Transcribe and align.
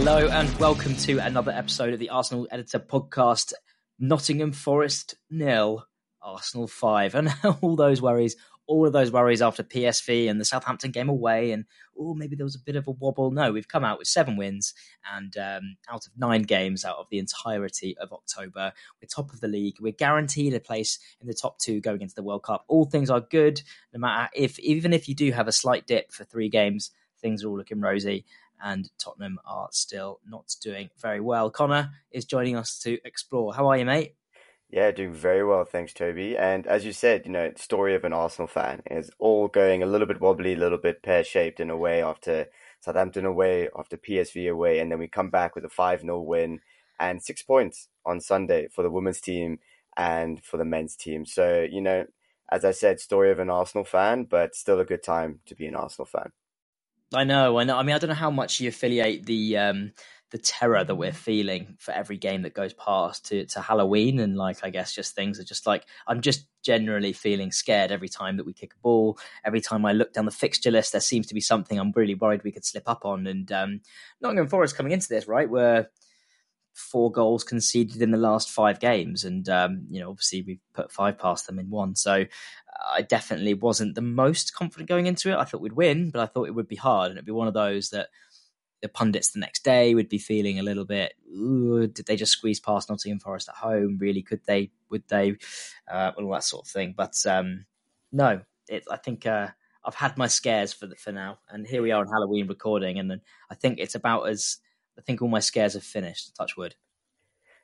Hello 0.00 0.28
and 0.28 0.50
welcome 0.58 0.96
to 0.96 1.18
another 1.18 1.52
episode 1.52 1.92
of 1.92 1.98
the 1.98 2.08
Arsenal 2.08 2.48
Editor 2.50 2.78
Podcast. 2.78 3.52
Nottingham 3.98 4.50
Forest 4.50 5.14
nil, 5.28 5.84
Arsenal 6.22 6.66
five, 6.66 7.14
and 7.14 7.30
all 7.60 7.76
those 7.76 8.00
worries, 8.00 8.34
all 8.66 8.86
of 8.86 8.94
those 8.94 9.12
worries 9.12 9.42
after 9.42 9.62
PSV 9.62 10.30
and 10.30 10.40
the 10.40 10.46
Southampton 10.46 10.90
game 10.90 11.10
away, 11.10 11.52
and 11.52 11.66
oh, 11.98 12.14
maybe 12.14 12.34
there 12.34 12.46
was 12.46 12.54
a 12.54 12.60
bit 12.60 12.76
of 12.76 12.88
a 12.88 12.92
wobble. 12.92 13.30
No, 13.30 13.52
we've 13.52 13.68
come 13.68 13.84
out 13.84 13.98
with 13.98 14.08
seven 14.08 14.38
wins 14.38 14.72
and 15.14 15.36
um, 15.36 15.76
out 15.90 16.06
of 16.06 16.12
nine 16.16 16.44
games 16.44 16.82
out 16.86 16.96
of 16.96 17.06
the 17.10 17.18
entirety 17.18 17.94
of 17.98 18.10
October. 18.10 18.72
We're 19.02 19.06
top 19.06 19.34
of 19.34 19.40
the 19.40 19.48
league. 19.48 19.76
We're 19.80 19.92
guaranteed 19.92 20.54
a 20.54 20.60
place 20.60 20.98
in 21.20 21.26
the 21.26 21.34
top 21.34 21.58
two 21.58 21.82
going 21.82 22.00
into 22.00 22.14
the 22.14 22.22
World 22.22 22.44
Cup. 22.44 22.64
All 22.68 22.86
things 22.86 23.10
are 23.10 23.20
good, 23.20 23.60
no 23.92 24.00
matter 24.00 24.30
if 24.34 24.58
even 24.60 24.94
if 24.94 25.10
you 25.10 25.14
do 25.14 25.30
have 25.32 25.46
a 25.46 25.52
slight 25.52 25.86
dip 25.86 26.10
for 26.10 26.24
three 26.24 26.48
games, 26.48 26.90
things 27.20 27.44
are 27.44 27.48
all 27.48 27.58
looking 27.58 27.82
rosy 27.82 28.24
and 28.62 28.90
Tottenham 28.98 29.38
are 29.46 29.68
still 29.72 30.20
not 30.26 30.54
doing 30.62 30.90
very 31.00 31.20
well. 31.20 31.50
Connor 31.50 31.90
is 32.10 32.24
joining 32.24 32.56
us 32.56 32.78
to 32.80 32.98
explore. 33.04 33.54
How 33.54 33.68
are 33.68 33.76
you, 33.76 33.84
mate? 33.84 34.14
Yeah, 34.70 34.92
doing 34.92 35.12
very 35.12 35.44
well, 35.44 35.64
thanks, 35.64 35.92
Toby. 35.92 36.36
And 36.36 36.64
as 36.66 36.84
you 36.84 36.92
said, 36.92 37.26
you 37.26 37.32
know, 37.32 37.50
story 37.56 37.96
of 37.96 38.04
an 38.04 38.12
Arsenal 38.12 38.46
fan 38.46 38.82
is 38.88 39.10
all 39.18 39.48
going 39.48 39.82
a 39.82 39.86
little 39.86 40.06
bit 40.06 40.20
wobbly, 40.20 40.52
a 40.54 40.58
little 40.58 40.78
bit 40.78 41.02
pear 41.02 41.24
shaped 41.24 41.58
in 41.58 41.70
a 41.70 41.76
way 41.76 42.02
after 42.02 42.46
Southampton 42.80 43.24
away, 43.24 43.68
after 43.76 43.96
PSV 43.96 44.50
away, 44.50 44.78
and 44.78 44.90
then 44.90 45.00
we 45.00 45.08
come 45.08 45.28
back 45.28 45.56
with 45.56 45.64
a 45.64 45.68
5 45.68 46.02
0 46.02 46.20
win 46.20 46.60
and 47.00 47.20
six 47.20 47.42
points 47.42 47.88
on 48.06 48.20
Sunday 48.20 48.68
for 48.68 48.82
the 48.82 48.90
women's 48.90 49.20
team 49.20 49.58
and 49.96 50.42
for 50.44 50.56
the 50.56 50.64
men's 50.64 50.94
team. 50.94 51.26
So, 51.26 51.66
you 51.68 51.80
know, 51.80 52.06
as 52.50 52.64
I 52.64 52.70
said, 52.70 53.00
story 53.00 53.30
of 53.30 53.38
an 53.38 53.50
Arsenal 53.50 53.84
fan, 53.84 54.24
but 54.24 54.54
still 54.54 54.78
a 54.78 54.84
good 54.84 55.02
time 55.02 55.40
to 55.46 55.54
be 55.54 55.66
an 55.66 55.74
Arsenal 55.74 56.06
fan. 56.06 56.30
I 57.14 57.24
know, 57.24 57.58
I 57.58 57.64
know. 57.64 57.76
I 57.76 57.82
mean, 57.82 57.94
I 57.94 57.98
don't 57.98 58.08
know 58.08 58.14
how 58.14 58.30
much 58.30 58.60
you 58.60 58.68
affiliate 58.68 59.26
the 59.26 59.56
um, 59.56 59.92
the 60.30 60.38
terror 60.38 60.84
that 60.84 60.94
we're 60.94 61.12
feeling 61.12 61.74
for 61.80 61.92
every 61.92 62.16
game 62.16 62.42
that 62.42 62.54
goes 62.54 62.72
past 62.72 63.26
to 63.26 63.46
to 63.46 63.60
Halloween, 63.60 64.20
and 64.20 64.36
like 64.36 64.58
I 64.62 64.70
guess 64.70 64.94
just 64.94 65.14
things 65.14 65.40
are 65.40 65.44
just 65.44 65.66
like 65.66 65.84
I'm 66.06 66.20
just 66.20 66.46
generally 66.62 67.12
feeling 67.12 67.50
scared 67.50 67.90
every 67.90 68.08
time 68.08 68.36
that 68.36 68.46
we 68.46 68.52
kick 68.52 68.74
a 68.74 68.78
ball. 68.80 69.18
Every 69.44 69.60
time 69.60 69.84
I 69.84 69.92
look 69.92 70.12
down 70.12 70.24
the 70.24 70.30
fixture 70.30 70.70
list, 70.70 70.92
there 70.92 71.00
seems 71.00 71.26
to 71.28 71.34
be 71.34 71.40
something 71.40 71.78
I'm 71.78 71.92
really 71.96 72.14
worried 72.14 72.44
we 72.44 72.52
could 72.52 72.64
slip 72.64 72.88
up 72.88 73.04
on. 73.04 73.26
And 73.26 73.50
um, 73.50 73.80
Nottingham 74.20 74.48
Forest 74.48 74.76
coming 74.76 74.92
into 74.92 75.08
this 75.08 75.26
right, 75.26 75.50
were 75.50 75.88
four 76.80 77.12
goals 77.12 77.44
conceded 77.44 78.02
in 78.02 78.10
the 78.10 78.18
last 78.18 78.50
five 78.50 78.80
games, 78.80 79.24
and 79.24 79.48
um, 79.48 79.86
you 79.90 80.00
know 80.00 80.10
obviously 80.10 80.42
we've 80.42 80.60
put 80.72 80.92
five 80.92 81.18
past 81.18 81.46
them 81.46 81.58
in 81.58 81.70
one. 81.70 81.94
So 81.94 82.24
I 82.92 83.02
definitely 83.02 83.54
wasn't 83.54 83.94
the 83.94 84.00
most 84.00 84.54
confident 84.54 84.88
going 84.88 85.06
into 85.06 85.30
it. 85.30 85.36
I 85.36 85.44
thought 85.44 85.60
we'd 85.60 85.72
win, 85.72 86.10
but 86.10 86.20
I 86.20 86.26
thought 86.26 86.48
it 86.48 86.54
would 86.54 86.68
be 86.68 86.76
hard, 86.76 87.10
and 87.10 87.18
it'd 87.18 87.26
be 87.26 87.32
one 87.32 87.48
of 87.48 87.54
those 87.54 87.90
that 87.90 88.08
the 88.82 88.88
pundits 88.88 89.30
the 89.30 89.40
next 89.40 89.62
day 89.62 89.94
would 89.94 90.08
be 90.08 90.18
feeling 90.18 90.58
a 90.58 90.62
little 90.62 90.84
bit, 90.84 91.12
did 91.30 92.06
they 92.06 92.16
just 92.16 92.32
squeeze 92.32 92.60
past 92.60 92.88
Nottingham 92.88 93.20
Forest 93.20 93.50
at 93.50 93.56
home? 93.56 93.98
Really, 94.00 94.22
could 94.22 94.40
they? 94.46 94.70
Would 94.90 95.06
they? 95.08 95.36
Uh, 95.90 96.12
all 96.16 96.32
that 96.32 96.44
sort 96.44 96.66
of 96.66 96.70
thing. 96.70 96.94
But 96.96 97.14
um, 97.26 97.66
no, 98.12 98.40
it, 98.68 98.84
I 98.90 98.96
think 98.96 99.26
uh, 99.26 99.48
I've 99.84 99.94
had 99.94 100.16
my 100.16 100.26
scares 100.26 100.72
for 100.72 100.86
the, 100.86 100.96
for 100.96 101.12
now, 101.12 101.38
and 101.50 101.66
here 101.66 101.82
we 101.82 101.90
are 101.90 102.00
on 102.00 102.08
Halloween 102.08 102.48
recording, 102.48 102.98
and 102.98 103.20
I 103.50 103.54
think 103.54 103.78
it's 103.78 103.94
about 103.94 104.28
as 104.28 104.58
I 104.98 105.02
think 105.02 105.22
all 105.22 105.28
my 105.28 105.40
scares 105.40 105.74
have 105.74 105.82
finished. 105.82 106.34
Touch 106.36 106.56
wood. 106.56 106.76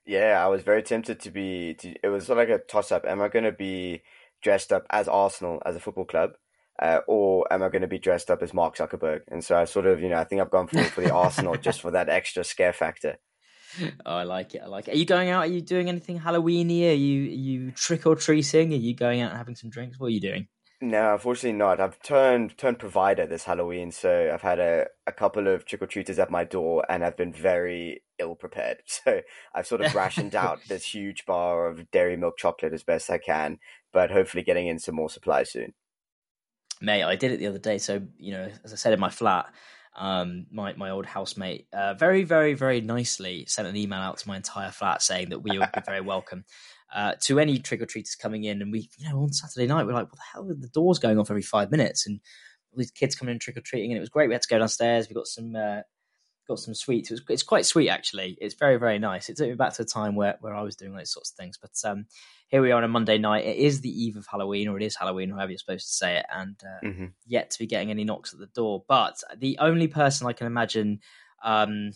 Yeah, 0.04 0.42
I 0.42 0.48
was 0.48 0.62
very 0.62 0.82
tempted 0.82 1.20
to 1.20 1.30
be. 1.30 1.74
To, 1.74 1.94
it 2.02 2.08
was 2.08 2.26
sort 2.26 2.38
of 2.38 2.48
like 2.48 2.60
a 2.60 2.62
toss 2.62 2.92
up. 2.92 3.04
Am 3.06 3.20
I 3.20 3.28
going 3.28 3.44
to 3.44 3.52
be 3.52 4.02
dressed 4.42 4.72
up 4.72 4.86
as 4.90 5.08
Arsenal 5.08 5.60
as 5.66 5.74
a 5.74 5.80
football 5.80 6.04
club, 6.04 6.32
uh, 6.80 7.00
or 7.08 7.52
am 7.52 7.62
I 7.62 7.68
going 7.68 7.82
to 7.82 7.88
be 7.88 7.98
dressed 7.98 8.30
up 8.30 8.42
as 8.42 8.54
Mark 8.54 8.76
Zuckerberg? 8.76 9.22
And 9.28 9.42
so 9.42 9.56
I 9.56 9.64
sort 9.64 9.86
of, 9.86 10.00
you 10.00 10.08
know, 10.08 10.18
I 10.18 10.24
think 10.24 10.40
I've 10.40 10.50
gone 10.50 10.68
for 10.68 10.82
for 10.84 11.00
the 11.00 11.12
Arsenal 11.12 11.56
just 11.60 11.80
for 11.80 11.90
that 11.90 12.08
extra 12.08 12.44
scare 12.44 12.72
factor. 12.72 13.18
Oh, 14.06 14.16
I 14.16 14.22
like 14.22 14.54
it. 14.54 14.62
I 14.64 14.66
like 14.66 14.88
it. 14.88 14.94
Are 14.94 14.98
you 14.98 15.04
going 15.04 15.28
out? 15.28 15.40
Are 15.44 15.50
you 15.50 15.60
doing 15.60 15.88
anything 15.88 16.20
Halloweeny? 16.20 16.88
Are 16.88 16.94
you 16.94 17.24
are 17.24 17.34
you 17.34 17.70
trick 17.72 18.06
or 18.06 18.14
treating? 18.14 18.72
Are 18.72 18.76
you 18.76 18.94
going 18.94 19.20
out 19.20 19.30
and 19.30 19.38
having 19.38 19.56
some 19.56 19.70
drinks? 19.70 19.98
What 19.98 20.06
are 20.06 20.10
you 20.10 20.20
doing? 20.20 20.48
No, 20.80 21.14
unfortunately 21.14 21.56
not. 21.58 21.80
I've 21.80 22.00
turned 22.02 22.58
turned 22.58 22.78
provider 22.78 23.26
this 23.26 23.44
Halloween, 23.44 23.90
so 23.90 24.30
I've 24.32 24.42
had 24.42 24.58
a, 24.58 24.86
a 25.06 25.12
couple 25.12 25.48
of 25.48 25.64
trick 25.64 25.80
or 25.80 25.86
treaters 25.86 26.18
at 26.18 26.30
my 26.30 26.44
door, 26.44 26.84
and 26.88 27.02
I've 27.02 27.16
been 27.16 27.32
very 27.32 28.02
ill 28.18 28.34
prepared. 28.34 28.82
So 28.86 29.22
I've 29.54 29.66
sort 29.66 29.80
of 29.80 29.94
rationed 29.94 30.34
out 30.34 30.60
this 30.68 30.84
huge 30.94 31.24
bar 31.24 31.66
of 31.66 31.90
dairy 31.90 32.16
milk 32.18 32.36
chocolate 32.36 32.74
as 32.74 32.82
best 32.82 33.10
I 33.10 33.18
can, 33.18 33.58
but 33.92 34.10
hopefully 34.10 34.44
getting 34.44 34.66
in 34.66 34.78
some 34.78 34.96
more 34.96 35.08
supplies 35.08 35.50
soon. 35.50 35.72
Mate, 36.82 37.04
I 37.04 37.16
did 37.16 37.32
it 37.32 37.38
the 37.38 37.46
other 37.46 37.58
day. 37.58 37.78
So 37.78 38.02
you 38.18 38.32
know, 38.32 38.50
as 38.62 38.72
I 38.74 38.76
said 38.76 38.92
in 38.92 39.00
my 39.00 39.10
flat, 39.10 39.46
um, 39.96 40.44
my 40.50 40.74
my 40.74 40.90
old 40.90 41.06
housemate 41.06 41.68
uh, 41.72 41.94
very 41.94 42.24
very 42.24 42.52
very 42.52 42.82
nicely 42.82 43.46
sent 43.46 43.66
an 43.66 43.76
email 43.76 44.00
out 44.00 44.18
to 44.18 44.28
my 44.28 44.36
entire 44.36 44.70
flat 44.70 45.00
saying 45.00 45.30
that 45.30 45.40
we 45.40 45.58
would 45.58 45.72
be 45.72 45.80
very 45.86 46.02
welcome 46.02 46.44
uh, 46.94 47.14
to 47.22 47.38
any 47.38 47.58
trick 47.58 47.82
or 47.82 47.86
treaters 47.86 48.14
coming 48.14 48.44
in. 48.44 48.62
And 48.62 48.72
we, 48.72 48.88
you 48.98 49.08
know, 49.08 49.20
on 49.20 49.32
Saturday 49.32 49.66
night, 49.66 49.86
we're 49.86 49.92
like, 49.92 50.10
what 50.10 50.16
the 50.16 50.32
hell 50.32 50.50
are 50.50 50.54
the 50.54 50.68
doors 50.68 50.98
going 50.98 51.18
off 51.18 51.30
every 51.30 51.42
five 51.42 51.70
minutes? 51.70 52.06
And 52.06 52.20
all 52.72 52.78
these 52.78 52.90
kids 52.90 53.14
coming 53.14 53.32
in 53.32 53.38
trick 53.38 53.56
or 53.56 53.62
treating, 53.62 53.90
and 53.90 53.96
it 53.96 54.00
was 54.00 54.08
great. 54.08 54.28
We 54.28 54.34
had 54.34 54.42
to 54.42 54.48
go 54.48 54.58
downstairs. 54.58 55.08
We 55.08 55.14
got 55.14 55.26
some 55.26 55.56
uh, 55.56 55.80
got 56.46 56.58
some 56.58 56.74
sweets. 56.74 57.10
It 57.10 57.14
was, 57.14 57.22
it's 57.28 57.42
quite 57.42 57.66
sweet 57.66 57.88
actually. 57.88 58.36
It's 58.40 58.54
very 58.54 58.76
very 58.76 58.98
nice. 58.98 59.28
It 59.28 59.36
took 59.36 59.48
me 59.48 59.54
back 59.54 59.72
to 59.74 59.82
a 59.82 59.86
time 59.86 60.14
where 60.14 60.36
where 60.40 60.54
I 60.54 60.62
was 60.62 60.76
doing 60.76 60.94
those 60.94 61.12
sorts 61.12 61.30
of 61.30 61.36
things. 61.36 61.58
But 61.60 61.72
um, 61.88 62.06
here 62.48 62.62
we 62.62 62.70
are 62.70 62.76
on 62.76 62.84
a 62.84 62.88
Monday 62.88 63.18
night. 63.18 63.44
It 63.44 63.56
is 63.56 63.80
the 63.80 63.90
eve 63.90 64.16
of 64.16 64.26
Halloween, 64.30 64.68
or 64.68 64.76
it 64.76 64.82
is 64.82 64.96
Halloween, 64.96 65.30
however 65.30 65.50
you're 65.50 65.58
supposed 65.58 65.86
to 65.86 65.92
say 65.92 66.18
it, 66.18 66.26
and 66.32 66.56
uh, 66.62 66.86
mm-hmm. 66.86 67.06
yet 67.26 67.50
to 67.50 67.58
be 67.58 67.66
getting 67.66 67.90
any 67.90 68.04
knocks 68.04 68.32
at 68.32 68.38
the 68.38 68.46
door. 68.46 68.84
But 68.86 69.22
the 69.36 69.58
only 69.60 69.88
person 69.88 70.26
I 70.26 70.32
can 70.32 70.46
imagine 70.46 71.00
um, 71.42 71.92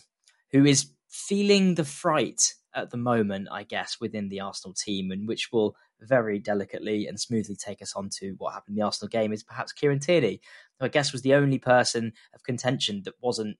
who 0.51 0.65
is 0.65 0.91
feeling 1.09 1.75
the 1.75 1.85
fright 1.85 2.53
at 2.73 2.89
the 2.89 2.97
moment, 2.97 3.47
I 3.51 3.63
guess, 3.63 3.99
within 3.99 4.29
the 4.29 4.41
Arsenal 4.41 4.73
team, 4.73 5.11
and 5.11 5.27
which 5.27 5.51
will 5.51 5.75
very 5.99 6.39
delicately 6.39 7.07
and 7.07 7.19
smoothly 7.19 7.55
take 7.55 7.81
us 7.81 7.93
on 7.95 8.09
to 8.19 8.35
what 8.37 8.53
happened 8.53 8.75
in 8.75 8.79
the 8.79 8.85
Arsenal 8.85 9.09
game, 9.09 9.33
is 9.33 9.43
perhaps 9.43 9.71
Kieran 9.71 9.99
Tierney, 9.99 10.41
who 10.79 10.85
I 10.85 10.89
guess 10.89 11.11
was 11.11 11.21
the 11.21 11.35
only 11.35 11.59
person 11.59 12.13
of 12.33 12.43
contention 12.43 13.03
that 13.05 13.15
wasn't 13.21 13.57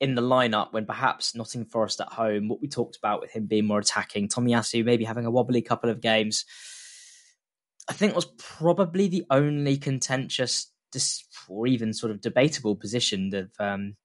in 0.00 0.14
the 0.14 0.22
lineup 0.22 0.72
when 0.72 0.86
perhaps 0.86 1.34
Nottingham 1.34 1.68
Forest 1.68 2.00
at 2.00 2.12
home, 2.12 2.48
what 2.48 2.60
we 2.60 2.68
talked 2.68 2.96
about 2.96 3.20
with 3.20 3.32
him 3.32 3.46
being 3.46 3.66
more 3.66 3.80
attacking, 3.80 4.28
Tomiyasu 4.28 4.84
maybe 4.84 5.04
having 5.04 5.26
a 5.26 5.30
wobbly 5.30 5.60
couple 5.60 5.90
of 5.90 6.00
games, 6.00 6.44
I 7.88 7.94
think 7.94 8.14
was 8.14 8.32
probably 8.38 9.08
the 9.08 9.24
only 9.30 9.76
contentious 9.76 10.70
or 11.48 11.66
even 11.66 11.92
sort 11.92 12.12
of 12.12 12.20
debatable 12.20 12.76
position 12.76 13.34
of 13.34 13.50
um, 13.58 13.96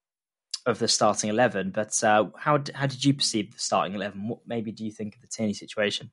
of 0.66 0.80
the 0.80 0.88
starting 0.88 1.30
eleven. 1.30 1.72
But 1.72 2.02
uh, 2.04 2.26
how 2.38 2.64
how 2.74 2.88
did 2.88 3.04
you 3.04 3.14
perceive 3.14 3.54
the 3.54 3.60
starting 3.60 3.96
eleven? 3.96 4.28
What 4.28 4.40
maybe 4.46 4.72
do 4.72 4.86
you 4.86 4.92
think 4.92 5.16
of 5.16 5.22
the 5.22 5.28
Tierney 5.28 5.54
situation? 5.54 6.12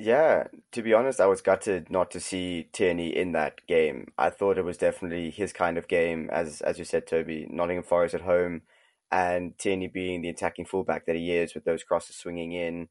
Yeah, 0.00 0.44
to 0.72 0.82
be 0.82 0.94
honest, 0.94 1.20
I 1.20 1.26
was 1.26 1.40
gutted 1.42 1.90
not 1.90 2.12
to 2.12 2.20
see 2.20 2.68
Tierney 2.72 3.16
in 3.16 3.32
that 3.32 3.66
game. 3.66 4.12
I 4.16 4.30
thought 4.30 4.56
it 4.56 4.64
was 4.64 4.76
definitely 4.76 5.30
his 5.30 5.52
kind 5.52 5.76
of 5.76 5.88
game, 5.88 6.30
as 6.30 6.60
as 6.60 6.78
you 6.78 6.84
said, 6.84 7.06
Toby. 7.06 7.46
Nottingham 7.50 7.82
Forest 7.84 8.14
at 8.14 8.20
home, 8.20 8.62
and 9.10 9.58
Tierney 9.58 9.88
being 9.88 10.22
the 10.22 10.28
attacking 10.28 10.66
fullback 10.66 11.06
that 11.06 11.16
he 11.16 11.32
is, 11.32 11.54
with 11.54 11.64
those 11.64 11.82
crosses 11.82 12.16
swinging 12.16 12.52
in, 12.52 12.88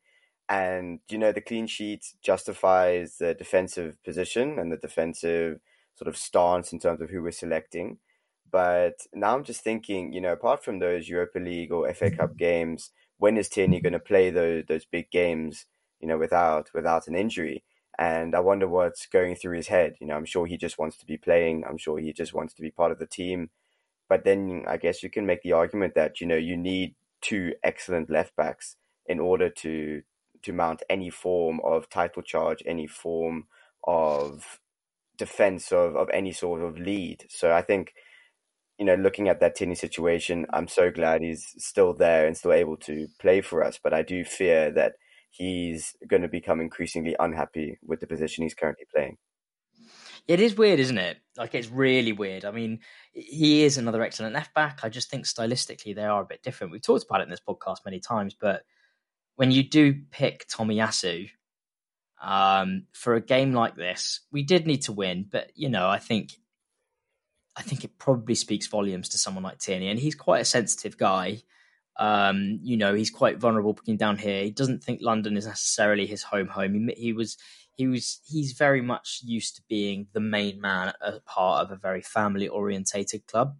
and 0.49 0.99
you 1.09 1.17
know 1.17 1.31
the 1.31 1.41
clean 1.41 1.67
sheet 1.67 2.05
justifies 2.21 3.17
the 3.17 3.33
defensive 3.33 4.03
position 4.03 4.59
and 4.59 4.71
the 4.71 4.77
defensive 4.77 5.59
sort 5.95 6.09
of 6.09 6.17
stance 6.17 6.73
in 6.73 6.79
terms 6.79 7.01
of 7.01 7.09
who 7.09 7.21
we're 7.21 7.31
selecting. 7.31 7.99
But 8.49 8.95
now 9.13 9.35
I'm 9.35 9.43
just 9.43 9.61
thinking, 9.63 10.13
you 10.13 10.21
know, 10.21 10.33
apart 10.33 10.63
from 10.63 10.79
those 10.79 11.09
Europa 11.09 11.39
League 11.39 11.71
or 11.71 11.91
FA 11.93 12.11
Cup 12.11 12.31
mm-hmm. 12.31 12.37
games, 12.37 12.91
when 13.17 13.37
is 13.37 13.49
Tierney 13.49 13.81
going 13.81 13.93
to 13.93 13.99
play 13.99 14.29
those 14.29 14.63
those 14.67 14.85
big 14.85 15.09
games? 15.11 15.65
You 15.99 16.07
know, 16.07 16.17
without 16.17 16.69
without 16.73 17.07
an 17.07 17.15
injury. 17.15 17.63
And 17.99 18.35
I 18.35 18.39
wonder 18.41 18.67
what's 18.67 19.07
going 19.07 19.35
through 19.35 19.57
his 19.57 19.67
head. 19.67 19.95
You 19.99 20.05
know, 20.05 20.15
I'm 20.15 20.25
sure 20.25 20.45
he 20.45 20.55
just 20.55 20.77
wants 20.77 20.97
to 20.97 21.05
be 21.05 21.17
playing. 21.17 21.63
I'm 21.67 21.79
sure 21.79 21.97
he 21.97 22.13
just 22.13 22.33
wants 22.33 22.53
to 22.53 22.61
be 22.61 22.69
part 22.69 22.91
of 22.91 22.99
the 22.99 23.07
team. 23.07 23.49
But 24.07 24.23
then 24.23 24.65
I 24.67 24.77
guess 24.77 25.01
you 25.01 25.09
can 25.09 25.25
make 25.25 25.41
the 25.41 25.53
argument 25.53 25.95
that 25.95 26.21
you 26.21 26.27
know 26.27 26.35
you 26.35 26.55
need 26.55 26.95
two 27.21 27.53
excellent 27.63 28.09
left 28.09 28.35
backs 28.35 28.75
in 29.07 29.19
order 29.19 29.49
to 29.49 30.03
to 30.43 30.53
mount 30.53 30.83
any 30.89 31.09
form 31.09 31.59
of 31.63 31.89
title 31.89 32.21
charge, 32.21 32.61
any 32.65 32.87
form 32.87 33.47
of 33.83 34.59
defense 35.17 35.71
of, 35.71 35.95
of 35.95 36.09
any 36.13 36.31
sort 36.31 36.61
of 36.61 36.77
lead. 36.77 37.25
So 37.29 37.51
I 37.51 37.61
think 37.61 37.93
you 38.77 38.85
know, 38.85 38.95
looking 38.95 39.27
at 39.27 39.39
that 39.39 39.55
Tierney 39.55 39.75
situation, 39.75 40.45
I'm 40.53 40.67
so 40.67 40.91
glad 40.91 41.21
he's 41.21 41.55
still 41.57 41.93
there 41.93 42.27
and 42.27 42.37
still 42.37 42.53
able 42.53 42.77
to 42.77 43.07
play 43.19 43.41
for 43.41 43.63
us. 43.63 43.79
But 43.81 43.93
I 43.93 44.03
do 44.03 44.23
fear 44.23 44.71
that 44.71 44.93
he's 45.29 45.95
going 46.07 46.21
to 46.21 46.27
become 46.27 46.59
increasingly 46.59 47.15
unhappy 47.19 47.79
with 47.85 47.99
the 47.99 48.07
position 48.07 48.43
he's 48.43 48.53
currently 48.53 48.85
playing. 48.93 49.17
It 50.27 50.41
is 50.41 50.57
weird, 50.57 50.79
isn't 50.79 50.97
it? 50.97 51.17
Like 51.37 51.55
it's 51.55 51.69
really 51.69 52.11
weird. 52.11 52.43
I 52.43 52.51
mean, 52.51 52.79
he 53.13 53.63
is 53.63 53.77
another 53.77 54.01
excellent 54.03 54.33
left 54.33 54.53
back. 54.53 54.79
I 54.83 54.89
just 54.89 55.09
think 55.09 55.25
stylistically 55.25 55.95
they 55.95 56.03
are 56.03 56.21
a 56.21 56.25
bit 56.25 56.43
different. 56.43 56.73
We've 56.73 56.81
talked 56.81 57.05
about 57.05 57.21
it 57.21 57.25
in 57.25 57.29
this 57.29 57.41
podcast 57.47 57.85
many 57.85 57.99
times, 57.99 58.35
but 58.39 58.63
when 59.35 59.51
you 59.51 59.63
do 59.63 59.95
pick 60.11 60.47
Tomiyasu 60.47 61.29
um, 62.21 62.87
for 62.91 63.15
a 63.15 63.21
game 63.21 63.53
like 63.53 63.75
this, 63.75 64.21
we 64.31 64.43
did 64.43 64.67
need 64.67 64.81
to 64.83 64.91
win. 64.91 65.25
But 65.31 65.51
you 65.55 65.69
know, 65.69 65.87
I 65.87 65.99
think 65.99 66.33
I 67.57 67.63
think 67.63 67.83
it 67.83 67.97
probably 67.97 68.35
speaks 68.35 68.67
volumes 68.67 69.09
to 69.09 69.17
someone 69.17 69.43
like 69.43 69.57
Tierney, 69.57 69.89
and 69.89 69.99
he's 69.99 70.15
quite 70.15 70.41
a 70.41 70.45
sensitive 70.45 70.97
guy. 70.97 71.41
Um, 71.99 72.59
you 72.61 72.77
know, 72.77 72.93
he's 72.93 73.09
quite 73.09 73.39
vulnerable 73.39 73.73
picking 73.73 73.97
down 73.97 74.17
here. 74.17 74.43
He 74.43 74.51
doesn't 74.51 74.83
think 74.83 74.99
London 75.01 75.35
is 75.35 75.47
necessarily 75.47 76.05
his 76.05 76.21
home 76.21 76.47
home. 76.47 76.75
He, 76.75 76.93
he 76.95 77.13
was 77.13 77.37
he 77.73 77.87
was 77.87 78.21
he's 78.27 78.53
very 78.53 78.81
much 78.81 79.21
used 79.23 79.55
to 79.55 79.63
being 79.67 80.07
the 80.13 80.19
main 80.19 80.61
man 80.61 80.93
a 81.01 81.19
part 81.21 81.65
of 81.65 81.71
a 81.71 81.79
very 81.79 82.01
family 82.01 82.47
orientated 82.47 83.25
club. 83.25 83.55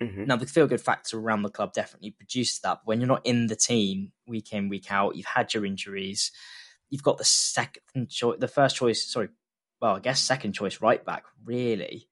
Mm-hmm. 0.00 0.26
Now 0.26 0.36
the 0.36 0.46
feel 0.46 0.68
good 0.68 0.80
factor 0.80 1.18
around 1.18 1.42
the 1.42 1.50
club 1.50 1.72
definitely 1.72 2.12
produces 2.12 2.60
that. 2.60 2.78
But 2.78 2.86
when 2.86 3.00
you're 3.00 3.08
not 3.08 3.26
in 3.26 3.48
the 3.48 3.56
team 3.56 4.12
week 4.28 4.52
in 4.52 4.68
week 4.68 4.92
out, 4.92 5.16
you've 5.16 5.26
had 5.26 5.52
your 5.52 5.64
injuries, 5.64 6.30
you've 6.90 7.02
got 7.02 7.18
the 7.18 7.24
second 7.24 8.08
choice, 8.08 8.38
the 8.38 8.48
first 8.48 8.76
choice. 8.76 9.02
Sorry, 9.02 9.30
well 9.80 9.96
I 9.96 10.00
guess 10.00 10.20
second 10.20 10.52
choice 10.52 10.80
right 10.80 11.04
back 11.04 11.24
really 11.44 12.08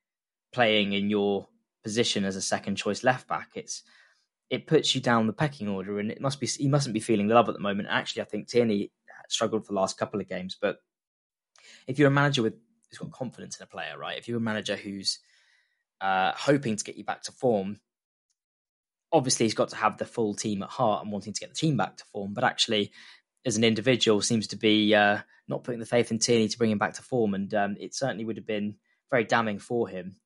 playing 0.55 0.93
in 0.93 1.11
your 1.11 1.49
position 1.83 2.25
as 2.25 2.37
a 2.37 2.43
second 2.43 2.77
choice 2.77 3.05
left 3.05 3.29
back. 3.29 3.51
It's 3.55 3.83
it 4.51 4.67
puts 4.67 4.95
you 4.95 5.01
down 5.01 5.27
the 5.27 5.33
pecking 5.33 5.69
order, 5.69 5.99
and 5.99 6.11
it 6.11 6.21
must 6.21 6.41
be 6.41 6.47
he 6.47 6.69
mustn't 6.69 6.95
be 6.95 7.01
feeling 7.01 7.29
the 7.29 7.35
love 7.35 7.49
at 7.49 7.55
the 7.55 7.61
moment. 7.61 7.89
Actually, 7.91 8.23
I 8.23 8.27
think 8.27 8.49
Tierney 8.49 8.91
struggled 9.29 9.67
for 9.67 9.73
the 9.73 9.81
last 9.81 9.99
couple 9.99 10.21
of 10.21 10.29
games, 10.29 10.57
but 10.61 10.79
if 11.87 11.99
you're 11.99 12.09
a 12.09 12.13
manager 12.13 12.43
with 12.43 12.55
who's 12.91 12.99
got 12.99 13.13
confidence 13.13 13.59
in 13.59 13.65
a 13.65 13.67
player, 13.67 13.99
right? 13.99 14.19
If 14.19 14.29
you're 14.29 14.39
a 14.39 14.41
manager 14.41 14.77
who's 14.77 15.19
uh, 16.01 16.33
hoping 16.37 16.77
to 16.77 16.85
get 16.85 16.97
you 16.97 17.05
back 17.05 17.23
to 17.23 17.33
form, 17.33 17.81
obviously 19.13 19.47
he's 19.47 19.55
got 19.55 19.71
to 19.71 19.77
have 19.77 19.99
the 19.99 20.05
full 20.05 20.35
team 20.35 20.63
at 20.63 20.69
heart 20.69 21.03
and 21.03 21.13
wanting 21.13 21.33
to 21.33 21.41
get 21.41 21.51
the 21.51 21.57
team 21.57 21.77
back 21.77 21.97
to 21.97 22.05
form. 22.13 22.35
But 22.35 22.45
actually, 22.45 22.93
as 23.45 23.57
an 23.57 23.65
individual, 23.65 24.21
seems 24.21 24.47
to 24.49 24.57
be 24.57 24.95
uh, 24.95 25.19
not 25.49 25.65
putting 25.65 25.81
the 25.81 25.87
faith 25.87 26.11
in 26.11 26.19
Tierney 26.19 26.49
to 26.49 26.59
bring 26.59 26.71
him 26.71 26.79
back 26.79 26.95
to 26.95 27.03
form, 27.03 27.35
and 27.35 27.53
um, 27.55 27.77
it 27.81 27.95
certainly 27.95 28.25
would 28.25 28.37
have 28.37 28.47
been 28.47 28.77
very 29.11 29.25
damning 29.25 29.59
for 29.59 29.89
him 29.89 30.17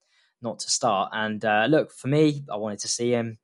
not 0.43 0.61
to 0.61 0.71
start. 0.71 1.11
And 1.13 1.45
uh, 1.45 1.67
look, 1.69 1.93
for 1.93 2.09
me, 2.09 2.45
I 2.53 2.57
wanted 2.57 2.81
to 2.81 2.89
see 2.89 3.11
him. 3.11 3.39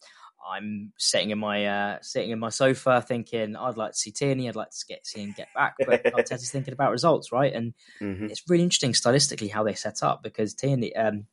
I'm 0.46 0.93
sitting 0.99 1.31
in 1.31 1.38
my 1.38 1.67
uh, 1.67 1.99
sitting 2.02 2.31
in 2.31 2.38
my 2.38 2.50
sofa 2.50 3.02
thinking 3.06 3.56
I'd 3.56 3.79
like 3.79 3.93
to 3.93 3.99
see 3.99 4.11
Tierney, 4.11 4.49
I'd 4.49 4.56
like 4.56 4.70
to 4.70 4.87
get 4.87 5.06
see 5.06 5.23
him 5.23 5.35
get 5.37 5.49
back, 5.55 5.75
but 5.79 6.05
Arteta's 6.05 6.50
thinking 6.50 6.75
about 6.75 6.91
results, 6.91 7.32
right? 7.32 7.52
And 7.52 7.73
mm-hmm. 8.00 8.26
it's 8.26 8.43
really 8.49 8.62
interesting 8.62 8.93
stylistically 8.93 9.50
how 9.50 9.64
they 9.64 9.73
set 9.75 10.02
up 10.02 10.23
because 10.23 10.55
Tierney, 10.55 10.94
um, 10.94 11.26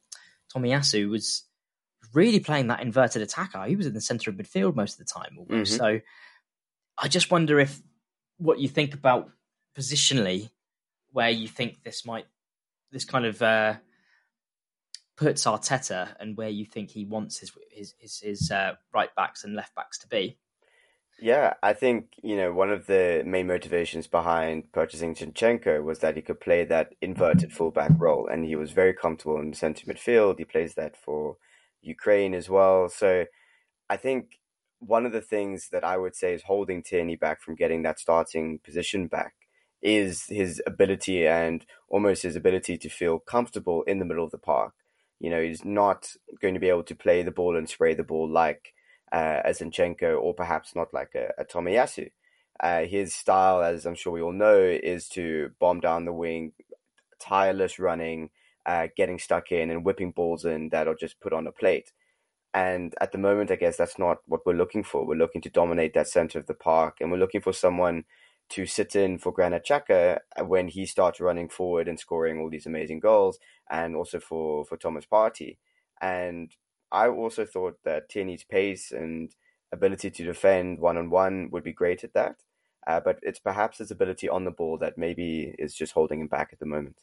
Tomiyasu 0.56 1.10
was 1.10 1.44
really 2.14 2.40
playing 2.40 2.68
that 2.68 2.82
inverted 2.82 3.22
attacker. 3.22 3.66
He 3.66 3.76
was 3.76 3.86
in 3.86 3.94
the 3.94 4.02
centre 4.02 4.30
of 4.30 4.38
midfield 4.38 4.76
most 4.76 5.00
of 5.00 5.06
the 5.06 5.14
time. 5.14 5.38
Mm-hmm. 5.40 5.64
So 5.66 6.00
I 6.98 7.08
just 7.08 7.32
wonder 7.32 7.60
if 7.60 7.82
what 8.38 8.60
you 8.60 8.70
think 8.70 8.94
about 8.94 9.30
positionally, 9.78 10.50
where 11.12 11.30
you 11.30 11.48
think 11.48 11.84
this 11.84 12.06
might 12.06 12.26
this 12.92 13.06
kind 13.06 13.26
of 13.26 13.42
uh, 13.42 13.76
puts 15.22 15.46
Arteta 15.46 16.16
and 16.20 16.36
where 16.36 16.50
you 16.50 16.66
think 16.66 16.90
he 16.90 17.06
wants 17.06 17.38
his 17.38 17.52
his 17.70 17.94
his, 18.00 18.20
his 18.20 18.52
uh, 18.52 18.74
right 18.92 19.14
backs 19.16 19.44
and 19.44 19.54
left 19.56 19.76
backs 19.76 20.00
to 20.00 20.08
be. 20.08 20.40
Yeah, 21.20 21.54
I 21.62 21.74
think 21.74 22.08
you 22.24 22.36
know 22.36 22.52
one 22.52 22.72
of 22.72 22.88
the 22.88 23.22
main 23.24 23.46
motivations 23.46 24.08
behind 24.08 24.72
purchasing 24.72 25.14
Zinchenko 25.14 25.84
was 25.84 26.00
that 26.00 26.16
he 26.16 26.24
could 26.24 26.40
play 26.40 26.66
that 26.66 26.96
inverted 27.02 27.54
fullback 27.54 27.92
role, 27.98 28.28
and 28.28 28.44
he 28.44 28.56
was 28.56 28.72
very 28.72 28.94
comfortable 28.94 29.40
in 29.40 29.52
the 29.52 29.56
centre 29.56 29.86
midfield. 29.86 30.40
He 30.40 30.46
plays 30.46 30.74
that 30.74 30.98
for 30.98 31.38
Ukraine 31.84 32.34
as 32.34 32.50
well. 32.50 32.90
So 32.90 33.26
I 33.88 33.98
think 33.98 34.40
one 34.80 35.06
of 35.06 35.12
the 35.12 35.22
things 35.22 35.70
that 35.72 35.84
I 35.84 35.98
would 35.98 36.16
say 36.16 36.34
is 36.34 36.44
holding 36.44 36.82
Tierney 36.82 37.16
back 37.16 37.44
from 37.44 37.54
getting 37.54 37.84
that 37.84 38.00
starting 38.00 38.58
position 38.58 39.06
back 39.06 39.36
is 39.84 40.26
his 40.26 40.62
ability 40.66 41.28
and 41.28 41.64
almost 41.90 42.24
his 42.24 42.36
ability 42.36 42.80
to 42.80 42.90
feel 42.90 43.20
comfortable 43.20 43.84
in 43.84 44.00
the 44.00 44.06
middle 44.06 44.26
of 44.26 44.32
the 44.32 44.40
park. 44.40 44.74
You 45.22 45.30
know, 45.30 45.42
he's 45.42 45.64
not 45.64 46.12
going 46.42 46.56
to 46.56 46.60
be 46.60 46.70
able 46.70 46.84
to 46.84 46.96
play 46.96 47.22
the 47.22 47.30
ball 47.30 47.56
and 47.56 47.70
spray 47.70 47.94
the 47.94 48.04
ball 48.04 48.28
like 48.28 48.74
uh, 49.12 49.42
a 49.46 49.52
Zinchenko 49.52 50.20
or 50.20 50.34
perhaps 50.34 50.76
not 50.76 50.92
like 50.96 51.14
a, 51.14 51.30
a 51.38 51.46
Tomiyasu. 51.46 52.10
Uh, 52.60 52.86
his 52.86 53.14
style, 53.14 53.62
as 53.62 53.86
I'm 53.86 53.94
sure 53.94 54.14
we 54.14 54.22
all 54.22 54.32
know, 54.32 54.60
is 54.60 55.08
to 55.10 55.52
bomb 55.60 55.80
down 55.80 56.06
the 56.06 56.12
wing, 56.12 56.54
tireless 57.20 57.78
running, 57.78 58.32
uh, 58.66 58.88
getting 58.98 59.20
stuck 59.20 59.52
in 59.52 59.70
and 59.70 59.86
whipping 59.86 60.12
balls 60.12 60.44
in 60.44 60.70
that 60.70 60.88
are 60.88 60.96
just 60.96 61.20
put 61.20 61.34
on 61.34 61.46
a 61.46 61.52
plate. 61.52 61.92
And 62.56 62.96
at 63.00 63.12
the 63.12 63.20
moment, 63.20 63.52
I 63.52 63.58
guess 63.58 63.78
that's 63.78 64.00
not 64.00 64.18
what 64.26 64.44
we're 64.44 64.54
looking 64.54 64.84
for. 64.84 65.06
We're 65.06 65.16
looking 65.16 65.42
to 65.44 65.50
dominate 65.52 65.94
that 65.94 66.10
center 66.10 66.40
of 66.40 66.48
the 66.48 66.56
park, 66.56 66.98
and 67.00 67.12
we're 67.12 67.18
looking 67.18 67.42
for 67.42 67.54
someone 67.54 68.06
to 68.52 68.66
sit 68.66 68.96
in 68.96 69.18
for 69.18 69.32
Granit 69.32 69.66
Xhaka 69.66 70.20
when 70.46 70.68
he 70.68 70.86
starts 70.86 71.20
running 71.20 71.50
forward 71.50 71.88
and 71.88 72.00
scoring 72.00 72.40
all 72.40 72.50
these 72.50 72.66
amazing 72.66 73.00
goals, 73.00 73.40
and 73.70 73.96
also 73.96 74.20
for 74.20 74.66
for 74.66 74.78
Thomas 74.78 75.06
Partey. 75.06 75.58
And 76.02 76.52
I 76.92 77.08
also 77.08 77.46
thought 77.46 77.80
that 77.84 78.10
Tierney's 78.10 78.44
pace 78.44 78.92
and 78.92 79.34
ability 79.72 80.12
to 80.12 80.24
defend 80.24 80.80
one 80.80 80.98
on 80.98 81.10
one 81.10 81.50
would 81.52 81.64
be 81.64 81.74
great 81.74 82.04
at 82.04 82.14
that. 82.14 82.36
Uh, 82.86 83.00
but 83.00 83.20
it's 83.22 83.40
perhaps 83.40 83.78
his 83.78 83.92
ability 83.92 84.28
on 84.28 84.44
the 84.44 84.52
ball 84.52 84.78
that 84.80 84.98
maybe 84.98 85.54
is 85.60 85.76
just 85.76 85.94
holding 85.94 86.20
him 86.20 86.28
back 86.28 86.50
at 86.52 86.60
the 86.60 86.66
moment. 86.66 86.98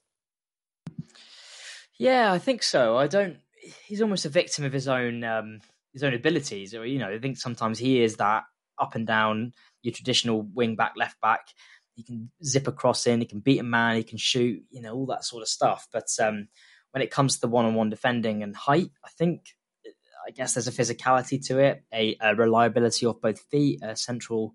Yeah, 1.97 2.33
I 2.33 2.39
think 2.39 2.63
so. 2.63 2.97
I 2.97 3.07
don't. 3.07 3.39
He's 3.87 4.03
almost 4.03 4.25
a 4.25 4.29
victim 4.29 4.65
of 4.65 4.73
his 4.73 4.89
own 4.89 5.25
um, 5.25 5.61
his 5.93 6.03
own 6.03 6.15
abilities, 6.15 6.75
or 6.75 6.85
you 6.85 6.99
know, 6.99 7.09
I 7.09 7.19
think 7.19 7.39
sometimes 7.39 7.79
he 7.79 8.03
is 8.03 8.17
that 8.17 8.45
up 8.81 8.95
and 8.95 9.07
down 9.07 9.53
your 9.83 9.95
traditional 9.95 10.43
wing 10.43 10.77
back, 10.77 10.93
left 10.97 11.21
back. 11.21 11.49
He 11.95 12.03
can 12.03 12.31
zip 12.45 12.69
across 12.69 13.07
in, 13.07 13.21
he 13.21 13.27
can 13.27 13.41
beat 13.41 13.59
a 13.59 13.65
man, 13.65 13.97
he 13.97 14.05
can 14.05 14.19
shoot, 14.19 14.63
you 14.71 14.81
know, 14.81 14.95
all 14.95 15.07
that 15.07 15.25
sort 15.25 15.43
of 15.43 15.49
stuff. 15.49 15.89
But 15.93 16.09
um, 16.23 16.49
when 16.93 17.03
it 17.03 17.11
comes 17.11 17.35
to 17.35 17.41
the 17.41 17.49
one-on-one 17.49 17.91
defending 17.91 18.43
and 18.43 18.55
height, 18.55 18.91
I 19.05 19.09
think 19.19 19.57
I 20.27 20.31
guess 20.31 20.55
there's 20.55 20.69
a 20.69 20.73
physicality 20.73 21.45
to 21.47 21.59
it, 21.59 21.85
a, 21.93 22.17
a 22.21 22.35
reliability 22.35 23.07
of 23.07 23.21
both 23.21 23.41
feet, 23.51 23.81
a 23.83 23.97
central 23.97 24.55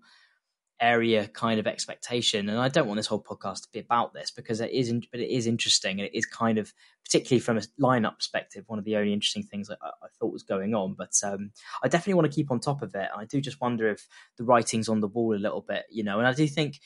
area 0.84 1.26
kind 1.28 1.58
of 1.58 1.66
expectation. 1.66 2.48
And 2.48 2.58
I 2.58 2.68
don't 2.68 2.86
want 2.86 2.98
this 2.98 3.06
whole 3.06 3.22
podcast 3.22 3.62
to 3.62 3.68
be 3.72 3.78
about 3.78 4.12
this 4.12 4.30
because 4.30 4.60
it 4.60 4.70
is, 4.70 4.92
but 5.10 5.20
it 5.20 5.30
is 5.30 5.46
interesting 5.46 5.98
and 5.98 6.08
it 6.08 6.16
is 6.16 6.26
kind 6.26 6.58
of, 6.58 6.72
particularly 7.04 7.40
from 7.40 7.58
a 7.58 7.62
lineup 7.80 8.16
perspective, 8.16 8.64
one 8.66 8.78
of 8.78 8.84
the 8.84 8.96
only 8.96 9.12
interesting 9.12 9.42
things 9.42 9.70
I, 9.70 9.74
I 9.74 10.08
thought 10.18 10.32
was 10.32 10.42
going 10.42 10.74
on. 10.74 10.94
But 10.94 11.12
um, 11.24 11.50
I 11.82 11.88
definitely 11.88 12.14
want 12.14 12.30
to 12.30 12.36
keep 12.36 12.50
on 12.50 12.60
top 12.60 12.82
of 12.82 12.94
it. 12.94 13.08
I 13.16 13.24
do 13.24 13.40
just 13.40 13.60
wonder 13.60 13.88
if 13.88 14.06
the 14.36 14.44
writing's 14.44 14.88
on 14.88 15.00
the 15.00 15.08
wall 15.08 15.34
a 15.34 15.38
little 15.38 15.62
bit, 15.62 15.84
you 15.90 16.04
know. 16.04 16.18
And 16.18 16.28
I 16.28 16.34
do 16.34 16.46
think. 16.46 16.80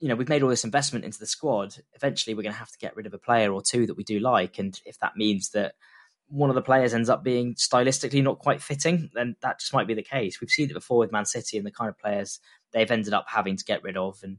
You 0.00 0.06
know, 0.08 0.14
we've 0.14 0.28
made 0.28 0.44
all 0.44 0.48
this 0.48 0.62
investment 0.62 1.04
into 1.04 1.18
the 1.18 1.26
squad. 1.26 1.74
Eventually, 1.92 2.32
we're 2.32 2.44
going 2.44 2.52
to 2.52 2.58
have 2.60 2.70
to 2.70 2.78
get 2.78 2.94
rid 2.94 3.06
of 3.06 3.14
a 3.14 3.18
player 3.18 3.52
or 3.52 3.60
two 3.60 3.84
that 3.88 3.96
we 3.96 4.04
do 4.04 4.20
like, 4.20 4.60
and 4.60 4.80
if 4.84 4.96
that 5.00 5.16
means 5.16 5.50
that 5.54 5.74
one 6.28 6.50
of 6.50 6.54
the 6.54 6.62
players 6.62 6.94
ends 6.94 7.08
up 7.08 7.24
being 7.24 7.54
stylistically 7.54 8.22
not 8.22 8.38
quite 8.38 8.62
fitting, 8.62 9.10
then 9.14 9.34
that 9.42 9.60
just 9.60 9.72
might 9.72 9.86
be 9.86 9.94
the 9.94 10.02
case. 10.02 10.40
We've 10.40 10.50
seen 10.50 10.70
it 10.70 10.74
before 10.74 10.98
with 10.98 11.12
Man 11.12 11.24
City 11.24 11.56
and 11.56 11.66
the 11.66 11.72
kind 11.72 11.88
of 11.88 11.98
players 11.98 12.38
they've 12.72 12.90
ended 12.90 13.14
up 13.14 13.26
having 13.28 13.56
to 13.56 13.64
get 13.64 13.82
rid 13.82 13.96
of, 13.96 14.18
and 14.22 14.38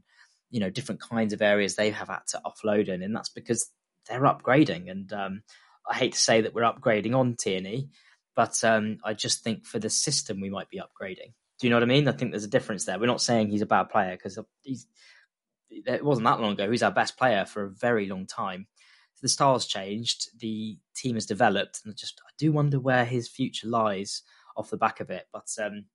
you 0.50 0.60
know 0.60 0.70
different 0.70 1.00
kinds 1.00 1.32
of 1.32 1.42
areas 1.42 1.74
they 1.74 1.90
have 1.90 2.08
had 2.08 2.26
to 2.28 2.40
offload 2.44 2.88
in, 2.88 3.02
and 3.02 3.14
that's 3.14 3.28
because 3.28 3.70
they're 4.08 4.20
upgrading. 4.22 4.90
And 4.90 5.12
um, 5.12 5.42
I 5.88 5.94
hate 5.94 6.12
to 6.12 6.18
say 6.18 6.40
that 6.42 6.54
we're 6.54 6.62
upgrading 6.62 7.16
on 7.16 7.36
Tierney, 7.36 7.88
but 8.34 8.62
um, 8.64 8.98
I 9.04 9.14
just 9.14 9.42
think 9.42 9.64
for 9.64 9.78
the 9.78 9.90
system 9.90 10.40
we 10.40 10.50
might 10.50 10.70
be 10.70 10.80
upgrading. 10.80 11.32
Do 11.58 11.66
you 11.66 11.70
know 11.70 11.76
what 11.76 11.82
I 11.82 11.86
mean? 11.86 12.08
I 12.08 12.12
think 12.12 12.30
there's 12.30 12.44
a 12.44 12.48
difference 12.48 12.86
there. 12.86 12.98
We're 12.98 13.06
not 13.06 13.20
saying 13.20 13.50
he's 13.50 13.62
a 13.62 13.66
bad 13.66 13.90
player 13.90 14.12
because 14.12 14.38
he's. 14.62 14.86
It 15.72 16.04
wasn't 16.04 16.24
that 16.24 16.40
long 16.40 16.54
ago. 16.54 16.68
he's 16.68 16.82
our 16.82 16.90
best 16.90 17.16
player 17.16 17.44
for 17.44 17.64
a 17.64 17.70
very 17.70 18.06
long 18.06 18.26
time 18.26 18.66
the 19.22 19.28
style's 19.28 19.66
changed, 19.66 20.28
the 20.38 20.78
team 20.94 21.14
has 21.14 21.26
developed, 21.26 21.80
and 21.84 21.96
just 21.96 22.20
I 22.26 22.30
do 22.38 22.52
wonder 22.52 22.80
where 22.80 23.04
his 23.04 23.28
future 23.28 23.68
lies 23.68 24.22
off 24.56 24.70
the 24.70 24.76
back 24.76 25.00
of 25.00 25.10
it. 25.10 25.26
But 25.32 25.48
um, 25.62 25.86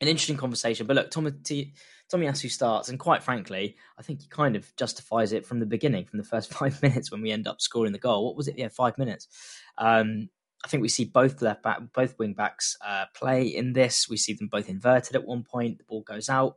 an 0.00 0.08
interesting 0.08 0.36
conversation. 0.36 0.86
But 0.86 0.96
look, 0.96 1.10
Tommy 1.10 1.32
T- 1.42 1.72
Tomiyasu 2.12 2.50
starts, 2.50 2.88
and 2.88 2.98
quite 2.98 3.22
frankly, 3.22 3.76
I 3.98 4.02
think 4.02 4.22
he 4.22 4.28
kind 4.28 4.56
of 4.56 4.74
justifies 4.76 5.32
it 5.32 5.46
from 5.46 5.60
the 5.60 5.66
beginning, 5.66 6.04
from 6.04 6.18
the 6.18 6.24
first 6.24 6.52
five 6.58 6.80
minutes 6.82 7.10
when 7.10 7.22
we 7.22 7.30
end 7.30 7.46
up 7.46 7.60
scoring 7.60 7.92
the 7.92 7.98
goal. 7.98 8.26
What 8.26 8.36
was 8.36 8.48
it? 8.48 8.58
Yeah, 8.58 8.68
five 8.68 8.98
minutes. 8.98 9.28
Um, 9.78 10.28
I 10.64 10.68
think 10.68 10.82
we 10.82 10.88
see 10.88 11.04
both 11.04 11.42
left 11.42 11.62
back, 11.62 11.78
both 11.92 12.18
wing 12.18 12.32
backs 12.32 12.76
uh, 12.84 13.04
play 13.14 13.46
in 13.46 13.74
this. 13.74 14.08
We 14.08 14.16
see 14.16 14.32
them 14.32 14.48
both 14.48 14.68
inverted 14.68 15.14
at 15.14 15.26
one 15.26 15.44
point. 15.44 15.78
The 15.78 15.84
ball 15.84 16.02
goes 16.02 16.30
out, 16.30 16.54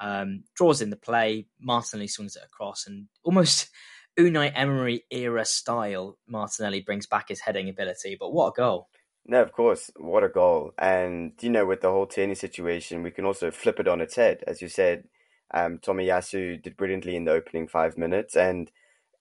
um, 0.00 0.44
draws 0.54 0.80
in 0.80 0.90
the 0.90 0.96
play. 0.96 1.46
Martinelli 1.60 2.06
swings 2.06 2.36
it 2.36 2.44
across, 2.44 2.86
and 2.86 3.06
almost 3.24 3.68
Unai 4.18 4.52
Emery 4.54 5.04
era 5.10 5.44
style, 5.44 6.18
Martinelli 6.28 6.80
brings 6.80 7.06
back 7.06 7.30
his 7.30 7.40
heading 7.40 7.68
ability. 7.68 8.16
But 8.18 8.32
what 8.32 8.48
a 8.48 8.52
goal! 8.52 8.88
No, 9.24 9.40
of 9.40 9.52
course, 9.52 9.90
what 9.96 10.24
a 10.24 10.28
goal! 10.28 10.72
And 10.78 11.32
you 11.40 11.50
know, 11.50 11.64
with 11.64 11.80
the 11.80 11.90
whole 11.90 12.06
Tierney 12.06 12.34
situation, 12.34 13.02
we 13.02 13.12
can 13.12 13.24
also 13.24 13.50
flip 13.50 13.78
it 13.78 13.88
on 13.88 14.00
its 14.00 14.16
head, 14.16 14.42
as 14.46 14.60
you 14.60 14.68
said. 14.68 15.04
Um, 15.54 15.78
Tomiyasu 15.78 16.62
did 16.62 16.76
brilliantly 16.76 17.14
in 17.14 17.24
the 17.24 17.32
opening 17.32 17.68
five 17.68 17.96
minutes, 17.96 18.36
and 18.36 18.70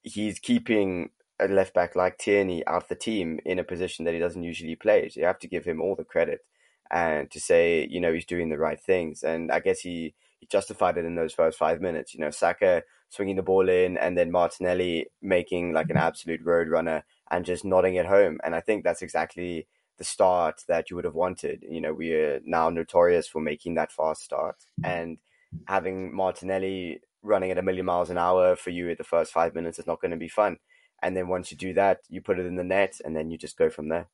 he's 0.03 0.39
keeping 0.39 1.11
a 1.39 1.47
left 1.47 1.73
back 1.73 1.95
like 1.95 2.17
Tierney 2.17 2.65
out 2.67 2.83
of 2.83 2.89
the 2.89 2.95
team 2.95 3.39
in 3.45 3.59
a 3.59 3.63
position 3.63 4.05
that 4.05 4.13
he 4.13 4.19
doesn't 4.19 4.43
usually 4.43 4.75
play. 4.75 5.09
So 5.09 5.19
you 5.19 5.25
have 5.25 5.39
to 5.39 5.47
give 5.47 5.65
him 5.65 5.81
all 5.81 5.95
the 5.95 6.03
credit 6.03 6.41
and 6.89 7.31
to 7.31 7.39
say, 7.39 7.87
you 7.89 7.99
know, 7.99 8.13
he's 8.13 8.25
doing 8.25 8.49
the 8.49 8.57
right 8.57 8.79
things. 8.79 9.23
And 9.23 9.51
I 9.51 9.59
guess 9.59 9.79
he, 9.79 10.13
he 10.39 10.47
justified 10.47 10.97
it 10.97 11.05
in 11.05 11.15
those 11.15 11.33
first 11.33 11.57
five 11.57 11.81
minutes. 11.81 12.13
You 12.13 12.19
know, 12.19 12.29
Saka 12.29 12.83
swinging 13.09 13.37
the 13.37 13.43
ball 13.43 13.69
in, 13.69 13.97
and 13.97 14.17
then 14.17 14.31
Martinelli 14.31 15.07
making 15.21 15.73
like 15.73 15.89
an 15.89 15.95
mm-hmm. 15.95 16.07
absolute 16.07 16.41
road 16.43 16.69
runner 16.69 17.03
and 17.29 17.45
just 17.45 17.65
nodding 17.65 17.95
it 17.95 18.05
home. 18.05 18.39
And 18.43 18.53
I 18.53 18.61
think 18.61 18.83
that's 18.83 19.01
exactly 19.01 19.67
the 20.01 20.05
start 20.05 20.63
that 20.67 20.89
you 20.89 20.95
would 20.95 21.05
have 21.05 21.13
wanted. 21.13 21.63
You 21.69 21.79
know, 21.79 21.93
we 21.93 22.11
are 22.13 22.41
now 22.43 22.71
notorious 22.71 23.27
for 23.27 23.39
making 23.39 23.75
that 23.75 23.91
fast 23.91 24.23
start 24.23 24.55
and 24.83 25.19
having 25.67 26.15
Martinelli 26.15 27.01
running 27.21 27.51
at 27.51 27.59
a 27.59 27.61
million 27.61 27.85
miles 27.85 28.09
an 28.09 28.17
hour 28.17 28.55
for 28.55 28.71
you 28.71 28.89
at 28.89 28.97
the 28.97 29.03
first 29.03 29.31
five 29.31 29.53
minutes 29.53 29.77
is 29.77 29.85
not 29.85 30.01
going 30.01 30.09
to 30.09 30.17
be 30.17 30.27
fun. 30.27 30.57
And 31.03 31.15
then 31.15 31.27
once 31.27 31.51
you 31.51 31.57
do 31.57 31.71
that, 31.75 31.99
you 32.09 32.19
put 32.19 32.39
it 32.39 32.47
in 32.47 32.55
the 32.55 32.63
net 32.63 32.95
and 33.05 33.15
then 33.15 33.29
you 33.29 33.37
just 33.37 33.59
go 33.59 33.69
from 33.69 33.89
there. 33.89 34.07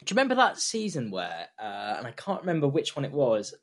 Do 0.00 0.12
you 0.12 0.16
remember 0.16 0.34
that 0.34 0.58
season 0.58 1.12
where, 1.12 1.46
uh, 1.62 1.94
and 1.98 2.06
I 2.08 2.12
can't 2.16 2.40
remember 2.40 2.66
which 2.66 2.96
one 2.96 3.04
it 3.04 3.12
was, 3.12 3.54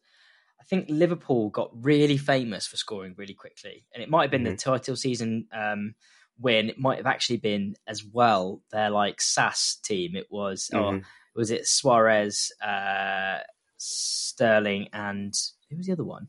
I 0.62 0.64
think 0.64 0.86
Liverpool 0.88 1.50
got 1.50 1.72
really 1.74 2.16
famous 2.16 2.66
for 2.66 2.78
scoring 2.78 3.14
really 3.18 3.34
quickly. 3.34 3.86
And 3.94 4.02
it 4.02 4.10
might 4.10 4.22
have 4.22 4.32
been 4.32 4.44
mm-hmm. 4.44 4.52
the 4.52 4.58
title 4.58 4.96
season 4.96 5.48
um, 5.52 5.96
win. 6.40 6.70
It 6.70 6.80
might 6.80 6.98
have 6.98 7.06
actually 7.06 7.38
been 7.38 7.76
as 7.88 8.04
well 8.04 8.62
their 8.72 8.90
like 8.90 9.22
SAS 9.22 9.76
team. 9.84 10.16
It 10.16 10.28
was, 10.30 10.70
mm-hmm. 10.74 10.98
or 10.98 11.02
was 11.36 11.52
it 11.52 11.68
Suarez, 11.68 12.52
uh, 12.66 13.40
Sterling, 13.78 14.90
and 14.94 15.34
who 15.70 15.78
was 15.78 15.88
the 15.88 15.94
other 15.94 16.04
one? 16.04 16.28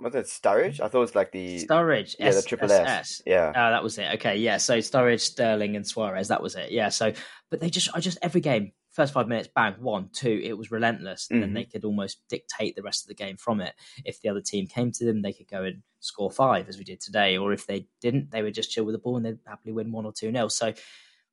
Was 0.00 0.14
it 0.14 0.26
Sturridge? 0.26 0.80
I 0.80 0.86
thought 0.88 0.98
it 0.98 1.00
was 1.00 1.14
like 1.16 1.32
the 1.32 1.64
Sturridge. 1.64 2.14
Yeah, 2.18 2.30
the 2.30 2.42
triple 2.42 2.70
S. 2.70 2.88
S. 2.88 3.22
Yeah. 3.26 3.48
Oh, 3.48 3.70
that 3.70 3.82
was 3.82 3.98
it. 3.98 4.14
Okay, 4.14 4.36
yeah. 4.36 4.58
So 4.58 4.78
Sturridge, 4.78 5.20
Sterling, 5.20 5.74
and 5.74 5.86
Suarez. 5.86 6.28
That 6.28 6.42
was 6.42 6.54
it. 6.54 6.70
Yeah. 6.70 6.88
So, 6.90 7.12
but 7.50 7.58
they 7.60 7.68
just, 7.68 7.90
I 7.94 8.00
just 8.00 8.18
every 8.22 8.40
game, 8.40 8.72
first 8.98 9.14
five 9.14 9.28
minutes, 9.28 9.48
bang, 9.54 9.74
one, 9.78 10.10
two. 10.12 10.40
It 10.42 10.58
was 10.58 10.72
relentless, 10.72 11.28
and 11.30 11.36
mm-hmm. 11.36 11.40
then 11.40 11.54
they 11.54 11.64
could 11.64 11.84
almost 11.84 12.18
dictate 12.28 12.74
the 12.74 12.82
rest 12.82 13.04
of 13.04 13.08
the 13.08 13.14
game 13.14 13.36
from 13.36 13.60
it. 13.60 13.74
If 14.04 14.20
the 14.20 14.28
other 14.28 14.40
team 14.40 14.66
came 14.66 14.90
to 14.92 15.04
them, 15.04 15.22
they 15.22 15.32
could 15.32 15.46
go 15.46 15.62
and 15.62 15.82
score 16.00 16.30
five, 16.30 16.68
as 16.68 16.78
we 16.78 16.84
did 16.84 17.00
today. 17.00 17.38
Or 17.38 17.52
if 17.52 17.66
they 17.66 17.86
didn't, 18.00 18.32
they 18.32 18.42
would 18.42 18.54
just 18.54 18.72
chill 18.72 18.84
with 18.84 18.94
the 18.94 18.98
ball 18.98 19.16
and 19.16 19.24
they'd 19.24 19.38
happily 19.46 19.72
win 19.72 19.92
one 19.92 20.04
or 20.04 20.12
two 20.12 20.32
nil. 20.32 20.50
So, 20.50 20.74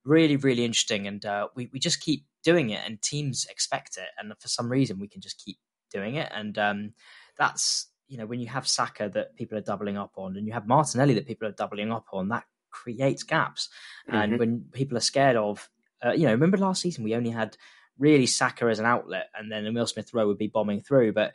really, 0.04 0.36
really 0.36 0.64
interesting, 0.64 1.08
and 1.08 1.26
uh, 1.26 1.48
we 1.56 1.70
we 1.74 1.80
just 1.80 2.02
keep 2.02 2.26
doing 2.44 2.70
it, 2.70 2.82
and 2.86 3.02
teams 3.02 3.48
expect 3.50 3.98
it, 3.98 4.10
and 4.20 4.32
for 4.40 4.48
some 4.48 4.72
reason, 4.72 5.00
we 5.00 5.08
can 5.08 5.22
just 5.22 5.44
keep 5.44 5.58
doing 5.92 6.16
it, 6.16 6.32
and 6.32 6.58
um, 6.60 6.94
that's 7.38 7.88
you 8.08 8.18
know, 8.18 8.26
when 8.26 8.40
you 8.40 8.48
have 8.48 8.68
Saka 8.68 9.10
that 9.14 9.36
people 9.36 9.58
are 9.58 9.62
doubling 9.62 9.98
up 9.98 10.14
on, 10.18 10.38
and 10.38 10.46
you 10.46 10.54
have 10.54 10.68
Martinelli 10.68 11.16
that 11.16 11.28
people 11.28 11.48
are 11.48 11.54
doubling 11.54 11.92
up 11.92 12.06
on, 12.14 12.30
that 12.30 12.44
creates 12.70 13.24
gaps. 13.24 13.70
Mm-hmm. 14.08 14.18
And 14.18 14.40
when 14.40 14.66
people 14.72 14.98
are 14.98 15.02
scared 15.02 15.38
of, 15.38 15.70
uh, 16.04 16.12
you 16.12 16.26
know, 16.26 16.32
remember 16.32 16.58
last 16.58 16.82
season 16.82 17.04
we 17.04 17.16
only 17.16 17.30
had 17.30 17.58
really 17.98 18.26
Saka 18.26 18.66
as 18.66 18.80
an 18.80 18.86
outlet, 18.86 19.30
and 19.38 19.52
then 19.52 19.66
Emile 19.66 19.88
Smith 19.88 20.14
Rowe 20.14 20.28
would 20.28 20.38
be 20.38 20.48
bombing 20.48 20.82
through, 20.82 21.14
but 21.14 21.34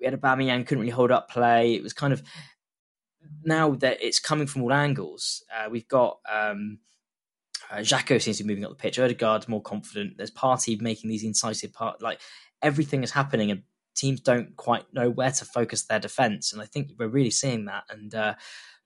we 0.00 0.04
had 0.04 0.14
a 0.14 0.18
Aubameyang 0.18 0.66
couldn't 0.66 0.80
really 0.80 0.90
hold 0.90 1.10
up 1.10 1.30
play. 1.30 1.74
It 1.74 1.82
was 1.82 1.92
kind 1.92 2.12
of 2.12 2.22
now 3.42 3.72
that 3.76 3.98
it's 4.00 4.20
coming 4.20 4.46
from 4.46 4.62
all 4.62 4.72
angles. 4.72 5.44
Uh, 5.54 5.68
we've 5.70 5.88
got. 5.88 6.18
Um, 6.30 6.78
uh, 7.70 7.78
Xhaka 7.78 8.22
seems 8.22 8.38
to 8.38 8.44
be 8.44 8.48
moving 8.48 8.64
up 8.64 8.70
the 8.70 8.76
pitch. 8.76 8.98
Odegaard's 8.98 9.48
more 9.48 9.60
confident. 9.60 10.16
There's 10.16 10.30
Partey 10.30 10.80
making 10.80 11.10
these 11.10 11.24
incisive 11.24 11.72
part. 11.72 12.00
Like 12.00 12.20
everything 12.62 13.02
is 13.02 13.10
happening, 13.10 13.50
and 13.50 13.62
teams 13.94 14.20
don't 14.20 14.56
quite 14.56 14.84
know 14.94 15.10
where 15.10 15.32
to 15.32 15.44
focus 15.44 15.84
their 15.84 15.98
defense. 15.98 16.52
And 16.52 16.62
I 16.62 16.64
think 16.64 16.92
we're 16.98 17.08
really 17.08 17.30
seeing 17.30 17.66
that. 17.66 17.84
And 17.90 18.14
uh, 18.14 18.34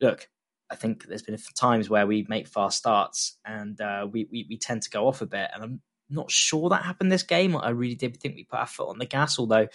look, 0.00 0.28
I 0.72 0.76
think 0.76 1.06
there's 1.06 1.22
been 1.22 1.36
times 1.54 1.90
where 1.90 2.06
we 2.06 2.26
make 2.28 2.48
fast 2.48 2.78
starts 2.78 3.38
and 3.44 3.80
uh, 3.80 4.06
we, 4.10 4.26
we, 4.32 4.46
we 4.48 4.58
tend 4.58 4.82
to 4.82 4.90
go 4.90 5.06
off 5.06 5.20
a 5.20 5.26
bit. 5.26 5.50
And 5.54 5.62
I'm 5.62 5.80
not 6.08 6.30
sure 6.30 6.70
that 6.70 6.82
happened 6.82 7.12
this 7.12 7.22
game. 7.22 7.56
I 7.56 7.70
really 7.70 7.94
did 7.94 8.16
think 8.16 8.34
we 8.34 8.44
put 8.44 8.58
our 8.58 8.66
foot 8.66 8.88
on 8.88 8.98
the 8.98 9.06
gas, 9.06 9.38
although 9.38 9.68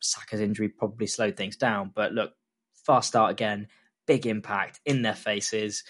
Saka's 0.00 0.40
injury 0.40 0.68
probably 0.68 1.08
slowed 1.08 1.36
things 1.36 1.56
down. 1.56 1.90
But 1.94 2.12
look, 2.12 2.32
fast 2.86 3.08
start 3.08 3.32
again, 3.32 3.66
big 4.06 4.26
impact 4.26 4.80
in 4.86 5.02
their 5.02 5.14
faces. 5.14 5.82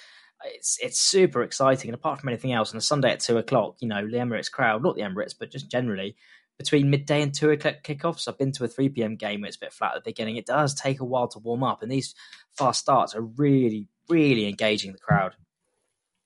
It's 0.44 0.78
it's 0.80 1.00
super 1.00 1.42
exciting, 1.42 1.90
and 1.90 1.96
apart 1.96 2.20
from 2.20 2.28
anything 2.28 2.52
else, 2.52 2.72
on 2.72 2.78
a 2.78 2.80
Sunday 2.80 3.10
at 3.10 3.18
two 3.18 3.38
o'clock, 3.38 3.76
you 3.80 3.88
know, 3.88 4.06
the 4.06 4.18
Emirates 4.18 4.50
crowd, 4.50 4.84
not 4.84 4.94
the 4.94 5.02
Emirates, 5.02 5.34
but 5.38 5.50
just 5.50 5.68
generally, 5.68 6.16
between 6.58 6.90
midday 6.90 7.22
and 7.22 7.32
two 7.32 7.50
o'clock 7.50 7.76
kickoffs. 7.84 8.28
I've 8.28 8.36
been 8.36 8.52
to 8.52 8.64
a 8.64 8.68
3 8.68 8.90
p.m. 8.90 9.16
game 9.16 9.40
where 9.40 9.48
it's 9.48 9.56
a 9.56 9.60
bit 9.60 9.72
flat 9.72 9.94
at 9.96 10.04
the 10.04 10.10
beginning. 10.10 10.36
It 10.36 10.46
does 10.46 10.74
take 10.74 11.00
a 11.00 11.04
while 11.04 11.28
to 11.28 11.38
warm 11.38 11.62
up, 11.62 11.82
and 11.82 11.90
these 11.90 12.14
fast 12.56 12.80
starts 12.80 13.14
are 13.14 13.22
really, 13.22 13.88
really 14.08 14.48
engaging 14.48 14.92
the 14.92 14.98
crowd. 14.98 15.36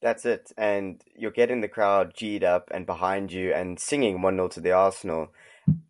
That's 0.03 0.25
it. 0.27 0.51
And 0.59 1.01
you're 1.17 1.31
getting 1.31 1.61
the 1.61 1.69
crowd 1.69 2.15
G'd 2.15 2.43
up 2.43 2.69
and 2.75 2.85
behind 2.85 3.31
you 3.31 3.53
and 3.55 3.79
singing 3.79 4.21
1 4.21 4.35
0 4.35 4.49
to 4.49 4.61
the 4.61 4.73
Arsenal 4.73 5.29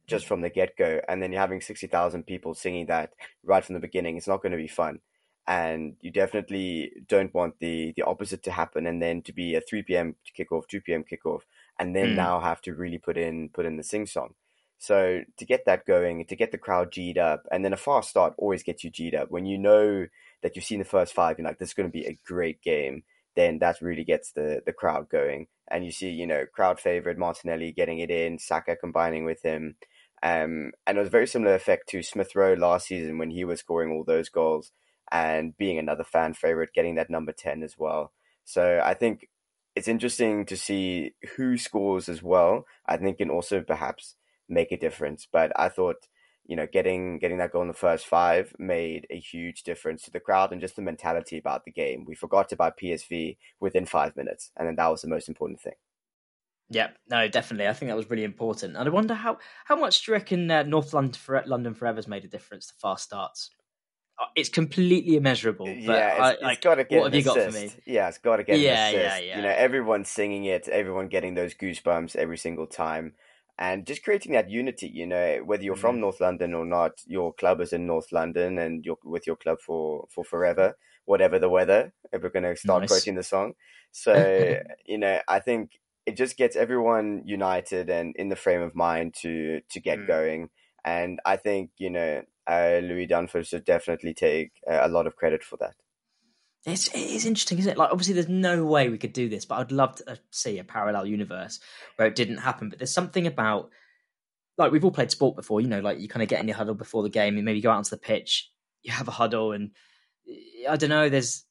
just 0.07 0.27
from 0.27 0.43
the 0.43 0.51
get 0.51 0.77
go. 0.77 1.01
And 1.09 1.23
then 1.23 1.33
you're 1.33 1.41
having 1.41 1.63
60,000 1.63 2.25
people 2.27 2.55
singing 2.55 2.87
that 2.87 3.15
right 3.43 3.65
from 3.65 3.73
the 3.73 3.81
beginning. 3.81 4.19
It's 4.19 4.29
not 4.29 4.43
going 4.43 4.53
to 4.53 4.59
be 4.59 4.69
fun. 4.69 5.01
And 5.49 5.97
you 6.03 6.11
definitely 6.11 6.93
don't 7.09 7.33
want 7.33 7.59
the, 7.59 7.95
the 7.97 8.03
opposite 8.03 8.43
to 8.45 8.53
happen 8.53 8.87
and 8.87 9.03
then 9.03 9.23
to 9.23 9.33
be 9.33 9.55
a 9.55 9.63
3 9.63 9.83
p.m. 9.83 10.15
kickoff, 10.39 10.69
2 10.69 10.83
p.m. 10.83 11.05
kickoff, 11.11 11.41
and 11.79 11.95
then 11.97 12.09
mm. 12.09 12.17
now 12.17 12.41
have 12.41 12.61
to 12.63 12.75
really 12.75 12.99
put 12.99 13.17
in 13.17 13.49
put 13.49 13.67
in 13.67 13.77
the 13.77 13.83
sing 13.83 14.07
song. 14.07 14.35
So 14.79 15.21
to 15.37 15.45
get 15.45 15.65
that 15.67 15.87
going, 15.87 16.27
to 16.27 16.35
get 16.35 16.51
the 16.51 16.59
crowd 16.59 16.91
G'd 16.91 17.17
up, 17.17 17.47
and 17.53 17.65
then 17.65 17.73
a 17.73 17.77
fast 17.77 18.11
start 18.11 18.35
always 18.37 18.65
gets 18.65 18.83
you 18.83 18.91
G'd 18.91 19.15
up. 19.15 19.31
When 19.31 19.47
you 19.47 19.57
know 19.57 20.07
that 20.43 20.57
you've 20.57 20.65
seen 20.65 20.81
the 20.81 20.85
first 20.85 21.15
five, 21.15 21.39
you're 21.39 21.47
like, 21.47 21.59
this 21.59 21.69
is 21.69 21.75
going 21.75 21.89
to 21.89 21.93
be 21.93 22.05
a 22.05 22.19
great 22.27 22.61
game. 22.63 23.05
Then 23.37 23.61
that 23.61 23.81
really 23.81 24.05
gets 24.05 24.33
the 24.33 24.61
the 24.67 24.73
crowd 24.73 25.09
going, 25.09 25.47
and 25.71 25.85
you 25.85 25.93
see, 25.93 26.11
you 26.11 26.27
know, 26.27 26.45
crowd 26.53 26.81
favorite 26.81 27.17
Martinelli 27.17 27.73
getting 27.73 28.01
it 28.01 28.11
in, 28.11 28.39
Saka 28.39 28.77
combining 28.77 29.25
with 29.25 29.43
him, 29.43 29.77
um, 30.23 30.73
and 30.87 30.97
it 30.97 30.99
was 30.99 31.09
a 31.09 31.11
very 31.11 31.27
similar 31.27 31.55
effect 31.55 31.89
to 31.91 32.03
Smith 32.03 32.35
Rowe 32.37 32.55
last 32.55 32.89
season 32.89 33.19
when 33.19 33.31
he 33.31 33.45
was 33.45 33.61
scoring 33.61 33.91
all 33.91 34.05
those 34.05 34.29
goals 34.29 34.73
and 35.11 35.57
being 35.57 35.79
another 35.79 36.05
fan 36.05 36.35
favorite, 36.35 36.75
getting 36.75 36.97
that 36.97 37.09
number 37.09 37.33
ten 37.33 37.63
as 37.63 37.79
well. 37.79 38.13
So 38.45 38.83
I 38.85 38.95
think 38.95 39.29
it's 39.75 39.89
interesting 39.89 40.45
to 40.47 40.57
see 40.57 41.15
who 41.37 41.57
scores 41.57 42.09
as 42.09 42.23
well. 42.23 42.67
I 42.87 42.97
think 42.97 43.19
can 43.19 43.31
also 43.31 43.61
perhaps 43.61 44.17
make 44.49 44.73
a 44.73 44.77
difference. 44.77 45.27
But 45.31 45.53
I 45.57 45.69
thought, 45.69 46.09
you 46.45 46.57
know, 46.57 46.67
getting 46.71 47.19
getting 47.19 47.39
that 47.39 47.53
goal 47.53 47.63
in 47.63 47.69
the 47.69 47.75
first 47.75 48.07
five 48.07 48.55
made 48.59 49.07
a 49.11 49.19
huge 49.19 49.63
difference 49.63 50.03
to 50.03 50.11
the 50.11 50.21
crowd 50.21 50.53
and 50.53 50.61
just 50.61 50.77
the 50.77 50.83
mentality 50.83 51.39
about 51.39 51.65
the 51.65 51.73
game. 51.73 52.05
We 52.07 52.15
forgot 52.15 52.53
about 52.53 52.79
PSV 52.79 53.37
within 53.61 53.87
five 53.87 54.17
minutes, 54.17 54.51
and 54.57 54.69
then 54.69 54.77
that 54.77 54.89
was 54.89 55.03
the 55.03 55.09
most 55.09 55.29
important 55.29 55.61
thing. 55.61 55.75
Yeah, 56.69 56.89
no, 57.11 57.29
definitely. 57.29 57.69
I 57.69 57.75
think 57.75 57.91
that 57.91 57.97
was 57.97 58.09
really 58.09 58.25
important. 58.25 58.77
And 58.77 58.89
I 58.89 58.93
wonder 58.93 59.15
how 59.15 59.39
how 59.65 59.77
much 59.77 60.05
do 60.05 60.13
you 60.13 60.17
reckon 60.17 60.51
uh, 60.51 60.63
North 60.63 60.93
London, 60.93 61.15
for, 61.15 61.43
London 61.47 61.75
Forever's 61.75 62.09
made 62.09 62.25
a 62.25 62.29
difference 62.29 62.67
to 62.69 62.75
fast 62.75 63.05
starts? 63.05 63.51
Uh, 64.23 64.27
it's 64.37 64.49
completely 64.49 65.17
immeasurable. 65.17 65.67
But 65.67 65.79
yeah, 65.79 66.13
it's, 66.13 66.21
I, 66.21 66.33
it's 66.33 66.43
like, 66.43 66.61
got 66.61 66.75
to 66.77 66.85
get. 66.85 67.01
What 67.01 67.13
have 67.13 67.15
you 67.15 67.25
got 67.25 67.53
for 67.53 67.59
me? 67.59 67.73
Yeah, 67.87 68.09
it's 68.09 68.19
got 68.19 68.37
to 68.37 68.45
get. 68.45 68.59
Yeah, 68.59 68.91
yeah, 68.91 69.19
yeah. 69.19 69.37
You 69.37 69.43
know, 69.43 69.55
everyone's 69.57 70.09
singing 70.09 70.45
it, 70.45 70.69
everyone 70.69 71.09
getting 71.09 71.35
those 71.35 71.55
goosebumps 71.55 72.15
every 72.15 72.39
single 72.39 72.67
time, 72.67 73.15
and 73.59 73.87
just 73.87 74.05
creating 74.05 74.33
that 74.33 74.51
unity. 74.51 74.89
You 74.93 75.07
know, 75.07 75.43
whether 75.45 75.65
you're 75.65 75.75
mm. 75.75 75.81
from 75.81 76.01
North 76.01 76.21
London 76.21 76.55
or 76.55 76.65
not, 76.65 76.93
your 77.07 77.33
club 77.33 77.61
is 77.61 77.73
in 77.73 77.87
North 77.87 78.13
London, 78.13 78.59
and 78.59 78.85
you're 78.85 78.99
with 79.05 79.27
your 79.27 79.37
club 79.37 79.59
for 79.61 80.07
for 80.09 80.25
forever, 80.25 80.77
whatever 81.05 81.39
the 81.39 81.49
weather. 81.49 81.93
If 82.13 82.23
we're 82.23 82.29
going 82.29 82.45
to 82.45 82.57
start 82.57 82.83
nice. 82.83 82.91
quoting 82.91 83.17
the 83.17 83.25
song, 83.25 83.55
so 83.91 84.59
you 84.87 84.99
know, 84.99 85.19
I 85.27 85.41
think 85.41 85.73
it 86.07 86.17
just 86.17 86.37
gets 86.37 86.55
everyone 86.55 87.23
united 87.25 87.89
and 87.89 88.15
in 88.17 88.29
the 88.29 88.37
frame 88.37 88.63
of 88.63 88.75
mind 88.77 89.15
to 89.23 89.63
to 89.71 89.81
get 89.81 89.99
mm. 89.99 90.07
going. 90.07 90.51
And 90.85 91.21
I 91.25 91.37
think 91.37 91.71
you 91.79 91.91
know 91.91 92.23
uh, 92.47 92.81
Louis 92.83 93.07
Dunford 93.07 93.47
should 93.47 93.65
definitely 93.65 94.15
take 94.15 94.53
uh, 94.71 94.81
a 94.83 94.89
lot 94.89 95.07
of 95.07 95.17
credit 95.17 95.43
for 95.43 95.57
that. 95.59 95.75
It's 96.65 96.89
it 96.89 96.99
is 96.99 97.27
interesting, 97.27 97.59
isn't 97.59 97.73
it? 97.73 97.79
Like, 97.79 97.91
obviously, 97.91 98.15
there's 98.15 98.29
no 98.29 98.65
way 98.65 98.89
we 98.89 98.99
could 98.99 99.13
do 99.13 99.29
this, 99.29 99.45
but 99.45 99.57
I'd 99.57 99.73
love 99.73 99.97
to 99.97 100.13
uh, 100.13 100.17
see 100.31 100.59
a 100.59 100.65
parallel 100.65 101.07
universe 101.07 101.59
where 101.97 102.07
it 102.07 102.15
didn't 102.15 102.39
happen. 102.39 102.69
But 102.69 102.79
there's 102.79 102.95
something 102.95 103.27
about, 103.27 103.71
like, 104.57 104.71
we've 104.71 104.85
all 104.85 104.93
played 104.93 105.11
sport 105.11 105.35
before, 105.35 105.61
you 105.61 105.67
know, 105.67 105.81
like 105.81 105.99
you 105.99 106.07
kind 106.09 106.23
of 106.23 106.29
get 106.29 106.41
in 106.41 106.47
your 106.47 106.57
huddle 106.57 106.75
before 106.75 107.03
the 107.03 107.09
game, 107.09 107.37
and 107.37 107.45
maybe 107.45 107.61
go 107.61 107.71
out 107.71 107.79
onto 107.79 107.91
the 107.91 107.97
pitch, 107.97 108.49
you 108.83 108.93
have 108.93 109.09
a 109.09 109.13
huddle, 109.13 109.51
and 109.51 109.73
I 110.69 110.77
don't 110.77 110.91
know, 110.91 111.09
there's, 111.09 111.45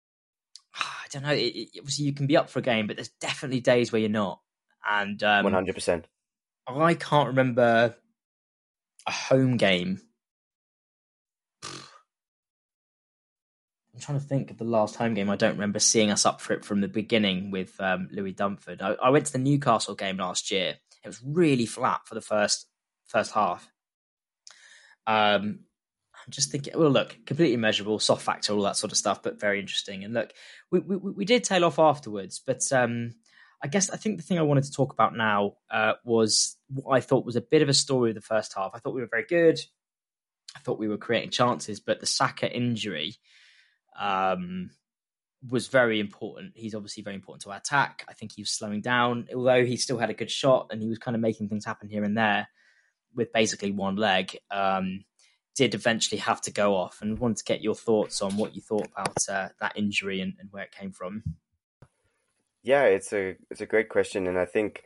I 0.74 1.06
don't 1.12 1.22
know, 1.22 1.32
it, 1.32 1.54
it, 1.54 1.68
obviously 1.78 2.06
you 2.06 2.14
can 2.14 2.26
be 2.26 2.38
up 2.38 2.48
for 2.48 2.60
a 2.60 2.62
game, 2.62 2.86
but 2.86 2.96
there's 2.96 3.12
definitely 3.20 3.60
days 3.60 3.92
where 3.92 4.00
you're 4.00 4.08
not, 4.08 4.40
and 4.88 5.22
um, 5.22 5.44
one 5.44 5.52
hundred 5.52 5.74
percent. 5.74 6.06
I 6.66 6.94
can't 6.94 7.28
remember 7.28 7.94
a 9.06 9.10
home 9.10 9.58
game 9.58 10.00
I'm 13.96 14.02
trying 14.02 14.20
to 14.20 14.26
think 14.26 14.50
of 14.50 14.58
the 14.58 14.64
last 14.64 14.96
home 14.96 15.14
game. 15.14 15.30
I 15.30 15.36
don't 15.36 15.54
remember 15.54 15.78
seeing 15.78 16.10
us 16.10 16.26
up 16.26 16.42
for 16.42 16.52
it 16.52 16.66
from 16.66 16.82
the 16.82 16.88
beginning 16.88 17.50
with 17.50 17.80
um, 17.80 18.10
Louis 18.12 18.34
Dunford. 18.34 18.82
I, 18.82 18.92
I, 19.02 19.08
went 19.08 19.24
to 19.24 19.32
the 19.32 19.38
Newcastle 19.38 19.94
game 19.94 20.18
last 20.18 20.50
year. 20.50 20.74
It 21.02 21.06
was 21.06 21.22
really 21.24 21.64
flat 21.64 22.02
for 22.04 22.14
the 22.14 22.20
first 22.20 22.66
first 23.06 23.32
half. 23.32 23.66
Um, 25.06 25.60
I'm 26.12 26.30
just 26.30 26.50
thinking. 26.50 26.74
Well, 26.76 26.90
look, 26.90 27.16
completely 27.24 27.56
measurable, 27.56 27.98
soft 27.98 28.20
factor, 28.20 28.52
all 28.52 28.62
that 28.64 28.76
sort 28.76 28.92
of 28.92 28.98
stuff, 28.98 29.22
but 29.22 29.40
very 29.40 29.60
interesting. 29.60 30.04
And 30.04 30.12
look, 30.12 30.34
we 30.70 30.80
we, 30.80 30.96
we 30.96 31.24
did 31.24 31.42
tail 31.42 31.64
off 31.64 31.78
afterwards, 31.78 32.38
but 32.46 32.70
um, 32.72 33.14
I 33.64 33.68
guess 33.68 33.88
I 33.88 33.96
think 33.96 34.18
the 34.18 34.22
thing 34.22 34.38
I 34.38 34.42
wanted 34.42 34.64
to 34.64 34.72
talk 34.72 34.92
about 34.92 35.16
now 35.16 35.54
uh, 35.70 35.94
was 36.04 36.58
what 36.68 36.94
I 36.94 37.00
thought 37.00 37.24
was 37.24 37.36
a 37.36 37.40
bit 37.40 37.62
of 37.62 37.70
a 37.70 37.74
story 37.74 38.10
of 38.10 38.16
the 38.16 38.20
first 38.20 38.52
half. 38.54 38.72
I 38.74 38.78
thought 38.78 38.94
we 38.94 39.00
were 39.00 39.08
very 39.10 39.24
good. 39.26 39.58
I 40.54 40.58
thought 40.58 40.78
we 40.78 40.88
were 40.88 40.98
creating 40.98 41.30
chances, 41.30 41.80
but 41.80 42.00
the 42.00 42.06
Saka 42.06 42.54
injury 42.54 43.16
um, 43.98 44.70
was 45.48 45.68
very 45.68 46.00
important. 46.00 46.52
He's 46.54 46.74
obviously 46.74 47.02
very 47.02 47.16
important 47.16 47.42
to 47.42 47.50
our 47.50 47.58
attack. 47.58 48.04
I 48.08 48.14
think 48.14 48.32
he 48.32 48.42
was 48.42 48.50
slowing 48.50 48.80
down, 48.80 49.28
although 49.34 49.64
he 49.64 49.76
still 49.76 49.98
had 49.98 50.10
a 50.10 50.14
good 50.14 50.30
shot 50.30 50.68
and 50.70 50.82
he 50.82 50.88
was 50.88 50.98
kind 50.98 51.14
of 51.14 51.20
making 51.20 51.48
things 51.48 51.64
happen 51.64 51.88
here 51.88 52.04
and 52.04 52.16
there 52.16 52.48
with 53.14 53.32
basically 53.32 53.70
one 53.72 53.96
leg. 53.96 54.36
Um, 54.50 55.04
did 55.54 55.74
eventually 55.74 56.18
have 56.18 56.42
to 56.42 56.50
go 56.50 56.76
off, 56.76 57.00
and 57.00 57.18
wanted 57.18 57.38
to 57.38 57.44
get 57.44 57.62
your 57.62 57.74
thoughts 57.74 58.20
on 58.20 58.36
what 58.36 58.54
you 58.54 58.60
thought 58.60 58.88
about 58.92 59.16
uh, 59.26 59.48
that 59.58 59.72
injury 59.74 60.20
and, 60.20 60.34
and 60.38 60.52
where 60.52 60.64
it 60.64 60.70
came 60.70 60.92
from. 60.92 61.22
Yeah, 62.62 62.84
it's 62.84 63.10
a 63.14 63.36
it's 63.50 63.62
a 63.62 63.66
great 63.66 63.88
question, 63.88 64.26
and 64.26 64.38
I 64.38 64.44
think 64.44 64.82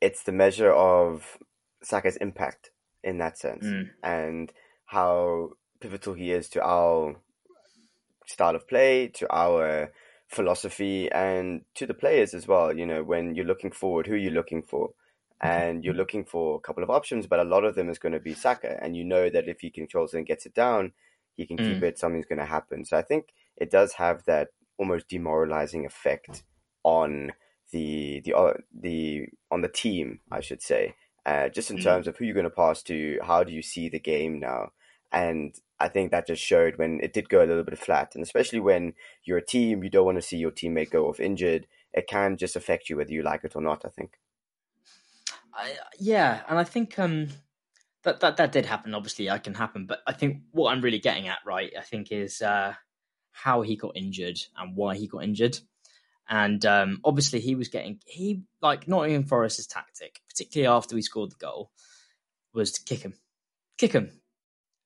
it's 0.00 0.22
the 0.22 0.30
measure 0.30 0.70
of 0.70 1.38
Saka's 1.82 2.16
impact 2.16 2.70
in 3.02 3.18
that 3.18 3.36
sense, 3.36 3.64
Mm. 3.66 3.90
and 4.04 4.52
how 4.84 5.50
pivotal 5.80 6.14
he 6.14 6.30
is 6.30 6.48
to 6.50 6.62
our 6.62 7.16
style 8.32 8.56
of 8.56 8.66
play, 8.68 9.08
to 9.08 9.26
our 9.32 9.92
philosophy, 10.28 11.10
and 11.12 11.62
to 11.74 11.86
the 11.86 11.94
players 11.94 12.34
as 12.34 12.48
well. 12.48 12.76
You 12.76 12.86
know, 12.86 13.02
when 13.04 13.34
you're 13.34 13.46
looking 13.46 13.70
forward, 13.72 14.06
who 14.06 14.14
are 14.14 14.16
you 14.16 14.30
looking 14.30 14.62
for? 14.62 14.90
And 15.40 15.84
you're 15.84 15.94
looking 15.94 16.24
for 16.24 16.56
a 16.56 16.60
couple 16.60 16.84
of 16.84 16.90
options, 16.90 17.26
but 17.26 17.40
a 17.40 17.44
lot 17.44 17.64
of 17.64 17.74
them 17.74 17.88
is 17.90 17.98
going 17.98 18.12
to 18.12 18.20
be 18.20 18.34
Saka, 18.34 18.78
and 18.82 18.96
you 18.96 19.04
know 19.04 19.28
that 19.28 19.48
if 19.48 19.60
he 19.60 19.70
controls 19.70 20.14
it 20.14 20.18
and 20.18 20.26
gets 20.26 20.46
it 20.46 20.54
down, 20.54 20.92
he 21.34 21.46
can 21.46 21.58
keep 21.58 21.78
Mm. 21.78 21.82
it. 21.82 21.98
Something's 21.98 22.26
going 22.26 22.38
to 22.38 22.44
happen. 22.44 22.84
So 22.84 22.96
I 22.96 23.02
think 23.02 23.34
it 23.56 23.70
does 23.70 23.94
have 23.94 24.24
that 24.26 24.48
almost 24.78 25.08
demoralizing 25.08 25.84
effect 25.84 26.44
on 26.84 27.32
the 27.72 28.20
the 28.24 28.34
uh, 28.34 28.54
the 28.72 29.26
on 29.50 29.62
the 29.62 29.68
team, 29.68 30.20
I 30.30 30.40
should 30.40 30.62
say. 30.62 30.94
Uh, 31.24 31.48
just 31.48 31.70
in 31.70 31.78
Mm. 31.78 31.82
terms 31.82 32.06
of 32.06 32.16
who 32.16 32.24
you're 32.24 32.34
going 32.34 32.44
to 32.44 32.50
pass 32.50 32.82
to, 32.84 33.18
how 33.22 33.44
do 33.44 33.52
you 33.52 33.62
see 33.62 33.88
the 33.88 34.00
game 34.00 34.40
now? 34.40 34.72
And 35.12 35.54
I 35.78 35.88
think 35.88 36.10
that 36.10 36.26
just 36.26 36.42
showed 36.42 36.78
when 36.78 37.00
it 37.02 37.12
did 37.12 37.28
go 37.28 37.44
a 37.44 37.46
little 37.46 37.64
bit 37.64 37.78
flat, 37.78 38.14
and 38.14 38.22
especially 38.22 38.60
when 38.60 38.94
you're 39.24 39.38
a 39.38 39.44
team, 39.44 39.84
you 39.84 39.90
don't 39.90 40.06
want 40.06 40.18
to 40.18 40.22
see 40.22 40.38
your 40.38 40.50
teammate 40.50 40.90
go 40.90 41.08
off 41.08 41.20
injured. 41.20 41.66
It 41.92 42.06
can 42.06 42.36
just 42.36 42.56
affect 42.56 42.88
you 42.88 42.96
whether 42.96 43.12
you 43.12 43.22
like 43.22 43.44
it 43.44 43.54
or 43.54 43.62
not. 43.62 43.84
I 43.84 43.88
think. 43.88 44.18
I, 45.54 45.74
yeah, 45.98 46.42
and 46.48 46.58
I 46.58 46.64
think 46.64 46.98
um, 46.98 47.28
that 48.04 48.20
that 48.20 48.38
that 48.38 48.52
did 48.52 48.64
happen. 48.64 48.94
Obviously, 48.94 49.26
that 49.26 49.44
can 49.44 49.54
happen, 49.54 49.86
but 49.86 50.00
I 50.06 50.12
think 50.12 50.42
what 50.52 50.70
I'm 50.70 50.80
really 50.80 50.98
getting 50.98 51.28
at, 51.28 51.40
right, 51.44 51.72
I 51.78 51.82
think 51.82 52.10
is 52.10 52.40
uh, 52.40 52.74
how 53.32 53.60
he 53.62 53.76
got 53.76 53.96
injured 53.96 54.38
and 54.56 54.76
why 54.76 54.96
he 54.96 55.06
got 55.06 55.24
injured. 55.24 55.58
And 56.28 56.64
um, 56.64 57.00
obviously, 57.04 57.40
he 57.40 57.54
was 57.54 57.68
getting 57.68 57.98
he 58.06 58.44
like 58.62 58.88
Nottingham 58.88 59.24
Forest's 59.24 59.66
tactic, 59.66 60.20
particularly 60.28 60.74
after 60.74 60.94
we 60.94 61.02
scored 61.02 61.32
the 61.32 61.44
goal, 61.44 61.70
was 62.54 62.72
to 62.72 62.84
kick 62.84 63.02
him, 63.02 63.14
kick 63.76 63.92
him. 63.92 64.21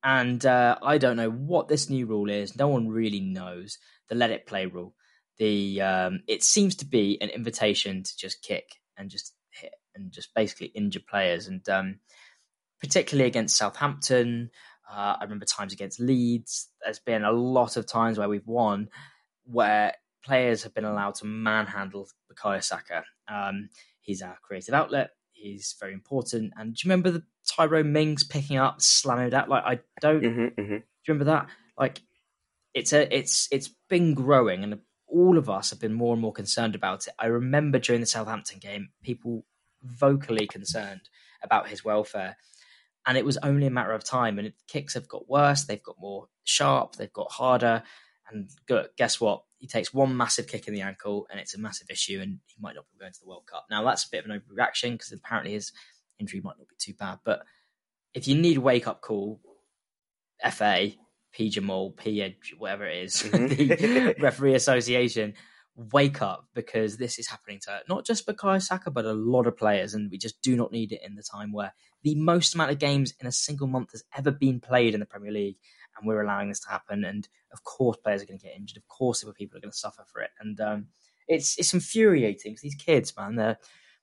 And 0.07 0.47
uh, 0.47 0.77
I 0.85 0.99
don't 0.99 1.17
know 1.17 1.33
what 1.33 1.67
this 1.67 1.91
new 1.91 2.07
rule 2.07 2.31
is. 2.31 2.57
No 2.57 2.69
one 2.69 2.89
really 2.89 3.19
knows 3.19 3.79
the 4.09 4.15
let 4.15 4.31
it 4.31 4.47
play 4.47 4.67
rule. 4.67 4.95
The 5.39 5.83
um, 5.83 6.21
it 6.29 6.45
seems 6.45 6.77
to 6.77 6.85
be 6.87 7.19
an 7.21 7.29
invitation 7.29 8.05
to 8.05 8.17
just 8.17 8.41
kick 8.41 8.77
and 8.97 9.11
just 9.11 9.35
hit 9.51 9.75
and 9.97 10.13
just 10.13 10.33
basically 10.33 10.69
injure 10.69 11.01
players. 11.01 11.49
And 11.49 11.69
um, 11.69 11.99
particularly 12.81 13.27
against 13.27 13.57
Southampton, 13.57 14.51
uh, 14.89 15.17
I 15.19 15.25
remember 15.25 15.45
times 15.45 15.73
against 15.73 15.99
Leeds. 15.99 16.69
There's 16.85 17.01
been 17.01 17.25
a 17.25 17.33
lot 17.33 17.77
of 17.77 17.85
times 17.85 18.17
where 18.17 18.29
we've 18.29 18.47
won 18.47 18.89
where 19.43 19.93
players 20.25 20.63
have 20.63 20.75
been 20.75 20.85
allowed 20.85 21.17
to 21.17 21.27
manhandle 21.27 22.09
Bukayo 22.33 22.63
Saka. 22.63 23.03
Um, 23.27 23.71
he's 24.03 24.23
our 24.23 24.39
creative 24.41 24.73
outlet. 24.73 25.11
He's 25.33 25.75
very 25.81 25.95
important. 25.95 26.53
And 26.57 26.75
do 26.75 26.79
you 26.85 26.91
remember 26.91 27.11
the 27.11 27.25
Tyrone 27.47 27.93
Mings 27.93 28.25
picking 28.25 28.57
up, 28.57 28.81
slamming 28.83 29.29
it 29.29 29.35
out? 29.35 29.49
Like 29.49 29.65
I 29.65 29.81
don't. 30.01 30.23
hmm 30.25 30.47
hmm 30.47 30.69
Do 30.69 30.75
you 30.75 30.83
remember 31.09 31.25
that? 31.27 31.49
Like 31.79 32.01
it's 32.75 32.93
a 32.93 33.15
it's 33.17 33.49
it's 33.51 33.71
been 33.89 34.15
growing, 34.15 34.63
and 34.65 34.79
all 35.09 35.39
of 35.39 35.49
us 35.49 35.71
have 35.71 35.81
been 35.81 35.95
more 35.95 36.13
and 36.13 36.23
more 36.23 36.33
concerned 36.33 36.75
about 36.75 37.07
it. 37.07 37.15
I 37.19 37.27
remember 37.27 37.79
during 37.79 38.01
the 38.01 38.07
Southampton 38.07 38.59
game, 38.59 38.91
people 39.03 39.45
vocally 39.83 40.47
concerned 40.47 41.03
about 41.43 41.69
his 41.69 41.85
welfare, 41.85 42.37
and 43.07 43.17
it 43.17 43.25
was 43.25 43.39
only 43.39 43.67
a 43.67 43.71
matter 43.71 43.93
of 43.93 44.05
time. 44.05 44.39
And 44.39 44.53
kicks 44.69 44.95
have 44.95 45.09
got 45.09 45.29
worse; 45.29 45.65
they've 45.65 45.83
got 45.83 46.01
more 46.01 46.29
sharp, 46.45 46.97
they've 46.97 47.13
got 47.13 47.33
harder. 47.33 47.83
And 48.29 48.51
guess 48.97 49.21
what? 49.21 49.45
He 49.59 49.69
takes 49.69 49.95
one 49.95 50.17
massive 50.17 50.49
kick 50.49 50.67
in 50.67 50.75
the 50.75 50.81
ankle, 50.83 51.27
and 51.31 51.39
it's 51.41 51.55
a 51.55 51.61
massive 51.61 51.89
issue, 51.91 52.21
and 52.21 52.41
he 52.47 52.57
might 52.61 52.75
not 52.75 52.87
be 52.93 52.99
going 52.99 53.13
to 53.13 53.21
the 53.21 53.29
World 53.29 53.47
Cup. 53.47 53.67
Now 53.71 53.85
that's 53.85 54.05
a 54.05 54.11
bit 54.11 54.25
of 54.25 54.31
an 54.31 54.41
overreaction 54.41 54.93
because 54.93 55.13
apparently 55.13 55.53
his 55.53 55.73
injury 56.19 56.41
might 56.41 56.59
not 56.59 56.69
be 56.69 56.77
too 56.79 56.95
bad, 56.95 57.19
but 57.25 57.43
if 58.15 58.27
you 58.29 58.35
need 58.37 58.57
a 58.57 58.61
wake 58.61 58.87
up 58.87 59.01
call, 59.03 59.41
FA, 60.51 60.91
P 61.33 61.49
Jamal, 61.51 61.91
P 61.93 62.23
Edge, 62.23 62.55
whatever 62.59 62.87
it 62.87 63.05
is, 63.05 63.15
Mhm. 63.23 63.49
the 64.17 64.23
referee 64.23 64.55
association, 64.55 65.35
wake 65.93 66.23
up 66.23 66.47
because 66.55 66.97
this 66.97 67.19
is 67.19 67.27
happening 67.29 67.59
to 67.61 67.81
not 67.89 68.07
just 68.07 68.27
Bukayo 68.27 68.63
Saka, 68.63 68.91
but 68.91 69.05
a 69.05 69.13
lot 69.13 69.47
of 69.47 69.57
players, 69.57 69.95
and 69.95 70.11
we 70.11 70.19
just 70.19 70.41
do 70.43 70.57
not 70.57 70.73
need 70.73 70.93
it 70.93 71.03
in 71.05 71.15
the 71.15 71.23
time 71.23 71.53
where 71.53 71.75
the 72.03 72.15
most 72.15 72.55
amount 72.55 72.71
of 72.71 72.79
games 72.79 73.13
in 73.21 73.27
a 73.27 73.33
single 73.33 73.67
month 73.67 73.93
has 73.93 74.03
ever 74.17 74.31
been 74.31 74.61
played 74.61 74.95
in 74.95 75.01
the 75.01 75.07
Premier 75.07 75.33
League, 75.33 75.59
and 75.99 76.07
we're 76.07 76.23
allowing 76.23 76.49
this 76.49 76.61
to 76.61 76.71
happen. 76.71 77.05
And 77.05 77.29
of 77.53 77.63
course, 77.65 77.97
players 77.99 78.23
are 78.23 78.27
going 78.27 78.39
to 78.39 78.47
get 78.47 78.57
injured. 78.57 78.77
Of 78.79 78.89
course, 78.89 79.23
other 79.23 79.33
people 79.33 79.59
are 79.59 79.61
going 79.61 79.73
to 79.73 79.77
suffer 79.77 80.05
for 80.11 80.23
it, 80.23 80.31
and 80.41 80.59
um, 80.61 80.87
it's 81.29 81.59
it's 81.59 81.75
infuriating 81.75 82.53
because 82.53 82.63
these 82.63 82.75
kids, 82.75 83.15
man, 83.17 83.37
they're 83.37 83.59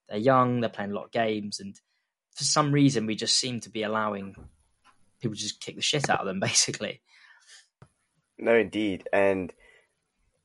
they're 0.09 0.17
young, 0.19 0.59
they're 0.59 0.69
playing 0.69 0.91
a 0.91 0.95
lot 0.95 1.05
of 1.05 1.11
games, 1.11 1.59
and 1.59 1.79
for 2.35 2.43
some 2.43 2.71
reason, 2.71 3.05
we 3.05 3.15
just 3.15 3.37
seem 3.37 3.59
to 3.61 3.69
be 3.69 3.83
allowing 3.83 4.35
people 5.21 5.35
to 5.35 5.41
just 5.41 5.61
kick 5.61 5.75
the 5.75 5.81
shit 5.81 6.09
out 6.09 6.19
of 6.19 6.25
them, 6.25 6.39
basically. 6.41 7.01
No, 8.37 8.55
indeed, 8.55 9.07
and 9.13 9.53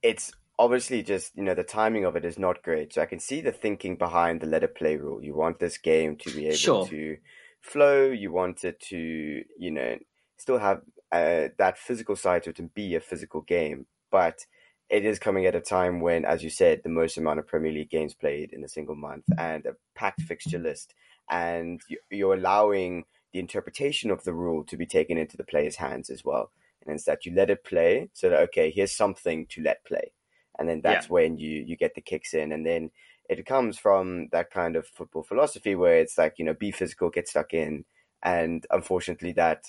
it's 0.03 0.31
obviously 0.59 1.03
just 1.03 1.37
you 1.37 1.43
know 1.43 1.55
the 1.55 1.65
timing 1.65 2.05
of 2.05 2.17
it 2.17 2.25
is 2.25 2.39
not 2.39 2.63
great. 2.63 2.93
So 2.95 3.03
I 3.03 3.07
can 3.07 3.19
see 3.21 3.41
the 3.41 3.53
thinking 3.53 3.97
behind 3.97 4.41
the 4.41 4.47
let 4.47 4.63
it 4.63 4.75
play 4.75 4.97
rule. 4.97 5.23
You 5.23 5.35
want 5.35 5.59
this 5.59 5.79
game 5.79 6.17
to 6.19 6.31
be 6.31 6.47
able 6.47 6.57
Sure. 6.57 6.87
to 6.89 7.17
flow. 7.61 8.05
You 8.11 8.31
want 8.33 8.65
it 8.65 8.81
to 8.91 9.43
you 9.59 9.71
know 9.71 9.97
still 10.37 10.59
have 10.59 10.83
uh, 11.11 11.49
that 11.59 11.79
physical 11.79 12.15
side 12.17 12.43
to 12.45 12.51
it 12.51 12.59
and 12.59 12.73
be 12.75 12.95
a 12.95 13.01
physical 13.01 13.41
game, 13.41 13.87
but 14.11 14.45
it 14.91 15.05
is 15.05 15.19
coming 15.19 15.45
at 15.47 15.55
a 15.55 15.61
time 15.61 16.01
when, 16.01 16.25
as 16.25 16.43
you 16.43 16.49
said, 16.51 16.81
the 16.83 16.89
most 16.89 17.17
amount 17.19 17.39
of 17.39 17.47
Premier 17.47 17.73
League 17.73 17.91
games 17.91 18.15
played 18.15 18.53
in 18.53 18.65
a 18.65 18.69
single 18.69 18.95
month 18.97 19.25
and 19.39 19.67
a 19.67 19.75
packed 19.95 20.23
fixture 20.23 20.59
list, 20.59 20.95
and 21.31 21.83
you- 21.89 22.01
you're 22.11 22.35
allowing 22.35 23.05
the 23.33 23.39
interpretation 23.39 24.11
of 24.11 24.25
the 24.25 24.33
rule 24.35 24.65
to 24.65 24.77
be 24.77 24.87
taken 24.87 25.19
into 25.19 25.37
the 25.37 25.45
player's 25.45 25.77
hands 25.77 26.11
as 26.11 26.25
well. 26.25 26.53
And 26.87 26.95
it's 26.95 27.05
that 27.05 27.27
you 27.27 27.33
let 27.35 27.51
it 27.51 27.65
play, 27.65 28.11
so 28.15 28.29
that 28.31 28.41
okay, 28.49 28.71
here's 28.71 28.95
something 28.97 29.47
to 29.49 29.63
let 29.63 29.85
play, 29.85 30.13
and 30.59 30.69
then 30.69 30.81
that's 30.81 31.09
when 31.11 31.37
you 31.39 31.63
you 31.67 31.77
get 31.77 31.95
the 31.95 32.01
kicks 32.01 32.35
in, 32.35 32.53
and 32.53 32.65
then 32.67 32.91
it 33.29 33.45
comes 33.47 33.79
from 33.79 34.29
that 34.29 34.51
kind 34.51 34.77
of 34.77 34.87
football 34.87 35.23
philosophy 35.23 35.75
where 35.75 35.99
it's 35.99 36.17
like 36.19 36.39
you 36.39 36.45
know 36.45 36.55
be 36.55 36.71
physical, 36.71 37.11
get 37.11 37.29
stuck 37.29 37.53
in, 37.53 37.85
and 38.23 38.67
unfortunately 38.71 39.33
that 39.33 39.65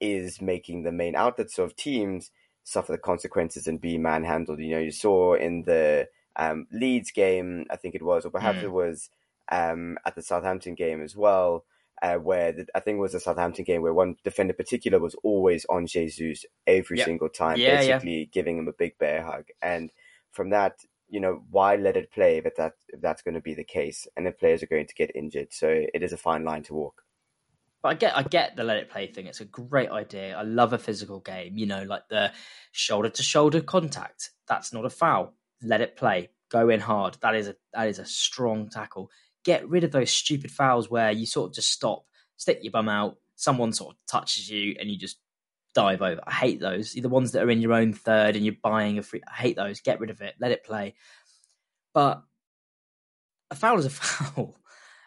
is 0.00 0.40
making 0.40 0.82
the 0.82 0.92
main 0.92 1.14
outlets 1.14 1.58
of 1.58 1.76
teams 1.76 2.30
suffer 2.62 2.92
the 2.92 2.98
consequences 2.98 3.66
and 3.66 3.80
be 3.80 3.98
manhandled. 3.98 4.58
You 4.60 4.70
know, 4.70 4.78
you 4.80 4.90
saw 4.92 5.34
in 5.34 5.62
the 5.64 6.08
um, 6.36 6.66
Leeds 6.72 7.10
game, 7.10 7.66
I 7.70 7.76
think 7.76 7.94
it 7.94 8.02
was, 8.02 8.24
or 8.24 8.30
perhaps 8.30 8.62
Mm. 8.62 8.62
it 8.62 8.70
was 8.72 9.10
um, 9.50 9.98
at 10.06 10.14
the 10.14 10.22
Southampton 10.22 10.74
game 10.74 11.02
as 11.02 11.16
well, 11.16 11.64
uh, 12.02 12.14
where 12.16 12.52
the, 12.52 12.66
I 12.74 12.80
think 12.80 12.96
it 12.96 13.00
was 13.00 13.12
the 13.12 13.20
Southampton 13.20 13.64
game 13.64 13.82
where 13.82 13.92
one 13.94 14.16
defender 14.24 14.52
in 14.52 14.56
particular 14.56 14.98
was 14.98 15.14
always 15.22 15.66
on 15.68 15.86
Jesus 15.86 16.44
every 16.66 16.98
Yep. 16.98 17.04
single 17.06 17.28
time, 17.28 17.58
Yeah, 17.58 17.80
yeah. 17.80 17.96
basically 17.98 18.30
giving 18.32 18.58
him 18.58 18.68
a 18.68 18.72
big 18.72 18.96
bear 18.98 19.22
hug. 19.22 19.46
And 19.60 19.90
from 20.30 20.50
that, 20.50 20.80
you 21.08 21.20
know, 21.20 21.42
why 21.50 21.76
let 21.76 21.96
it 21.96 22.12
play 22.12 22.38
if 22.38 22.54
that 22.56 22.74
if 22.88 23.00
that's 23.00 23.22
going 23.22 23.34
to 23.34 23.40
be 23.40 23.54
the 23.54 23.64
case, 23.64 24.06
and 24.16 24.26
if 24.28 24.38
players 24.38 24.62
are 24.62 24.66
going 24.66 24.86
to 24.86 24.94
get 24.94 25.10
injured? 25.14 25.48
So 25.52 25.68
it 25.68 26.02
is 26.02 26.12
a 26.12 26.16
fine 26.16 26.44
line 26.44 26.62
to 26.64 26.74
walk. 26.74 27.02
But 27.82 27.88
I 27.88 27.94
get, 27.94 28.16
I 28.16 28.22
get 28.22 28.56
the 28.56 28.62
let 28.64 28.76
it 28.76 28.90
play 28.90 29.06
thing. 29.06 29.26
It's 29.26 29.40
a 29.40 29.44
great 29.46 29.90
idea. 29.90 30.36
I 30.36 30.42
love 30.42 30.72
a 30.72 30.78
physical 30.78 31.18
game. 31.18 31.56
You 31.58 31.66
know, 31.66 31.82
like 31.82 32.08
the 32.08 32.30
shoulder 32.72 33.08
to 33.08 33.22
shoulder 33.22 33.60
contact. 33.60 34.30
That's 34.46 34.72
not 34.72 34.84
a 34.84 34.90
foul. 34.90 35.34
Let 35.62 35.80
it 35.80 35.96
play. 35.96 36.28
Go 36.50 36.68
in 36.68 36.80
hard. 36.80 37.16
That 37.22 37.34
is 37.34 37.48
a 37.48 37.56
that 37.72 37.88
is 37.88 37.98
a 37.98 38.04
strong 38.04 38.68
tackle. 38.68 39.10
Get 39.44 39.68
rid 39.68 39.84
of 39.84 39.92
those 39.92 40.10
stupid 40.10 40.50
fouls 40.50 40.90
where 40.90 41.10
you 41.10 41.26
sort 41.26 41.50
of 41.50 41.54
just 41.54 41.70
stop, 41.70 42.04
stick 42.36 42.60
your 42.62 42.72
bum 42.72 42.88
out, 42.88 43.16
someone 43.36 43.72
sort 43.72 43.94
of 43.94 43.98
touches 44.06 44.50
you, 44.50 44.76
and 44.78 44.90
you 44.90 44.98
just 44.98 45.18
dive 45.74 46.02
over. 46.02 46.20
I 46.26 46.32
hate 46.32 46.60
those. 46.60 46.92
The 46.92 47.08
ones 47.08 47.32
that 47.32 47.42
are 47.42 47.50
in 47.50 47.60
your 47.60 47.72
own 47.72 47.92
third 47.92 48.36
and 48.36 48.44
you're 48.44 48.54
buying 48.62 48.98
a 48.98 49.02
free. 49.02 49.22
I 49.26 49.34
hate 49.34 49.56
those. 49.56 49.80
Get 49.80 50.00
rid 50.00 50.10
of 50.10 50.20
it. 50.20 50.34
Let 50.40 50.52
it 50.52 50.64
play. 50.64 50.94
But 51.94 52.22
a 53.50 53.54
foul 53.54 53.78
is 53.78 53.86
a 53.86 53.90
foul, 53.90 54.56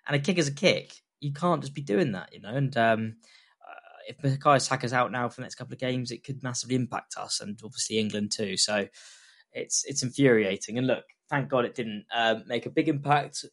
and 0.07 0.15
a 0.15 0.19
kick 0.19 0.37
is 0.37 0.47
a 0.47 0.53
kick. 0.53 0.93
You 1.19 1.33
can't 1.33 1.61
just 1.61 1.73
be 1.73 1.81
doing 1.81 2.13
that, 2.13 2.33
you 2.33 2.41
know. 2.41 2.53
And 2.53 2.75
um, 2.77 3.15
uh, 3.61 3.97
if 4.07 4.17
Bukayo 4.17 4.61
Saka's 4.61 4.93
out 4.93 5.11
now 5.11 5.29
for 5.29 5.37
the 5.37 5.41
next 5.43 5.55
couple 5.55 5.73
of 5.73 5.79
games, 5.79 6.11
it 6.11 6.23
could 6.23 6.43
massively 6.43 6.75
impact 6.75 7.15
us, 7.17 7.39
and 7.39 7.59
obviously 7.63 7.99
England 7.99 8.31
too. 8.35 8.57
So 8.57 8.87
it's 9.53 9.83
it's 9.85 10.03
infuriating. 10.03 10.77
And 10.77 10.87
look, 10.87 11.05
thank 11.29 11.49
God 11.49 11.65
it 11.65 11.75
didn't 11.75 12.05
um, 12.13 12.43
make 12.47 12.65
a 12.65 12.71
big 12.71 12.89
impact. 12.89 13.45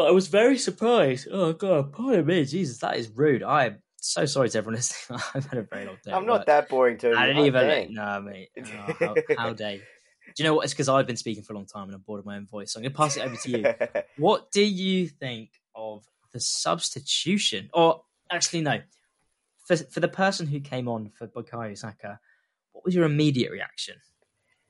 But 0.00 0.06
I 0.06 0.12
was 0.12 0.28
very 0.28 0.56
surprised. 0.56 1.28
Oh 1.30 1.52
God, 1.52 1.92
pardon 1.92 2.24
me, 2.24 2.46
Jesus, 2.46 2.78
that 2.78 2.96
is 2.96 3.10
rude. 3.10 3.42
I 3.42 3.66
am 3.66 3.82
so 3.96 4.24
sorry 4.24 4.48
to 4.48 4.56
everyone 4.56 4.76
listening. 4.76 5.20
I've 5.34 5.44
had 5.44 5.58
a 5.58 5.62
very 5.64 5.84
long 5.84 5.98
day. 6.02 6.12
I'm 6.12 6.24
not 6.24 6.46
that 6.46 6.70
boring, 6.70 6.96
Tony. 6.96 7.16
I 7.16 7.26
didn't 7.26 7.44
even. 7.44 7.68
dang. 7.68 7.92
No, 7.92 8.22
mate. 8.22 8.48
Oh, 8.58 8.94
how, 8.98 9.14
how 9.36 9.52
dare 9.52 9.72
you? 9.72 9.82
Do 10.34 10.42
you 10.42 10.44
know 10.48 10.54
what? 10.54 10.64
It's 10.64 10.72
because 10.72 10.88
I've 10.88 11.06
been 11.06 11.18
speaking 11.18 11.42
for 11.42 11.52
a 11.52 11.56
long 11.56 11.66
time 11.66 11.88
and 11.88 11.94
I'm 11.94 12.00
bored 12.00 12.20
of 12.20 12.24
my 12.24 12.36
own 12.36 12.46
voice. 12.46 12.72
So 12.72 12.78
I'm 12.78 12.82
going 12.84 12.92
to 12.92 12.96
pass 12.96 13.18
it 13.18 13.26
over 13.26 13.36
to 13.36 13.50
you. 13.50 14.02
what 14.16 14.50
do 14.50 14.62
you 14.62 15.06
think 15.06 15.50
of 15.74 16.06
the 16.32 16.40
substitution? 16.40 17.68
Or 17.74 18.00
actually, 18.30 18.62
no. 18.62 18.80
For, 19.66 19.76
for 19.76 20.00
the 20.00 20.08
person 20.08 20.46
who 20.46 20.60
came 20.60 20.88
on 20.88 21.10
for 21.10 21.26
Bukayo 21.26 21.76
Saka, 21.76 22.20
what 22.72 22.86
was 22.86 22.94
your 22.94 23.04
immediate 23.04 23.52
reaction? 23.52 23.96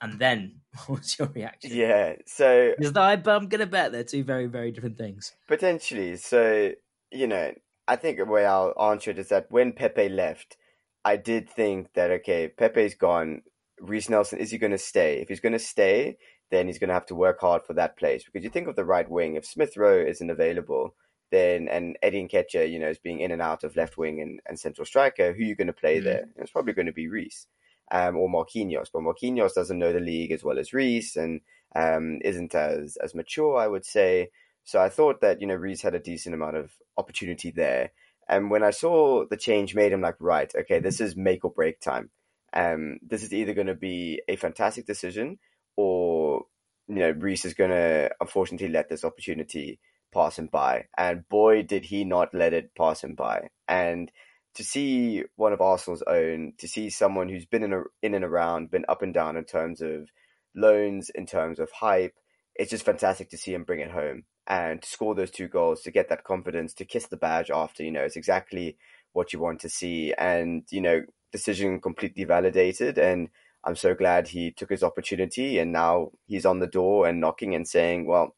And 0.00 0.18
then, 0.18 0.60
what 0.86 1.00
was 1.00 1.18
your 1.18 1.28
reaction? 1.28 1.70
Yeah, 1.74 2.16
so 2.26 2.72
because 2.78 2.96
I, 2.96 3.12
I'm 3.12 3.20
going 3.22 3.60
to 3.60 3.66
bet 3.66 3.92
they're 3.92 4.04
two 4.04 4.24
very, 4.24 4.46
very 4.46 4.70
different 4.70 4.98
things. 4.98 5.34
Potentially. 5.48 6.16
So 6.16 6.72
you 7.10 7.26
know, 7.26 7.52
I 7.88 7.96
think 7.96 8.18
the 8.18 8.24
way 8.24 8.46
I'll 8.46 8.74
answer 8.80 9.10
it 9.10 9.18
is 9.18 9.28
that 9.28 9.50
when 9.50 9.72
Pepe 9.72 10.08
left, 10.08 10.56
I 11.04 11.16
did 11.16 11.48
think 11.48 11.92
that 11.94 12.10
okay, 12.10 12.48
Pepe's 12.48 12.94
gone. 12.94 13.42
Reiss 13.80 14.10
Nelson 14.10 14.38
is 14.38 14.50
he 14.50 14.58
going 14.58 14.72
to 14.72 14.78
stay? 14.78 15.20
If 15.20 15.28
he's 15.28 15.40
going 15.40 15.54
to 15.54 15.58
stay, 15.58 16.18
then 16.50 16.66
he's 16.66 16.78
going 16.78 16.88
to 16.88 16.94
have 16.94 17.06
to 17.06 17.14
work 17.14 17.40
hard 17.40 17.64
for 17.64 17.72
that 17.74 17.96
place 17.96 18.24
because 18.24 18.44
you 18.44 18.50
think 18.50 18.68
of 18.68 18.76
the 18.76 18.84
right 18.84 19.08
wing. 19.08 19.36
If 19.36 19.46
Smith 19.46 19.76
Rowe 19.76 20.04
isn't 20.04 20.30
available, 20.30 20.94
then 21.30 21.68
and 21.68 21.96
Eddie 22.02 22.28
Nketiah, 22.28 22.70
you 22.70 22.78
know, 22.78 22.88
is 22.88 22.98
being 22.98 23.20
in 23.20 23.30
and 23.30 23.40
out 23.40 23.64
of 23.64 23.76
left 23.76 23.96
wing 23.96 24.20
and, 24.20 24.40
and 24.46 24.58
central 24.58 24.84
striker, 24.84 25.32
who 25.32 25.42
are 25.42 25.46
you 25.46 25.54
going 25.54 25.66
to 25.66 25.72
play 25.72 25.96
mm-hmm. 25.96 26.04
there? 26.04 26.28
It's 26.36 26.50
probably 26.50 26.74
going 26.74 26.86
to 26.86 26.92
be 26.92 27.08
Reiss 27.08 27.46
um, 27.90 28.16
or 28.16 28.28
Marquinhos, 28.28 28.88
but 28.92 29.02
Marquinhos 29.02 29.54
doesn't 29.54 29.78
know 29.78 29.92
the 29.92 30.00
league 30.00 30.32
as 30.32 30.44
well 30.44 30.58
as 30.58 30.72
Reiss 30.72 31.16
and 31.16 31.40
um, 31.74 32.18
isn't 32.24 32.54
as 32.54 32.96
as 33.02 33.14
mature, 33.14 33.56
I 33.56 33.68
would 33.68 33.84
say. 33.84 34.30
So 34.64 34.80
I 34.80 34.88
thought 34.88 35.20
that 35.20 35.40
you 35.40 35.46
know 35.46 35.54
Reiss 35.54 35.82
had 35.82 35.94
a 35.94 36.00
decent 36.00 36.34
amount 36.34 36.56
of 36.56 36.72
opportunity 36.96 37.50
there. 37.50 37.92
And 38.28 38.50
when 38.50 38.62
I 38.62 38.70
saw 38.70 39.24
the 39.28 39.36
change 39.36 39.74
made, 39.74 39.92
I'm 39.92 40.00
like, 40.00 40.16
right, 40.20 40.52
okay, 40.54 40.78
this 40.78 41.00
is 41.00 41.16
make 41.16 41.44
or 41.44 41.50
break 41.50 41.80
time. 41.80 42.10
Um, 42.52 42.98
this 43.02 43.24
is 43.24 43.32
either 43.32 43.54
going 43.54 43.66
to 43.66 43.74
be 43.74 44.22
a 44.28 44.36
fantastic 44.36 44.86
decision, 44.86 45.38
or 45.76 46.44
you 46.88 46.96
know 46.96 47.10
Reiss 47.10 47.44
is 47.44 47.54
going 47.54 47.70
to 47.70 48.10
unfortunately 48.20 48.68
let 48.68 48.88
this 48.88 49.04
opportunity 49.04 49.80
pass 50.12 50.38
him 50.38 50.46
by. 50.46 50.86
And 50.96 51.28
boy, 51.28 51.62
did 51.62 51.84
he 51.84 52.04
not 52.04 52.34
let 52.34 52.52
it 52.52 52.74
pass 52.74 53.02
him 53.02 53.14
by. 53.14 53.48
And 53.68 54.10
to 54.54 54.64
see 54.64 55.24
one 55.36 55.52
of 55.52 55.60
Arsenal's 55.60 56.02
own, 56.06 56.54
to 56.58 56.68
see 56.68 56.90
someone 56.90 57.28
who's 57.28 57.46
been 57.46 57.62
in, 57.62 57.72
a, 57.72 57.82
in 58.02 58.14
and 58.14 58.24
around, 58.24 58.70
been 58.70 58.84
up 58.88 59.02
and 59.02 59.14
down 59.14 59.36
in 59.36 59.44
terms 59.44 59.80
of 59.80 60.08
loans, 60.54 61.10
in 61.10 61.26
terms 61.26 61.58
of 61.58 61.70
hype, 61.70 62.14
it's 62.56 62.70
just 62.70 62.84
fantastic 62.84 63.30
to 63.30 63.38
see 63.38 63.54
him 63.54 63.64
bring 63.64 63.80
it 63.80 63.90
home 63.90 64.24
and 64.46 64.82
to 64.82 64.88
score 64.88 65.14
those 65.14 65.30
two 65.30 65.48
goals, 65.48 65.82
to 65.82 65.90
get 65.90 66.08
that 66.08 66.24
confidence, 66.24 66.74
to 66.74 66.84
kiss 66.84 67.06
the 67.06 67.16
badge 67.16 67.50
after, 67.50 67.82
you 67.82 67.90
know, 67.92 68.02
it's 68.02 68.16
exactly 68.16 68.76
what 69.12 69.32
you 69.32 69.38
want 69.38 69.60
to 69.60 69.68
see. 69.68 70.12
And, 70.18 70.64
you 70.70 70.80
know, 70.80 71.02
decision 71.32 71.80
completely 71.80 72.24
validated. 72.24 72.98
And 72.98 73.28
I'm 73.64 73.76
so 73.76 73.94
glad 73.94 74.28
he 74.28 74.50
took 74.50 74.70
his 74.70 74.82
opportunity 74.82 75.58
and 75.58 75.72
now 75.72 76.10
he's 76.26 76.46
on 76.46 76.58
the 76.58 76.66
door 76.66 77.06
and 77.06 77.20
knocking 77.20 77.54
and 77.54 77.66
saying, 77.66 78.06
well, 78.06 78.34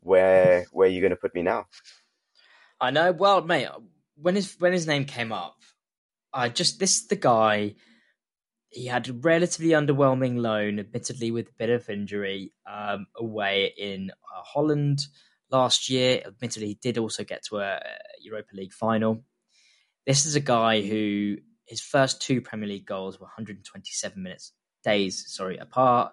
where 0.00 0.66
where 0.72 0.88
are 0.88 0.90
you 0.90 1.00
going 1.00 1.10
to 1.10 1.16
put 1.16 1.34
me 1.34 1.42
now? 1.42 1.66
I 2.80 2.90
know. 2.90 3.12
Well, 3.12 3.42
mate, 3.42 3.68
when 4.16 4.34
his 4.34 4.54
when 4.58 4.72
his 4.72 4.86
name 4.86 5.04
came 5.04 5.32
up, 5.32 5.56
I 6.32 6.48
just 6.48 6.78
this 6.78 7.06
the 7.06 7.16
guy. 7.16 7.74
He 8.70 8.86
had 8.86 9.06
a 9.06 9.12
relatively 9.12 9.72
underwhelming 9.72 10.38
loan, 10.38 10.78
admittedly 10.78 11.30
with 11.30 11.48
a 11.48 11.54
bit 11.58 11.68
of 11.68 11.90
injury, 11.90 12.54
um, 12.66 13.06
away 13.14 13.74
in 13.76 14.10
uh, 14.10 14.42
Holland 14.42 15.00
last 15.50 15.90
year. 15.90 16.22
Admittedly, 16.26 16.68
he 16.68 16.78
did 16.80 16.96
also 16.96 17.22
get 17.22 17.44
to 17.44 17.58
a 17.58 17.80
Europa 18.22 18.48
League 18.54 18.72
final. 18.72 19.24
This 20.06 20.24
is 20.24 20.36
a 20.36 20.40
guy 20.40 20.80
who 20.80 21.36
his 21.66 21.82
first 21.82 22.22
two 22.22 22.40
Premier 22.40 22.68
League 22.68 22.86
goals 22.86 23.20
were 23.20 23.26
127 23.26 24.22
minutes 24.22 24.52
days, 24.82 25.24
sorry, 25.28 25.58
apart. 25.58 26.12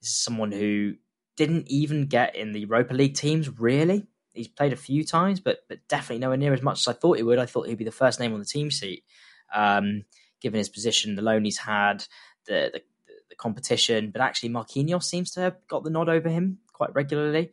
This 0.00 0.10
is 0.10 0.22
someone 0.22 0.52
who 0.52 0.94
didn't 1.36 1.68
even 1.68 2.06
get 2.06 2.36
in 2.36 2.52
the 2.52 2.60
Europa 2.60 2.94
League 2.94 3.14
teams, 3.14 3.48
really. 3.60 4.06
He's 4.32 4.48
played 4.48 4.72
a 4.72 4.76
few 4.76 5.04
times, 5.04 5.40
but 5.40 5.60
but 5.68 5.86
definitely 5.88 6.18
nowhere 6.18 6.36
near 6.36 6.52
as 6.52 6.62
much 6.62 6.80
as 6.80 6.88
I 6.88 6.92
thought 6.92 7.18
he 7.18 7.22
would. 7.22 7.38
I 7.38 7.46
thought 7.46 7.68
he'd 7.68 7.78
be 7.78 7.84
the 7.84 7.90
first 7.90 8.20
name 8.20 8.32
on 8.32 8.40
the 8.40 8.46
team 8.46 8.70
sheet, 8.70 9.04
um, 9.54 10.04
given 10.40 10.58
his 10.58 10.68
position, 10.68 11.14
the 11.14 11.22
loan 11.22 11.44
he's 11.44 11.58
had, 11.58 12.04
the, 12.46 12.70
the, 12.72 12.82
the 13.30 13.36
competition. 13.36 14.10
But 14.10 14.22
actually, 14.22 14.50
Marquinhos 14.50 15.04
seems 15.04 15.32
to 15.32 15.40
have 15.40 15.56
got 15.68 15.84
the 15.84 15.90
nod 15.90 16.08
over 16.08 16.28
him 16.28 16.58
quite 16.72 16.94
regularly. 16.94 17.52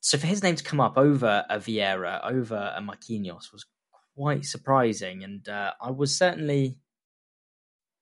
So 0.00 0.16
for 0.16 0.26
his 0.26 0.42
name 0.42 0.56
to 0.56 0.64
come 0.64 0.80
up 0.80 0.96
over 0.96 1.44
a 1.50 1.58
Vieira, 1.58 2.20
over 2.24 2.72
a 2.74 2.80
Marquinhos, 2.80 3.52
was 3.52 3.66
quite 4.16 4.44
surprising, 4.46 5.22
and 5.24 5.46
uh, 5.48 5.72
I 5.80 5.90
was 5.90 6.16
certainly 6.16 6.78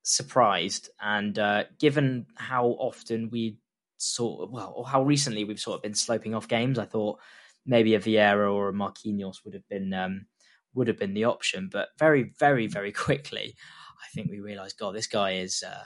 surprised. 0.03 0.91
And 1.01 1.39
uh, 1.39 1.65
given 1.79 2.27
how 2.37 2.67
often 2.67 3.31
we 3.31 3.59
sort 3.99 4.45
of 4.45 4.51
well, 4.51 4.73
or 4.77 4.87
how 4.87 5.03
recently 5.03 5.45
we've 5.45 5.61
sort 5.61 5.77
of 5.77 5.83
been 5.83 5.95
sloping 5.95 6.35
off 6.35 6.49
games. 6.49 6.79
I 6.79 6.87
thought 6.87 7.19
maybe 7.69 7.95
a 7.95 8.01
Vieira 8.01 8.53
or 8.53 8.71
a 8.71 8.73
Marquinhos 8.73 9.45
would 9.45 9.55
have 9.55 9.69
been 9.69 9.93
um, 9.93 10.27
would 10.75 10.89
have 10.89 10.99
been 10.99 11.15
the 11.15 11.25
option, 11.25 11.69
but 11.71 11.91
very, 11.99 12.33
very, 12.39 12.67
very 12.67 12.93
quickly, 13.07 13.55
I 14.03 14.07
think 14.15 14.31
we 14.31 14.41
realised, 14.41 14.79
God, 14.79 14.95
this 14.95 15.07
guy 15.07 15.33
is 15.33 15.63
uh, 15.63 15.85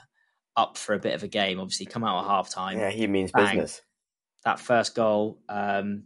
up 0.56 0.78
for 0.78 0.94
a 0.94 0.98
bit 0.98 1.14
of 1.14 1.22
a 1.22 1.28
game. 1.28 1.60
Obviously, 1.60 1.86
come 1.86 2.04
out 2.04 2.24
at 2.24 2.30
half 2.30 2.48
time. 2.48 2.78
Yeah, 2.78 2.90
he 2.90 3.06
means 3.06 3.32
bang, 3.32 3.56
business. 3.56 3.82
That 4.44 4.60
first 4.60 4.94
goal, 4.94 5.40
um, 5.48 6.04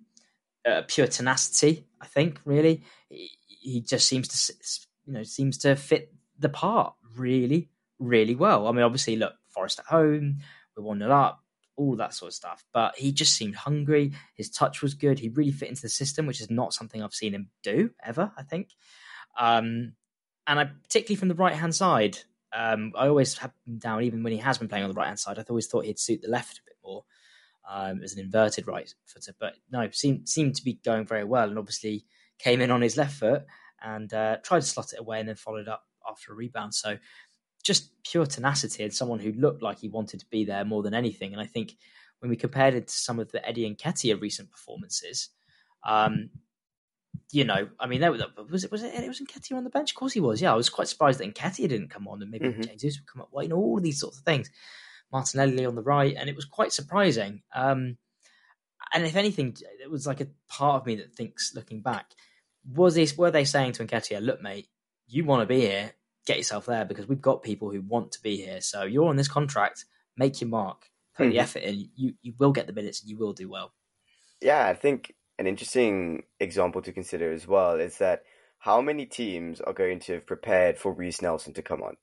uh, 0.67 0.83
pure 0.89 1.07
tenacity. 1.07 1.87
I 2.01 2.07
think 2.07 2.41
really, 2.45 2.83
he, 3.09 3.31
he 3.47 3.81
just 3.83 4.07
seems 4.07 4.29
to 4.29 4.55
you 5.07 5.13
know 5.13 5.23
seems 5.23 5.59
to 5.59 5.77
fit 5.77 6.13
the 6.39 6.49
part 6.49 6.95
really, 7.17 7.71
really 7.99 8.35
well. 8.35 8.67
I 8.67 8.73
mean, 8.73 8.83
obviously, 8.83 9.17
look, 9.17 9.35
Forest 9.49 9.81
at 9.81 9.87
home, 9.87 10.39
we're 10.77 10.85
one 10.85 10.99
0 10.99 11.11
up 11.11 11.41
all 11.77 11.97
that 11.97 12.15
sort 12.15 12.31
of 12.31 12.35
stuff. 12.35 12.65
But 12.73 12.97
he 12.97 13.13
just 13.13 13.35
seemed 13.35 13.55
hungry. 13.55 14.13
His 14.35 14.51
touch 14.51 14.83
was 14.83 14.95
good. 14.95 15.19
He 15.19 15.29
really 15.29 15.53
fit 15.53 15.69
into 15.69 15.83
the 15.83 15.89
system, 15.89 16.27
which 16.27 16.41
is 16.41 16.51
not 16.51 16.75
something 16.75 17.03
I've 17.03 17.15
seen 17.15 17.35
him 17.35 17.51
do 17.63 17.91
ever. 18.03 18.33
I 18.37 18.43
think, 18.43 18.71
um, 19.39 19.93
and 20.47 20.61
I 20.61 20.65
particularly 20.65 21.17
from 21.17 21.29
the 21.29 21.35
right 21.35 21.55
hand 21.55 21.75
side. 21.75 22.19
Um, 22.53 22.93
I 22.97 23.09
always 23.09 23.37
have 23.39 23.53
him 23.67 23.79
down, 23.79 24.03
even 24.05 24.23
when 24.23 24.33
he 24.33 24.39
has 24.39 24.57
been 24.57 24.69
playing 24.69 24.85
on 24.85 24.91
the 24.91 24.95
right 24.95 25.09
hand 25.09 25.19
side. 25.19 25.39
I 25.39 25.45
always 25.49 25.67
thought 25.67 25.85
he'd 25.85 25.99
suit 25.99 26.23
the 26.23 26.31
left 26.31 26.59
a 26.59 26.63
bit 26.65 26.77
more 26.83 27.05
um, 27.69 28.03
as 28.03 28.15
an 28.15 28.21
inverted 28.21 28.67
right 28.67 28.93
footer, 29.05 29.35
but 29.39 29.55
no, 29.71 29.91
seemed 29.91 30.29
seemed 30.29 30.55
to 30.55 30.65
be 30.65 30.75
going 30.85 31.07
very 31.07 31.25
well, 31.25 31.49
and 31.49 31.59
obviously 31.59 32.07
came 32.39 32.61
in 32.61 32.71
on 32.71 32.81
his 32.81 32.97
left 32.97 33.19
foot 33.19 33.45
and 33.83 34.13
uh, 34.15 34.37
tried 34.43 34.61
to 34.61 34.67
slot 34.67 34.93
it 34.93 35.01
away, 35.01 35.21
and 35.21 35.29
then 35.29 35.37
followed 35.37 35.69
up 35.69 35.85
after 36.09 36.33
a 36.33 36.37
rebound. 36.37 36.75
So 36.75 36.97
just 37.67 37.91
pure 38.05 38.27
tenacity 38.27 38.85
and 38.85 38.95
someone 38.95 39.19
who 39.19 39.33
looked 39.33 39.63
like 39.63 39.79
he 39.79 39.89
wanted 39.89 40.21
to 40.21 40.27
be 40.31 40.45
there 40.45 40.65
more 40.65 40.83
than 40.83 40.95
anything. 40.95 41.33
And 41.33 41.41
I 41.41 41.47
think 41.47 41.77
when 42.21 42.31
we 42.31 42.37
compared 42.37 42.75
it 42.75 42.89
to 42.89 42.95
some 42.95 43.19
of 43.19 43.33
the 43.33 43.47
Eddie 43.47 43.75
Nketiah 43.75 44.21
recent 44.21 44.51
performances, 44.51 45.31
um, 45.85 46.31
you 47.33 47.45
know, 47.45 47.69
I 47.81 47.87
mean, 47.87 48.03
was 48.51 48.65
it 48.65 48.71
was 48.71 48.83
it 48.83 48.95
it 48.95 49.09
was 49.09 49.21
Nketiah 49.21 49.57
on 49.57 49.65
the 49.65 49.71
bench? 49.71 49.91
Of 49.91 49.97
course 49.97 50.13
he 50.13 50.21
was. 50.21 50.41
Yeah, 50.41 50.53
I 50.53 50.57
was 50.57 50.69
quite 50.69 50.87
surprised 50.87 51.19
that 51.19 51.35
Nketiah 51.35 51.69
didn't 51.69 51.91
come 51.91 52.07
on, 52.07 52.23
and 52.23 52.31
maybe 52.31 52.49
mm-hmm. 52.49 52.77
Jesus 52.77 53.01
would 53.01 53.13
come 53.13 53.23
up. 53.23 53.29
Well, 53.33 53.43
you 53.43 53.49
know, 53.49 53.57
all 53.57 53.79
of 53.79 53.83
these 53.83 54.01
sorts 54.01 54.19
of 54.19 54.25
things. 54.25 54.49
Martinelli 55.13 55.67
on 55.67 55.75
the 55.75 55.83
right, 55.83 56.15
and 56.17 56.29
it 56.29 56.37
was 56.37 56.45
quite 56.45 56.73
surprising. 56.73 57.43
Um, 57.55 57.97
and 58.93 59.05
if 59.05 59.17
anything, 59.17 59.57
it 59.83 59.91
was 59.91 60.07
like 60.07 60.21
a 60.21 60.29
part 60.49 60.83
of 60.83 60.87
me 60.87 60.97
that 60.97 61.15
thinks, 61.15 61.55
looking 61.55 61.81
back, 61.81 62.11
was 62.65 62.95
this 62.95 63.17
were 63.17 63.31
they 63.31 63.45
saying 63.45 63.73
to 63.73 63.85
Nketiah, 63.85 64.23
"Look, 64.23 64.43
mate, 64.43 64.69
you 65.09 65.25
want 65.25 65.43
to 65.43 65.47
be 65.47 65.61
here 65.61 65.93
get 66.27 66.37
yourself 66.37 66.67
there 66.67 66.85
because 66.85 67.09
we've 67.09 67.23
got 67.23 67.43
people 67.43 67.71
who 67.71 67.81
want 67.81 68.13
to 68.13 68.23
be 68.23 68.37
here. 68.37 68.61
So 68.61 68.83
you're 68.83 69.09
on 69.09 69.17
this 69.17 69.29
contract, 69.29 69.87
make 70.17 70.41
your 70.41 70.51
mark, 70.51 70.91
put 71.17 71.25
mm-hmm. 71.25 71.31
the 71.31 71.39
effort 71.39 71.63
in. 71.63 71.89
You 71.95 72.15
you 72.21 72.35
will 72.39 72.53
get 72.53 72.67
the 72.67 72.73
minutes 72.73 73.01
and 73.01 73.11
you 73.11 73.17
will 73.17 73.33
do 73.33 73.49
well. 73.49 73.73
Yeah, 74.43 74.67
I 74.67 74.75
think 74.75 75.15
an 75.39 75.47
interesting 75.47 76.25
example 76.41 76.83
to 76.83 76.93
consider 76.93 77.33
as 77.33 77.47
well 77.47 77.77
is 77.77 77.99
that 77.99 78.23
how 78.59 78.81
many 78.81 79.07
teams 79.07 79.61
are 79.61 79.73
going 79.73 80.01
to 80.01 80.15
have 80.15 80.27
prepared 80.27 80.79
for 80.79 80.93
Reiss 80.93 81.23
Nelson 81.23 81.55
to 81.55 81.63
come 81.63 81.83
on? 81.83 81.97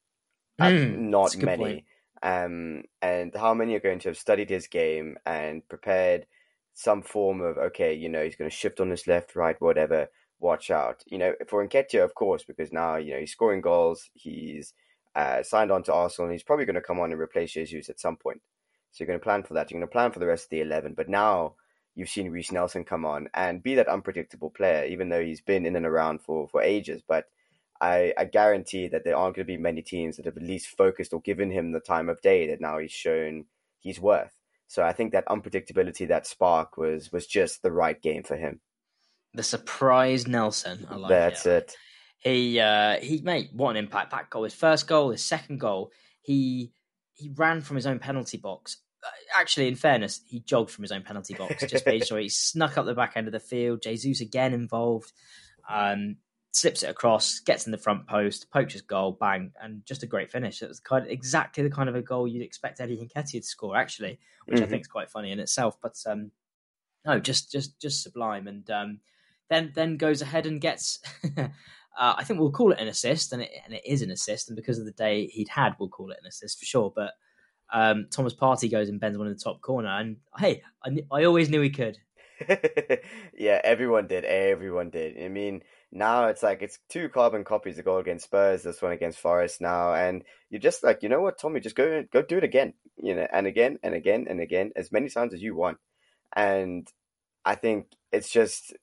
Mm, 0.60 0.98
not 1.10 1.36
many. 1.38 1.86
Um, 2.22 2.84
and 3.02 3.36
how 3.36 3.54
many 3.54 3.76
are 3.76 3.82
going 3.82 4.00
to 4.00 4.10
have 4.10 4.18
studied 4.18 4.50
his 4.50 4.68
game 4.68 5.18
and 5.26 5.68
prepared 5.68 6.26
some 6.74 7.02
form 7.02 7.42
of 7.42 7.58
okay, 7.58 7.94
you 7.94 8.10
know, 8.10 8.24
he's 8.24 8.36
going 8.36 8.50
to 8.50 8.56
shift 8.56 8.80
on 8.80 8.90
his 8.90 9.06
left, 9.08 9.36
right, 9.36 9.60
whatever 9.60 10.08
watch 10.40 10.72
out. 10.72 11.04
You 11.08 11.18
know, 11.18 11.34
for 11.48 11.66
Nketiah, 11.66 12.04
of 12.04 12.16
course, 12.16 12.44
because 12.44 12.72
now 12.72 12.96
you 12.98 13.14
know 13.14 13.20
he's 13.20 13.32
scoring 13.32 13.62
goals. 13.62 14.10
He's 14.14 14.74
uh, 15.16 15.44
signed 15.44 15.72
on 15.72 15.84
to 15.84 15.94
Arsenal, 15.94 16.28
and 16.28 16.34
he's 16.34 16.44
probably 16.44 16.66
going 16.66 16.76
to 16.76 16.82
come 16.82 17.00
on 17.00 17.12
and 17.12 17.22
replace 17.22 17.54
Jesus 17.54 17.90
at 17.90 18.00
some 18.00 18.18
point. 18.18 18.42
So 18.92 19.04
you're 19.04 19.08
going 19.08 19.20
to 19.20 19.24
plan 19.24 19.44
for 19.44 19.54
that. 19.56 19.72
You're 19.72 19.80
going 19.80 19.88
to 19.88 19.92
plan 19.92 20.12
for 20.12 20.20
the 20.20 20.28
rest 20.28 20.46
of 20.46 20.50
the 20.50 20.62
eleven. 20.62 20.94
But 20.94 21.10
now 21.10 21.56
you've 21.96 22.10
seen 22.10 22.32
Reiss 22.32 22.52
Nelson 22.52 22.84
come 22.84 23.06
on 23.06 23.30
and 23.34 23.64
be 23.64 23.76
that 23.76 23.88
unpredictable 23.88 24.50
player, 24.50 24.86
even 24.86 25.10
though 25.10 25.24
he's 25.24 25.42
been 25.42 25.66
in 25.66 25.76
and 25.76 25.86
around 25.86 26.22
for 26.22 26.48
for 26.48 26.62
ages. 26.62 27.02
But 27.08 27.26
I, 27.82 28.14
I 28.18 28.26
guarantee 28.26 28.88
that 28.88 29.04
there 29.04 29.18
aren't 29.18 29.36
going 29.36 29.46
to 29.46 29.54
be 29.54 29.58
many 29.58 29.82
teams 29.82 30.16
that 30.16 30.26
have 30.26 30.38
at 30.38 30.44
least 30.44 30.68
focused 30.68 31.14
or 31.14 31.22
given 31.22 31.52
him 31.52 31.72
the 31.72 31.80
time 31.80 32.08
of 32.08 32.22
day 32.22 32.48
that 32.48 32.62
now 32.62 32.78
he's 32.78 32.92
shown 32.92 33.46
he's 33.80 34.00
worth. 34.00 34.32
So 34.68 34.84
I 34.84 34.94
think 34.94 35.12
that 35.12 35.28
unpredictability, 35.28 36.08
that 36.08 36.26
spark 36.26 36.78
was 36.78 37.12
was 37.12 37.28
just 37.28 37.62
the 37.62 37.72
right 37.72 38.02
game 38.02 38.24
for 38.24 38.38
him. 38.38 38.62
The 39.34 39.44
surprise 39.44 40.28
Nelson. 40.28 40.88
I 40.90 40.96
like 40.96 41.10
That's 41.10 41.46
it. 41.46 41.76
it. 42.24 42.30
He 42.30 42.60
uh 42.60 43.00
he 43.00 43.22
made 43.22 43.50
what 43.54 43.72
an 43.72 43.78
impact 43.78 44.12
that 44.12 44.30
goal. 44.30 44.44
His 44.44 44.54
first 44.54 44.88
goal, 44.88 45.12
his 45.12 45.24
second 45.24 45.60
goal, 45.60 45.92
he 46.22 46.72
he 47.14 47.32
ran 47.36 47.62
from 47.62 47.76
his 47.76 47.86
own 47.86 48.00
penalty 48.00 48.38
box 48.38 48.78
actually, 49.36 49.68
in 49.68 49.76
fairness, 49.76 50.22
he 50.26 50.40
jogged 50.40 50.72
from 50.72 50.84
his 50.84 50.92
own 50.92 51.02
penalty 51.02 51.34
box, 51.34 51.66
just 51.68 51.86
made 51.86 52.06
sure 52.08 52.20
he 52.20 52.30
snuck 52.30 52.78
up 52.78 52.86
the 52.86 52.94
back 52.94 53.14
end 53.16 53.28
of 53.28 53.34
the 53.34 53.40
field. 53.40 53.82
Jesus 53.82 54.22
again 54.22 54.54
involved, 54.54 55.12
um, 55.70 56.18
slips 56.52 56.84
it 56.84 56.90
across, 56.90 57.40
gets 57.40 57.66
in 57.66 57.72
the 57.72 57.78
front 57.78 58.08
post, 58.08 58.50
poaches 58.52 58.82
goal, 58.82 59.18
bang, 59.20 59.52
and 59.62 59.86
just 59.86 60.04
a 60.04 60.08
great 60.08 60.32
finish. 60.32 60.62
It 60.62 60.70
was 60.70 60.80
kind 60.80 61.06
of 61.06 61.12
exactly 61.12 61.64
the 61.64 61.70
kind 61.70 61.90
of 61.90 61.96
a 61.96 62.02
goal 62.02 62.28
you'd 62.28 62.44
expect 62.44 62.80
Eddie 62.80 62.98
Nketiah 62.98 63.32
to 63.32 63.44
score, 63.44 63.76
actually, 63.76 64.20
which 64.46 64.58
mm-hmm. 64.58 64.66
I 64.66 64.70
think 64.70 64.82
is 64.82 64.88
quite 64.88 65.12
funny 65.12 65.32
in 65.32 65.40
itself. 65.40 65.78
But 65.82 65.96
um, 66.06 66.32
no, 67.06 67.20
just 67.20 67.52
just 67.52 67.80
just 67.82 68.04
sublime, 68.04 68.48
and 68.48 68.70
um, 68.70 69.00
then 69.54 69.72
then 69.76 69.98
goes 69.98 70.22
ahead 70.22 70.46
and 70.46 70.60
gets. 70.60 71.00
Uh, 71.96 72.16
I 72.18 72.24
think 72.24 72.40
we'll 72.40 72.52
call 72.52 72.72
it 72.72 72.80
an 72.80 72.88
assist, 72.88 73.34
and 73.34 73.44
it, 73.44 73.52
and 73.66 73.76
it 73.76 73.84
is 73.86 74.02
an 74.02 74.10
assist. 74.10 74.50
And 74.50 74.56
because 74.56 74.80
of 74.80 74.86
the 74.86 74.92
day 74.94 75.28
he'd 75.28 75.48
had, 75.48 75.74
we'll 75.80 75.90
call 75.90 76.10
it 76.10 76.18
an 76.20 76.28
assist 76.28 76.58
for 76.58 76.66
sure. 76.66 76.92
But 76.96 77.12
um, 77.72 78.08
Thomas 78.10 78.34
Partey 78.34 78.72
goes 78.72 78.90
and 78.90 79.00
bends 79.00 79.18
one 79.18 79.28
in 79.28 79.34
the 79.34 79.40
top 79.40 79.62
corner, 79.62 79.90
and 79.90 80.18
hey, 80.40 80.64
I, 80.84 80.90
I 81.12 81.26
always 81.26 81.50
knew 81.50 81.62
he 81.62 81.70
could. 81.70 82.00
yeah, 83.38 83.62
everyone 83.64 84.08
did. 84.08 84.26
Everyone 84.26 84.90
did. 84.90 85.24
I 85.24 85.28
mean, 85.28 85.62
now 85.92 86.28
it's 86.28 86.44
like 86.44 86.62
it's 86.62 86.80
two 86.90 87.10
carbon 87.10 87.44
copies 87.44 87.78
of 87.78 87.86
goal 87.86 88.00
against 88.00 88.26
Spurs, 88.26 88.64
this 88.64 88.82
one 88.82 88.92
against 88.92 89.20
Forest 89.20 89.62
now, 89.62 89.94
and 89.94 90.24
you're 90.50 90.60
just 90.60 90.84
like, 90.84 91.04
you 91.04 91.10
know 91.10 91.22
what, 91.22 91.40
Tommy, 91.40 91.60
just 91.60 91.76
go 91.76 92.04
go 92.12 92.22
do 92.22 92.38
it 92.38 92.44
again, 92.44 92.74
you 92.98 93.16
know, 93.16 93.28
and 93.32 93.48
again 93.48 93.78
and 93.84 93.94
again 93.94 94.26
and 94.30 94.40
again, 94.40 94.72
as 94.76 94.92
many 94.92 95.10
times 95.10 95.34
as 95.34 95.42
you 95.42 95.56
want. 95.56 95.78
And 96.36 96.88
I 97.46 97.56
think 97.56 97.88
it's 98.12 98.32
just 98.32 98.74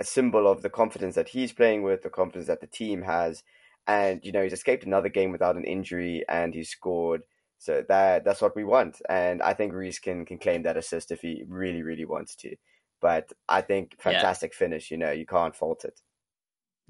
a 0.00 0.04
symbol 0.04 0.46
of 0.46 0.62
the 0.62 0.70
confidence 0.70 1.14
that 1.14 1.28
he's 1.28 1.52
playing 1.52 1.82
with, 1.82 2.02
the 2.02 2.10
confidence 2.10 2.46
that 2.46 2.60
the 2.60 2.66
team 2.66 3.02
has, 3.02 3.42
and 3.86 4.20
you 4.22 4.32
know, 4.32 4.42
he's 4.42 4.52
escaped 4.52 4.84
another 4.84 5.08
game 5.08 5.32
without 5.32 5.56
an 5.56 5.64
injury, 5.64 6.24
and 6.28 6.54
he's 6.54 6.70
scored 6.70 7.22
so 7.58 7.84
that 7.88 8.24
that's 8.24 8.40
what 8.40 8.54
we 8.54 8.64
want, 8.64 9.02
and 9.08 9.42
I 9.42 9.52
think 9.52 9.72
Reiss 9.72 9.98
can 9.98 10.24
can 10.24 10.38
claim 10.38 10.62
that 10.62 10.76
assist 10.76 11.10
if 11.10 11.20
he 11.20 11.42
really 11.48 11.82
really 11.82 12.04
wants 12.04 12.36
to. 12.36 12.54
But 13.00 13.32
I 13.48 13.62
think 13.62 13.96
fantastic 13.98 14.52
yeah. 14.52 14.58
finish. 14.58 14.90
You 14.90 14.96
know, 14.96 15.10
you 15.10 15.26
can't 15.26 15.54
fault 15.54 15.84
it. 15.84 16.00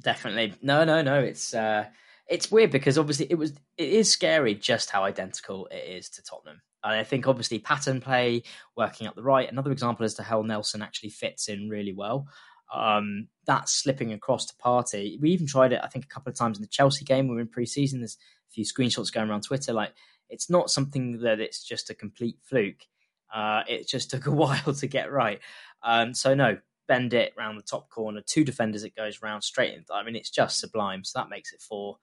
Definitely, 0.00 0.54
no, 0.60 0.84
no, 0.84 1.00
no. 1.00 1.20
It's 1.20 1.54
uh, 1.54 1.86
it's 2.28 2.50
weird 2.50 2.70
because 2.70 2.98
obviously 2.98 3.26
it 3.30 3.36
was 3.36 3.52
it 3.78 3.88
is 3.88 4.12
scary 4.12 4.54
just 4.54 4.90
how 4.90 5.04
identical 5.04 5.66
it 5.70 5.88
is 5.88 6.10
to 6.10 6.22
Tottenham. 6.22 6.60
And 6.84 6.92
I 6.92 7.02
think 7.02 7.26
obviously 7.26 7.58
pattern 7.58 8.00
play, 8.00 8.42
working 8.76 9.06
up 9.06 9.16
the 9.16 9.22
right. 9.22 9.50
Another 9.50 9.72
example 9.72 10.04
as 10.04 10.14
to 10.14 10.22
how 10.22 10.42
Nelson 10.42 10.82
actually 10.82 11.10
fits 11.10 11.48
in 11.48 11.70
really 11.70 11.94
well. 11.94 12.26
Um, 12.74 13.28
that 13.46 13.68
slipping 13.68 14.12
across 14.12 14.46
to 14.46 14.54
Partey. 14.62 15.18
We 15.20 15.30
even 15.30 15.46
tried 15.46 15.72
it, 15.72 15.80
I 15.82 15.88
think, 15.88 16.04
a 16.04 16.08
couple 16.08 16.30
of 16.30 16.36
times 16.36 16.58
in 16.58 16.62
the 16.62 16.68
Chelsea 16.68 17.04
game. 17.04 17.28
We 17.28 17.34
were 17.34 17.40
in 17.40 17.48
pre-season. 17.48 18.00
There's 18.00 18.18
a 18.50 18.52
few 18.52 18.64
screenshots 18.64 19.12
going 19.12 19.30
around 19.30 19.42
Twitter. 19.42 19.72
Like 19.72 19.94
it's 20.28 20.50
not 20.50 20.70
something 20.70 21.20
that 21.20 21.40
it's 21.40 21.64
just 21.64 21.90
a 21.90 21.94
complete 21.94 22.38
fluke. 22.42 22.86
Uh, 23.34 23.62
it 23.66 23.88
just 23.88 24.10
took 24.12 24.26
a 24.26 24.30
while 24.30 24.74
to 24.74 24.86
get 24.86 25.10
right. 25.10 25.40
Um, 25.82 26.14
so 26.14 26.34
no, 26.34 26.58
bend 26.86 27.14
it 27.14 27.34
round 27.36 27.58
the 27.58 27.62
top 27.62 27.88
corner, 27.90 28.20
two 28.20 28.44
defenders. 28.44 28.84
It 28.84 28.96
goes 28.96 29.22
round 29.22 29.44
straight. 29.44 29.74
In, 29.74 29.84
I 29.92 30.02
mean, 30.02 30.16
it's 30.16 30.30
just 30.30 30.60
sublime. 30.60 31.04
So 31.04 31.18
that 31.18 31.30
makes 31.30 31.52
it 31.52 31.60
four. 31.60 31.98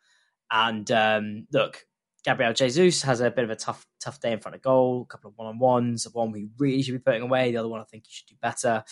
And 0.52 0.90
um, 0.92 1.48
look, 1.52 1.86
Gabriel 2.24 2.54
Jesus 2.54 3.02
has 3.04 3.22
a 3.22 3.30
bit 3.30 3.44
of 3.44 3.50
a 3.50 3.56
tough, 3.56 3.86
tough 4.00 4.20
day 4.20 4.32
in 4.32 4.40
front 4.40 4.56
of 4.56 4.62
goal. 4.62 5.02
A 5.02 5.06
couple 5.12 5.30
of 5.30 5.38
one 5.38 5.48
on 5.48 5.60
ones. 5.60 6.08
One 6.12 6.32
we 6.32 6.48
really 6.58 6.82
should 6.82 6.94
be 6.94 7.00
putting 7.00 7.24
away. 7.24 7.52
The 7.52 7.58
other 7.58 7.68
one 7.68 7.82
I 7.82 7.86
think 7.86 8.06
he 8.08 8.14
should 8.14 8.28
do 8.28 8.36
better. 8.42 8.84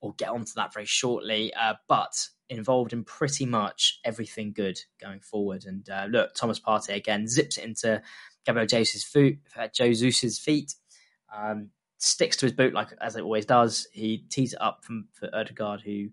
We'll 0.00 0.12
get 0.12 0.30
onto 0.30 0.52
that 0.56 0.72
very 0.72 0.86
shortly. 0.86 1.52
Uh, 1.54 1.74
but 1.88 2.28
involved 2.50 2.92
in 2.92 3.04
pretty 3.04 3.44
much 3.44 4.00
everything 4.04 4.52
good 4.52 4.80
going 5.00 5.20
forward. 5.20 5.64
And 5.66 5.88
uh, 5.90 6.06
look, 6.08 6.34
Thomas 6.34 6.60
Partey 6.60 6.94
again 6.96 7.26
zips 7.26 7.58
it 7.58 7.64
into 7.64 8.02
Gabriel 8.46 8.66
Jesus' 8.66 9.04
feet, 9.04 9.38
uh, 9.56 9.68
Jesus's 9.68 10.38
feet, 10.38 10.74
um, 11.36 11.70
sticks 11.98 12.36
to 12.36 12.46
his 12.46 12.52
boot 12.52 12.72
like 12.72 12.88
as 13.00 13.16
it 13.16 13.22
always 13.22 13.44
does. 13.44 13.86
He 13.92 14.24
tees 14.30 14.54
it 14.54 14.62
up 14.62 14.84
from, 14.84 15.08
for 15.12 15.28
Odegaard, 15.32 15.82
who 15.82 16.08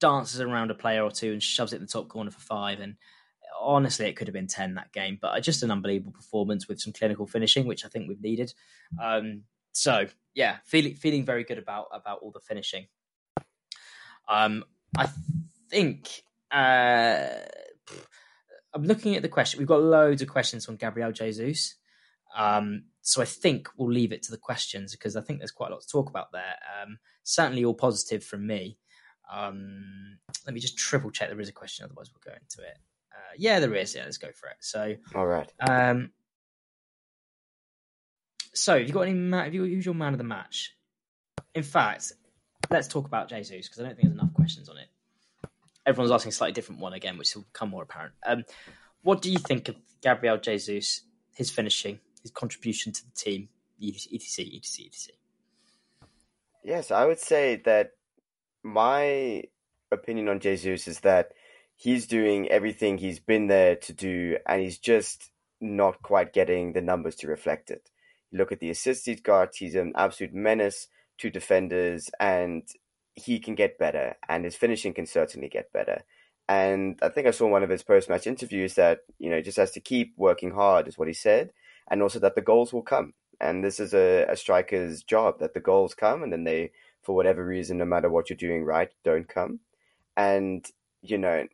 dances 0.00 0.40
around 0.40 0.70
a 0.70 0.74
player 0.74 1.02
or 1.02 1.10
two 1.10 1.32
and 1.32 1.42
shoves 1.42 1.72
it 1.72 1.76
in 1.76 1.82
the 1.82 1.88
top 1.88 2.08
corner 2.08 2.30
for 2.30 2.40
five. 2.40 2.80
And 2.80 2.96
honestly, 3.60 4.06
it 4.06 4.16
could 4.16 4.28
have 4.28 4.34
been 4.34 4.46
ten 4.46 4.74
that 4.74 4.92
game, 4.92 5.18
but 5.20 5.38
just 5.42 5.62
an 5.62 5.70
unbelievable 5.70 6.12
performance 6.12 6.68
with 6.68 6.80
some 6.80 6.92
clinical 6.92 7.26
finishing, 7.26 7.66
which 7.66 7.84
I 7.84 7.88
think 7.88 8.08
we've 8.08 8.22
needed. 8.22 8.54
Um, 9.02 9.42
so 9.72 10.06
yeah, 10.38 10.58
feeling 10.64 10.94
feeling 10.94 11.24
very 11.24 11.42
good 11.42 11.58
about 11.58 11.86
about 11.92 12.20
all 12.22 12.30
the 12.30 12.40
finishing. 12.40 12.86
Um, 14.28 14.64
I 14.96 15.08
think. 15.68 16.22
Uh, 16.50 17.28
I'm 18.74 18.84
looking 18.84 19.16
at 19.16 19.22
the 19.22 19.28
question. 19.28 19.58
We've 19.58 19.66
got 19.66 19.82
loads 19.82 20.22
of 20.22 20.28
questions 20.28 20.68
on 20.68 20.76
Gabriel 20.76 21.10
Jesus. 21.10 21.74
Um, 22.36 22.84
so 23.00 23.20
I 23.20 23.24
think 23.24 23.68
we'll 23.76 23.90
leave 23.90 24.12
it 24.12 24.22
to 24.24 24.30
the 24.30 24.36
questions 24.38 24.92
because 24.92 25.16
I 25.16 25.22
think 25.22 25.40
there's 25.40 25.50
quite 25.50 25.70
a 25.70 25.74
lot 25.74 25.82
to 25.82 25.88
talk 25.88 26.08
about 26.08 26.30
there. 26.32 26.54
Um, 26.80 26.98
certainly 27.24 27.64
all 27.64 27.74
positive 27.74 28.22
from 28.22 28.46
me. 28.46 28.78
Um, 29.32 30.18
let 30.46 30.54
me 30.54 30.60
just 30.60 30.78
triple 30.78 31.10
check 31.10 31.28
there 31.28 31.40
is 31.40 31.48
a 31.48 31.52
question, 31.52 31.84
otherwise 31.84 32.10
we'll 32.12 32.32
go 32.32 32.38
into 32.38 32.68
it. 32.68 32.78
Uh, 33.12 33.34
yeah, 33.36 33.58
there 33.58 33.74
is. 33.74 33.94
Yeah, 33.94 34.04
let's 34.04 34.18
go 34.18 34.28
for 34.32 34.48
it. 34.48 34.56
So, 34.60 34.94
all 35.14 35.26
right. 35.26 35.50
Um, 35.60 36.12
so, 38.54 38.78
have 38.78 38.86
you 38.86 38.92
got 38.92 39.02
any? 39.02 39.14
Ma- 39.14 39.44
have 39.44 39.54
you 39.54 39.64
who's 39.64 39.86
your 39.86 39.94
man 39.94 40.14
of 40.14 40.18
the 40.18 40.24
match? 40.24 40.74
In 41.54 41.62
fact, 41.62 42.12
let's 42.70 42.88
talk 42.88 43.06
about 43.06 43.28
Jesus 43.28 43.68
because 43.68 43.80
I 43.80 43.82
don't 43.82 43.96
think 43.96 44.08
there's 44.08 44.20
enough 44.20 44.34
questions 44.34 44.68
on 44.68 44.76
it 44.76 44.88
everyone's 45.88 46.12
asking 46.12 46.30
a 46.30 46.32
slightly 46.32 46.52
different 46.52 46.80
one 46.80 46.92
again, 46.92 47.16
which 47.16 47.34
will 47.34 47.42
become 47.42 47.70
more 47.70 47.82
apparent. 47.82 48.12
Um, 48.24 48.44
what 49.02 49.22
do 49.22 49.32
you 49.32 49.38
think 49.38 49.68
of 49.68 49.76
Gabriel 50.02 50.36
Jesus, 50.36 51.02
his 51.34 51.50
finishing, 51.50 51.98
his 52.22 52.30
contribution 52.30 52.92
to 52.92 53.04
the 53.04 53.12
team, 53.12 53.48
etc., 53.82 54.18
etc., 54.54 54.86
etc.? 54.86 55.14
Yes, 56.62 56.90
I 56.90 57.06
would 57.06 57.18
say 57.18 57.56
that 57.64 57.92
my 58.62 59.44
opinion 59.90 60.28
on 60.28 60.40
Jesus 60.40 60.86
is 60.86 61.00
that 61.00 61.32
he's 61.74 62.06
doing 62.06 62.48
everything 62.48 62.98
he's 62.98 63.20
been 63.20 63.46
there 63.46 63.76
to 63.76 63.92
do, 63.94 64.36
and 64.46 64.60
he's 64.60 64.78
just 64.78 65.30
not 65.60 66.02
quite 66.02 66.34
getting 66.34 66.74
the 66.74 66.82
numbers 66.82 67.16
to 67.16 67.28
reflect 67.28 67.70
it. 67.70 67.88
You 68.30 68.38
look 68.38 68.52
at 68.52 68.60
the 68.60 68.70
assists 68.70 69.06
he's 69.06 69.20
got; 69.20 69.56
he's 69.56 69.74
an 69.74 69.92
absolute 69.96 70.34
menace 70.34 70.88
to 71.18 71.30
defenders, 71.30 72.10
and 72.20 72.62
he 73.14 73.38
can 73.40 73.54
get 73.54 73.78
better, 73.78 74.16
and 74.28 74.44
his 74.44 74.56
finishing 74.56 74.94
can 74.94 75.06
certainly 75.06 75.48
get 75.48 75.72
better. 75.72 76.02
And 76.48 76.98
I 77.02 77.10
think 77.10 77.26
I 77.26 77.32
saw 77.32 77.46
one 77.46 77.62
of 77.62 77.68
his 77.68 77.82
post 77.82 78.08
match 78.08 78.26
interviews 78.26 78.74
that, 78.74 79.00
you 79.18 79.28
know, 79.28 79.42
just 79.42 79.58
has 79.58 79.72
to 79.72 79.80
keep 79.80 80.14
working 80.16 80.52
hard, 80.52 80.88
is 80.88 80.96
what 80.96 81.08
he 81.08 81.14
said, 81.14 81.52
and 81.90 82.02
also 82.02 82.18
that 82.20 82.36
the 82.36 82.40
goals 82.40 82.72
will 82.72 82.82
come. 82.82 83.12
And 83.40 83.62
this 83.62 83.78
is 83.78 83.92
a, 83.92 84.24
a 84.28 84.36
striker's 84.36 85.02
job 85.02 85.40
that 85.40 85.52
the 85.54 85.60
goals 85.60 85.94
come 85.94 86.22
and 86.22 86.32
then 86.32 86.44
they, 86.44 86.72
for 87.02 87.14
whatever 87.14 87.44
reason, 87.44 87.78
no 87.78 87.84
matter 87.84 88.08
what 88.08 88.30
you're 88.30 88.36
doing 88.36 88.64
right, 88.64 88.90
don't 89.04 89.28
come. 89.28 89.60
And, 90.16 90.66
you 91.02 91.18
know, 91.18 91.46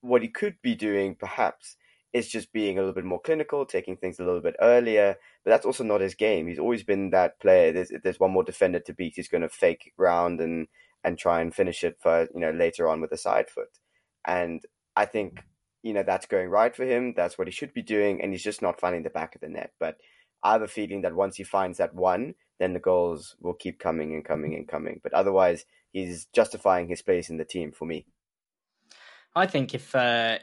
what 0.00 0.22
he 0.22 0.28
could 0.28 0.56
be 0.62 0.74
doing 0.74 1.16
perhaps 1.16 1.76
is 2.12 2.28
just 2.28 2.52
being 2.52 2.78
a 2.78 2.80
little 2.80 2.94
bit 2.94 3.04
more 3.04 3.20
clinical, 3.20 3.66
taking 3.66 3.96
things 3.96 4.18
a 4.18 4.24
little 4.24 4.40
bit 4.40 4.56
earlier. 4.60 5.16
But 5.44 5.50
that's 5.50 5.66
also 5.66 5.84
not 5.84 6.00
his 6.00 6.14
game. 6.14 6.46
He's 6.46 6.58
always 6.58 6.82
been 6.82 7.10
that 7.10 7.40
player. 7.40 7.72
There's 7.72 7.92
there's 8.02 8.20
one 8.20 8.30
more 8.30 8.44
defender 8.44 8.80
to 8.80 8.94
beat. 8.94 9.14
He's 9.16 9.28
going 9.28 9.42
to 9.42 9.48
fake 9.48 9.92
ground 9.96 10.40
and 10.40 10.68
and 11.04 11.18
try 11.18 11.40
and 11.40 11.54
finish 11.54 11.84
it 11.84 11.98
for 12.00 12.28
you 12.34 12.40
know 12.40 12.50
later 12.50 12.88
on 12.88 13.00
with 13.00 13.12
a 13.12 13.18
side 13.18 13.50
foot. 13.50 13.78
And 14.26 14.62
I 14.96 15.04
think 15.04 15.40
you 15.82 15.92
know 15.92 16.02
that's 16.02 16.26
going 16.26 16.48
right 16.48 16.74
for 16.74 16.84
him. 16.84 17.14
That's 17.16 17.38
what 17.38 17.48
he 17.48 17.52
should 17.52 17.72
be 17.72 17.82
doing, 17.82 18.22
and 18.22 18.32
he's 18.32 18.42
just 18.42 18.62
not 18.62 18.80
finding 18.80 19.02
the 19.02 19.10
back 19.10 19.34
of 19.34 19.40
the 19.40 19.48
net. 19.48 19.72
But 19.78 19.98
I 20.42 20.52
have 20.52 20.62
a 20.62 20.68
feeling 20.68 21.02
that 21.02 21.14
once 21.14 21.36
he 21.36 21.44
finds 21.44 21.78
that 21.78 21.94
one, 21.94 22.34
then 22.58 22.72
the 22.72 22.80
goals 22.80 23.36
will 23.40 23.54
keep 23.54 23.78
coming 23.78 24.14
and 24.14 24.24
coming 24.24 24.54
and 24.54 24.66
coming. 24.66 25.00
But 25.02 25.12
otherwise, 25.12 25.64
he's 25.92 26.26
justifying 26.32 26.88
his 26.88 27.02
place 27.02 27.30
in 27.30 27.36
the 27.36 27.44
team 27.44 27.72
for 27.72 27.84
me. 27.84 28.06
I 29.34 29.46
think 29.46 29.74
if 29.74 29.94
uh, 29.94 30.38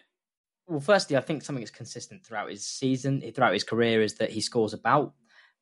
well, 0.67 0.79
firstly, 0.79 1.17
I 1.17 1.21
think 1.21 1.43
something 1.43 1.61
that's 1.61 1.71
consistent 1.71 2.25
throughout 2.25 2.49
his 2.49 2.65
season, 2.65 3.21
throughout 3.33 3.53
his 3.53 3.63
career, 3.63 4.01
is 4.01 4.15
that 4.15 4.31
he 4.31 4.41
scores 4.41 4.73
about 4.73 5.13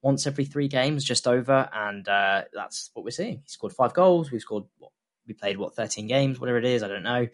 once 0.02 0.28
every 0.28 0.46
three 0.46 0.68
games, 0.68 1.04
just 1.04 1.28
over, 1.28 1.70
and 1.74 2.08
uh, 2.08 2.44
that's 2.54 2.92
what 2.94 3.04
we're 3.04 3.12
seeing. 3.12 3.42
He 3.44 3.50
scored 3.50 3.74
five 3.74 3.94
goals. 3.94 4.32
We 4.32 4.40
scored 4.40 4.66
what 4.78 4.92
we 5.28 5.34
played 5.34 5.58
what 5.58 5.76
thirteen 5.76 6.08
games, 6.08 6.40
whatever 6.40 6.58
it 6.58 6.66
is, 6.66 6.84
I 6.84 6.88
don't 6.88 7.04
know, 7.04 7.28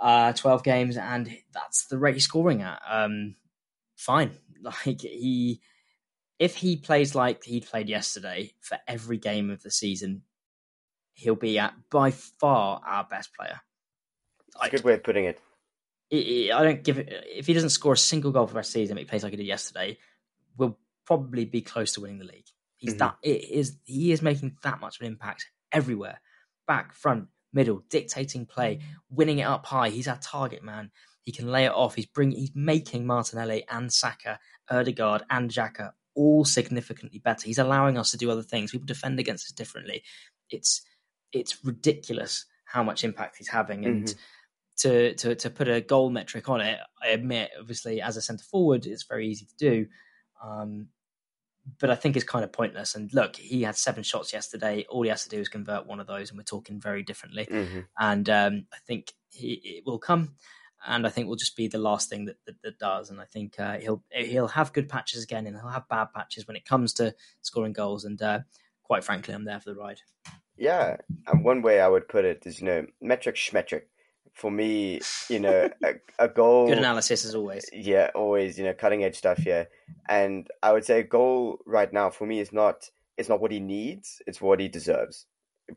uh, 0.00 0.32
twelve 0.32 0.62
games, 0.62 0.96
and 0.96 1.30
that's 1.52 1.86
the 1.86 1.98
rate 1.98 2.14
he's 2.14 2.24
scoring 2.24 2.62
at. 2.62 2.80
Um, 2.88 3.36
fine, 3.96 4.32
like 4.62 5.02
he, 5.02 5.60
if 6.38 6.56
he 6.56 6.76
plays 6.76 7.14
like 7.14 7.44
he 7.44 7.60
played 7.60 7.88
yesterday 7.88 8.52
for 8.60 8.78
every 8.88 9.18
game 9.18 9.50
of 9.50 9.62
the 9.62 9.70
season, 9.70 10.22
he'll 11.12 11.34
be 11.34 11.58
at 11.58 11.74
by 11.90 12.10
far 12.10 12.80
our 12.86 13.04
best 13.04 13.34
player. 13.34 13.60
That's 14.54 14.68
a 14.68 14.76
good 14.76 14.84
way 14.84 14.94
of 14.94 15.04
putting 15.04 15.26
it. 15.26 15.40
I 16.12 16.62
don't 16.64 16.82
give 16.82 16.98
it. 16.98 17.08
If 17.28 17.46
he 17.46 17.52
doesn't 17.52 17.70
score 17.70 17.92
a 17.92 17.98
single 17.98 18.32
goal 18.32 18.46
for 18.46 18.54
the 18.54 18.56
rest 18.58 18.70
of 18.70 18.74
the 18.74 18.80
season, 18.80 18.96
he 18.96 19.04
plays 19.04 19.22
like 19.22 19.32
he 19.32 19.36
did 19.36 19.46
yesterday, 19.46 19.98
we'll 20.56 20.78
probably 21.06 21.44
be 21.44 21.60
close 21.60 21.92
to 21.92 22.00
winning 22.00 22.18
the 22.18 22.24
league. 22.24 22.46
He's 22.76 22.92
mm-hmm. 22.92 22.98
that 22.98 23.16
it 23.22 23.50
is 23.50 23.76
he 23.84 24.12
is 24.12 24.22
making 24.22 24.56
that 24.62 24.80
much 24.80 24.96
of 24.96 25.02
an 25.02 25.12
impact 25.12 25.46
everywhere, 25.70 26.20
back, 26.66 26.94
front, 26.94 27.28
middle, 27.52 27.84
dictating 27.90 28.46
play, 28.46 28.80
winning 29.10 29.38
it 29.38 29.44
up 29.44 29.66
high. 29.66 29.90
He's 29.90 30.08
our 30.08 30.18
target 30.18 30.64
man. 30.64 30.90
He 31.22 31.32
can 31.32 31.50
lay 31.50 31.66
it 31.66 31.72
off. 31.72 31.94
He's 31.94 32.06
bringing. 32.06 32.38
He's 32.38 32.52
making 32.54 33.06
Martinelli 33.06 33.64
and 33.70 33.92
Saka, 33.92 34.38
Odegaard 34.70 35.22
and 35.30 35.50
Xhaka 35.50 35.92
all 36.14 36.44
significantly 36.44 37.18
better. 37.18 37.46
He's 37.46 37.58
allowing 37.58 37.96
us 37.98 38.10
to 38.10 38.16
do 38.16 38.30
other 38.30 38.42
things. 38.42 38.72
People 38.72 38.86
defend 38.86 39.20
against 39.20 39.46
us 39.46 39.52
differently. 39.52 40.02
It's 40.48 40.82
it's 41.32 41.64
ridiculous 41.64 42.46
how 42.64 42.82
much 42.82 43.04
impact 43.04 43.36
he's 43.36 43.48
having, 43.48 43.84
and 43.84 44.04
mm-hmm. 44.04 44.18
To 44.80 45.14
to 45.14 45.34
to 45.34 45.50
put 45.50 45.68
a 45.68 45.80
goal 45.80 46.10
metric 46.10 46.48
on 46.48 46.60
it, 46.60 46.78
I 47.02 47.08
admit, 47.08 47.50
obviously, 47.58 48.00
as 48.00 48.16
a 48.16 48.22
centre 48.22 48.44
forward, 48.44 48.86
it's 48.86 49.04
very 49.04 49.28
easy 49.28 49.46
to 49.46 49.56
do. 49.56 49.86
Um, 50.42 50.88
but 51.78 51.90
I 51.90 51.94
think 51.94 52.16
it's 52.16 52.24
kind 52.24 52.44
of 52.44 52.52
pointless. 52.52 52.94
And 52.94 53.12
look, 53.12 53.36
he 53.36 53.62
had 53.62 53.76
seven 53.76 54.02
shots 54.02 54.32
yesterday. 54.32 54.86
All 54.88 55.02
he 55.02 55.10
has 55.10 55.24
to 55.24 55.28
do 55.28 55.38
is 55.38 55.48
convert 55.48 55.86
one 55.86 56.00
of 56.00 56.06
those, 56.06 56.30
and 56.30 56.38
we're 56.38 56.44
talking 56.44 56.80
very 56.80 57.02
differently. 57.02 57.46
Mm-hmm. 57.46 57.80
And 57.98 58.28
um, 58.30 58.66
I 58.72 58.78
think 58.86 59.12
he, 59.30 59.60
it 59.64 59.86
will 59.86 59.98
come 59.98 60.34
and 60.86 61.06
I 61.06 61.10
think 61.10 61.28
will 61.28 61.36
just 61.36 61.56
be 61.56 61.68
the 61.68 61.78
last 61.78 62.08
thing 62.08 62.24
that 62.26 62.36
that, 62.46 62.62
that 62.62 62.78
does. 62.78 63.10
And 63.10 63.20
I 63.20 63.24
think 63.24 63.58
uh, 63.58 63.78
he'll 63.78 64.02
he'll 64.10 64.48
have 64.48 64.72
good 64.72 64.88
patches 64.88 65.22
again, 65.22 65.46
and 65.46 65.56
he'll 65.56 65.68
have 65.68 65.88
bad 65.88 66.08
patches 66.14 66.46
when 66.46 66.56
it 66.56 66.64
comes 66.64 66.94
to 66.94 67.14
scoring 67.42 67.72
goals. 67.72 68.04
And 68.04 68.20
uh, 68.20 68.40
quite 68.82 69.04
frankly, 69.04 69.34
I'm 69.34 69.44
there 69.44 69.60
for 69.60 69.70
the 69.70 69.76
ride. 69.76 70.00
Yeah, 70.56 70.96
and 71.26 71.44
one 71.44 71.62
way 71.62 71.80
I 71.80 71.88
would 71.88 72.08
put 72.08 72.26
it 72.26 72.42
is, 72.44 72.60
you 72.60 72.66
know, 72.66 72.86
metric 73.00 73.36
schmetric. 73.36 73.82
For 74.40 74.50
me, 74.50 75.00
you 75.28 75.38
know, 75.38 75.68
a, 75.84 75.94
a 76.18 76.28
goal. 76.28 76.66
Good 76.66 76.78
analysis 76.78 77.26
as 77.26 77.34
always. 77.34 77.68
Yeah, 77.74 78.10
always. 78.14 78.58
You 78.58 78.64
know, 78.64 78.72
cutting 78.72 79.04
edge 79.04 79.16
stuff 79.16 79.36
here, 79.36 79.68
and 80.08 80.48
I 80.62 80.72
would 80.72 80.84
say 80.86 81.00
a 81.00 81.04
goal 81.04 81.58
right 81.66 81.92
now 81.92 82.08
for 82.08 82.26
me 82.26 82.40
is 82.40 82.50
not 82.50 82.88
it's 83.18 83.28
not 83.28 83.42
what 83.42 83.52
he 83.52 83.60
needs; 83.60 84.22
it's 84.26 84.40
what 84.40 84.58
he 84.58 84.68
deserves 84.68 85.26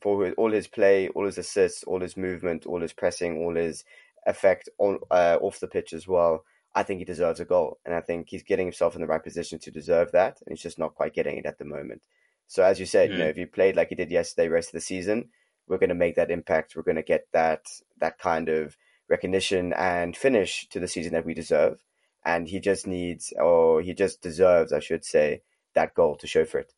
for 0.02 0.32
all 0.32 0.52
his 0.52 0.68
play, 0.68 1.10
all 1.10 1.26
his 1.26 1.38
assists, 1.38 1.84
all 1.84 2.00
his 2.00 2.18
movement, 2.18 2.66
all 2.66 2.82
his 2.82 2.94
pressing, 2.94 3.38
all 3.38 3.56
his 3.56 3.84
effect 4.26 4.70
on 4.78 5.00
uh, 5.12 5.38
off 5.42 5.60
the 5.60 5.68
pitch 5.68 5.94
as 5.94 6.08
well. 6.08 6.46
I 6.76 6.84
think 6.84 7.00
he 7.00 7.06
deserves 7.06 7.40
a 7.40 7.46
goal, 7.46 7.80
and 7.86 7.94
I 7.94 8.02
think 8.02 8.30
he's 8.30 8.44
getting 8.44 8.66
himself 8.66 8.96
in 8.96 9.02
the 9.02 9.08
right 9.08 9.24
position 9.24 9.60
to 9.60 9.72
deserve 9.72 10.12
that, 10.14 10.40
and 10.46 10.56
he's 10.56 10.64
just 10.64 10.80
not 10.80 10.96
quite 10.96 11.14
getting 11.14 11.38
it 11.38 11.46
at 11.46 11.60
the 11.60 11.66
moment. 11.66 12.02
So 12.48 12.64
as 12.64 12.80
you 12.80 12.86
said, 12.86 13.10
mm. 13.10 13.14
you 13.14 13.18
know, 13.20 13.26
hmm. 13.26 13.32
if 13.32 13.36
he 13.38 13.46
played 13.46 13.76
like 13.76 13.90
he 13.90 13.96
did 13.96 14.12
yesterday, 14.12 14.48
rest 14.48 14.70
of 14.70 14.74
the 14.74 14.82
season, 14.82 15.30
we're 15.68 15.78
going 15.78 15.90
to 15.90 15.96
make 15.96 16.16
that 16.16 16.32
impact. 16.32 16.76
We're 16.76 16.84
going 16.84 16.96
to 16.96 17.04
get 17.04 17.28
that 17.32 17.68
that 18.00 18.20
kind 18.20 18.50
of 18.50 18.78
recognition 19.10 19.74
and 19.74 20.16
finish 20.16 20.68
to 20.70 20.80
the 20.80 20.88
season 20.88 21.14
that 21.14 21.26
we 21.26 21.34
deserve. 21.34 21.84
And 22.26 22.48
he 22.48 22.60
just 22.60 22.88
needs, 22.88 23.34
or 23.38 23.82
he 23.82 23.94
just 23.94 24.22
deserves, 24.22 24.72
I 24.72 24.80
should 24.80 25.04
say, 25.04 25.42
that 25.76 25.94
goal 25.94 26.16
to 26.18 26.28
show 26.28 26.46
for 26.46 26.60
it. 26.60 26.74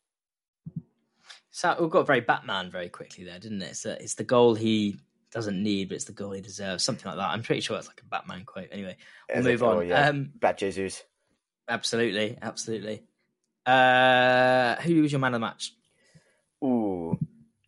So 1.51 1.75
we 1.79 1.87
got 1.87 2.07
very 2.07 2.21
Batman 2.21 2.71
very 2.71 2.89
quickly 2.89 3.23
there, 3.23 3.39
didn't 3.39 3.61
it? 3.61 3.69
It's, 3.69 3.85
a, 3.85 4.01
it's 4.01 4.15
the 4.15 4.23
goal 4.23 4.55
he 4.55 4.97
doesn't 5.31 5.61
need, 5.61 5.89
but 5.89 5.95
it's 5.95 6.05
the 6.05 6.13
goal 6.13 6.31
he 6.31 6.41
deserves. 6.41 6.83
Something 6.83 7.07
like 7.07 7.17
that. 7.17 7.29
I'm 7.29 7.43
pretty 7.43 7.61
sure 7.61 7.77
it's 7.77 7.87
like 7.87 8.01
a 8.01 8.09
Batman 8.09 8.43
quote. 8.43 8.69
Anyway, 8.71 8.97
we'll 9.33 9.43
move 9.43 9.63
on. 9.63 9.77
Oh, 9.77 9.81
yeah. 9.81 10.09
Um, 10.09 10.31
Bat 10.35 10.57
Jesus. 10.57 11.03
Absolutely, 11.69 12.37
absolutely. 12.41 13.03
Uh, 13.65 14.75
who 14.77 15.01
was 15.01 15.11
your 15.11 15.19
man 15.19 15.33
of 15.33 15.41
the 15.41 15.45
match? 15.45 15.73
Ooh, 16.63 17.17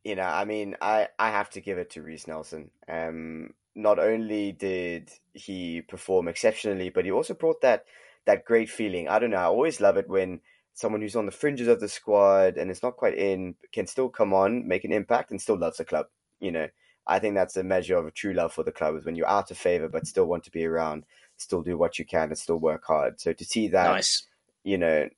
you 0.08 0.15
know, 0.15 0.24
I 0.24 0.46
mean, 0.46 0.78
I 0.82 1.10
I 1.20 1.32
have 1.32 1.50
to 1.50 1.62
give 1.62 1.78
it 1.78 1.89
to 1.91 2.02
Reiss 2.02 2.28
Nelson. 2.28 2.72
Um, 2.88 3.54
not 3.76 4.00
only 4.00 4.54
did 4.54 5.12
he 5.34 5.82
perform 5.82 6.30
exceptionally, 6.30 6.89
but 6.89 7.04
he 7.04 7.12
also 7.12 7.34
brought 7.34 7.60
that 7.62 7.84
that 8.26 8.46
great 8.46 8.70
feeling. 8.70 9.10
I 9.10 9.20
don't 9.20 9.32
know. 9.32 9.38
I 9.38 9.43
always 9.43 9.82
love 9.82 9.98
it 9.98 10.08
when 10.08 10.39
someone 10.74 11.02
who's 11.02 11.17
on 11.17 11.26
the 11.26 11.32
fringes 11.34 11.67
of 11.67 11.82
the 11.82 11.89
squad 11.89 12.56
and 12.56 12.72
is 12.72 12.82
not 12.82 12.96
quite 12.96 13.17
in 13.17 13.56
can 13.74 13.86
still 13.86 14.08
come 14.08 14.34
on, 14.34 14.65
make 14.65 14.86
an 14.86 14.93
impact, 14.93 15.32
and 15.32 15.41
still 15.41 15.60
loves 15.60 15.78
the 15.78 15.84
club. 15.84 16.06
You 16.39 16.54
know, 16.54 16.67
I 17.06 17.20
think 17.20 17.36
that's 17.36 17.58
a 17.58 17.63
measure 17.63 17.98
of 17.98 18.06
a 18.06 18.12
true 18.12 18.34
love 18.34 18.54
for 18.54 18.63
the 18.63 18.72
club 18.72 18.96
is 18.96 19.04
when 19.04 19.17
you're 19.17 19.28
out 19.28 19.52
of 19.52 19.58
favor 19.58 19.89
but 19.89 20.08
still 20.08 20.26
want 20.26 20.46
to 20.46 20.52
be 20.52 20.63
around, 20.63 21.04
still 21.36 21.62
do 21.62 21.78
what 21.78 22.00
you 22.00 22.06
can 22.06 22.30
and 22.30 22.38
still 22.38 22.60
work 22.60 22.86
hard. 22.86 23.20
So 23.20 23.34
to 23.34 23.43
see 23.43 23.67
that, 23.70 23.91
nice. 23.91 24.26
you 24.63 24.78
know, 24.78 25.10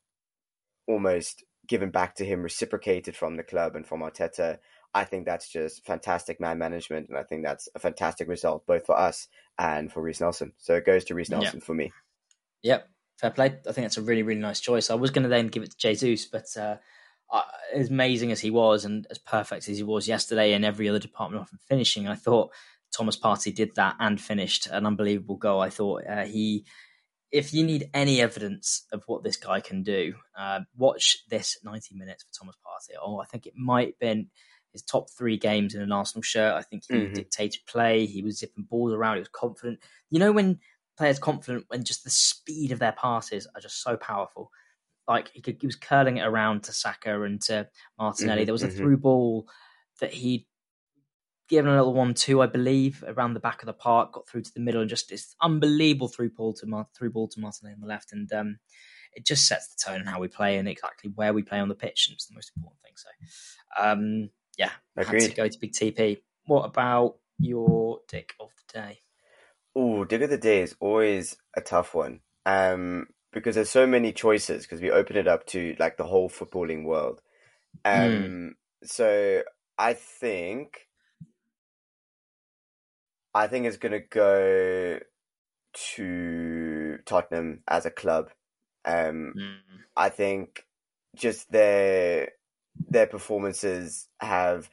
almost 0.88 1.44
given 1.70 1.92
back 1.92 2.16
to 2.16 2.26
him, 2.26 2.42
reciprocated 2.42 3.16
from 3.16 3.38
the 3.38 3.44
club 3.44 3.76
and 3.76 3.86
from 3.86 4.02
Arteta, 4.02 4.58
I 4.94 5.04
think 5.04 5.26
that's 5.26 5.48
just 5.48 5.86
fantastic 5.86 6.40
man 6.40 6.58
management, 6.58 7.10
and 7.10 7.18
I 7.18 7.24
think 7.24 7.44
that's 7.44 7.70
a 7.76 7.80
fantastic 7.80 8.28
result 8.28 8.66
both 8.66 8.86
for 8.86 8.98
us 8.98 9.28
and 9.58 9.92
for 9.92 10.02
Reiss 10.02 10.22
Nelson. 10.22 10.54
So 10.58 10.76
it 10.76 10.86
goes 10.86 11.04
to 11.06 11.16
Reiss 11.16 11.30
Nelson 11.30 11.62
for 11.62 11.74
me. 11.74 11.92
Yep, 12.64 12.90
fair 13.20 13.32
play. 13.32 13.46
I 13.46 13.72
think 13.72 13.86
that's 13.86 13.98
a 13.98 14.02
really 14.02 14.24
really 14.24 14.42
nice 14.42 14.60
choice. 14.60 14.90
I 14.90 14.96
was 14.96 15.12
going 15.12 15.24
to 15.24 15.30
then 15.30 15.48
give 15.48 15.64
it 15.64 15.72
to 15.72 15.78
Jesus, 15.78 16.26
but 16.26 16.46
uh, 16.58 16.78
uh, 17.32 17.44
as 17.74 17.90
amazing 17.90 18.32
as 18.32 18.40
he 18.40 18.50
was 18.50 18.86
and 18.86 19.06
as 19.12 19.20
perfect 19.20 19.70
as 19.70 19.78
he 19.78 19.84
was 19.84 20.08
yesterday 20.08 20.54
in 20.54 20.64
every 20.64 20.90
other 20.90 21.00
department 21.00 21.44
of 21.44 21.50
finishing, 21.68 22.08
I 22.08 22.16
thought 22.16 22.52
Thomas 22.96 23.18
Partey 23.18 23.54
did 23.54 23.76
that 23.76 23.96
and 24.00 24.20
finished 24.20 24.68
an 24.68 24.86
unbelievable 24.86 25.38
goal. 25.38 25.62
I 25.62 25.70
thought 25.70 26.04
uh, 26.10 26.24
he, 26.24 26.66
if 27.32 27.54
you 27.54 27.64
need 27.64 27.90
any 27.94 28.22
evidence 28.22 28.86
of 28.92 29.04
what 29.06 29.24
this 29.24 29.38
guy 29.38 29.60
can 29.60 29.84
do, 29.84 30.16
uh, 30.38 30.62
watch 30.76 31.20
this 31.30 31.58
90 31.64 31.96
minutes 31.96 32.24
for 32.24 32.40
Thomas 32.40 32.56
Partey. 32.66 32.96
Oh, 33.00 33.20
I 33.20 33.26
think 33.26 33.46
it 33.46 33.54
might 33.56 33.90
have 33.90 34.00
been 34.00 34.30
his 34.74 34.82
top 34.82 35.10
three 35.10 35.38
games 35.38 35.76
in 35.76 35.82
an 35.82 35.92
Arsenal 35.92 36.22
shirt. 36.22 36.54
I 36.54 36.62
think 36.62 36.84
he 36.88 36.96
mm-hmm. 36.96 37.14
dictated 37.14 37.62
play. 37.68 38.06
He 38.06 38.22
was 38.22 38.40
zipping 38.40 38.66
balls 38.66 38.94
around. 38.94 39.16
He 39.16 39.22
was 39.22 39.30
confident. 39.30 39.80
You 40.10 40.20
know 40.20 40.32
when 40.32 40.60
players 40.98 41.20
confident 41.20 41.66
when 41.70 41.84
just 41.84 42.04
the 42.04 42.10
speed 42.10 42.72
of 42.72 42.80
their 42.80 42.92
passes 42.92 43.48
are 43.56 43.62
just 43.62 43.82
so 43.82 43.96
powerful 43.96 44.52
like 45.10 45.32
he, 45.34 45.42
could, 45.42 45.58
he 45.60 45.66
was 45.66 45.76
curling 45.76 46.18
it 46.18 46.26
around 46.26 46.64
to 46.64 46.72
Saka 46.72 47.22
and 47.24 47.42
to 47.42 47.68
Martinelli. 47.98 48.42
Mm-hmm, 48.42 48.46
there 48.46 48.54
was 48.54 48.64
a 48.64 48.68
mm-hmm. 48.68 48.78
through 48.78 48.98
ball 48.98 49.48
that 50.00 50.14
he'd 50.14 50.46
given 51.50 51.72
a 51.72 51.76
little 51.76 51.96
one-two, 51.96 52.42
I 52.42 52.46
believe, 52.46 53.04
around 53.08 53.34
the 53.34 53.40
back 53.40 53.64
of 53.64 53.66
the 53.66 53.74
park, 53.74 54.14
got 54.14 54.30
through 54.30 54.44
to 54.44 54.54
the 54.54 54.60
middle, 54.60 54.82
and 54.82 54.90
just 54.90 55.10
this 55.10 55.36
unbelievable 55.42 56.08
through 56.08 56.30
ball 56.30 56.54
to 56.54 56.86
through 56.96 57.10
ball 57.10 57.28
to 57.30 57.40
Martinelli 57.40 57.74
on 57.74 57.82
the 57.82 57.88
left, 57.88 58.14
and 58.14 58.32
um, 58.32 58.60
it 59.14 59.26
just 59.26 59.48
sets 59.48 59.68
the 59.68 59.84
tone 59.84 60.02
on 60.02 60.06
how 60.06 60.20
we 60.20 60.28
play 60.28 60.58
and 60.58 60.70
exactly 60.70 61.12
where 61.16 61.34
we 61.34 61.42
play 61.42 61.60
on 61.60 61.70
the 61.70 61.76
pitch, 61.76 62.06
and 62.08 62.14
it's 62.14 62.28
the 62.28 62.36
most 62.36 62.52
important 62.56 62.80
thing. 62.84 62.94
So, 62.96 63.84
um, 63.84 64.30
yeah, 64.60 64.72
Agreed. 64.98 65.22
had 65.24 65.32
to 65.32 65.38
go 65.38 65.48
to 65.48 65.60
Big 65.60 65.72
TP. 65.72 66.18
What 66.46 66.66
about 66.66 67.16
your 67.40 68.02
dick 68.08 68.34
of 68.40 68.50
the 68.68 68.80
day? 68.80 69.00
Oh, 69.76 70.04
dick 70.04 70.22
of 70.22 70.30
the 70.30 70.38
day 70.38 70.62
is 70.62 70.76
always 70.80 71.38
a 71.56 71.62
tough 71.62 71.96
one. 71.96 72.20
Um, 72.46 73.08
because 73.32 73.56
there's 73.56 73.70
so 73.70 73.88
many 73.88 74.12
choices 74.12 74.64
because 74.64 74.82
we 74.82 74.92
open 74.92 75.16
it 75.16 75.28
up 75.28 75.46
to 75.48 75.76
like 75.80 75.98
the 75.98 76.06
whole 76.06 76.30
footballing 76.30 76.84
world. 76.84 77.22
Um, 77.86 78.02
mm. 78.02 78.50
So 78.84 79.44
I 79.78 79.94
think 79.94 80.88
I 83.34 83.48
think 83.48 83.66
it's 83.66 83.78
gonna 83.78 84.00
go 84.00 85.00
to 85.94 86.98
Tottenham 87.06 87.62
as 87.68 87.86
a 87.86 87.92
club. 87.92 88.30
Um, 88.84 89.34
mm. 89.38 89.56
I 89.96 90.10
think 90.10 90.66
just 91.16 91.52
their 91.52 92.30
their 92.88 93.08
performances 93.08 94.08
have 94.20 94.70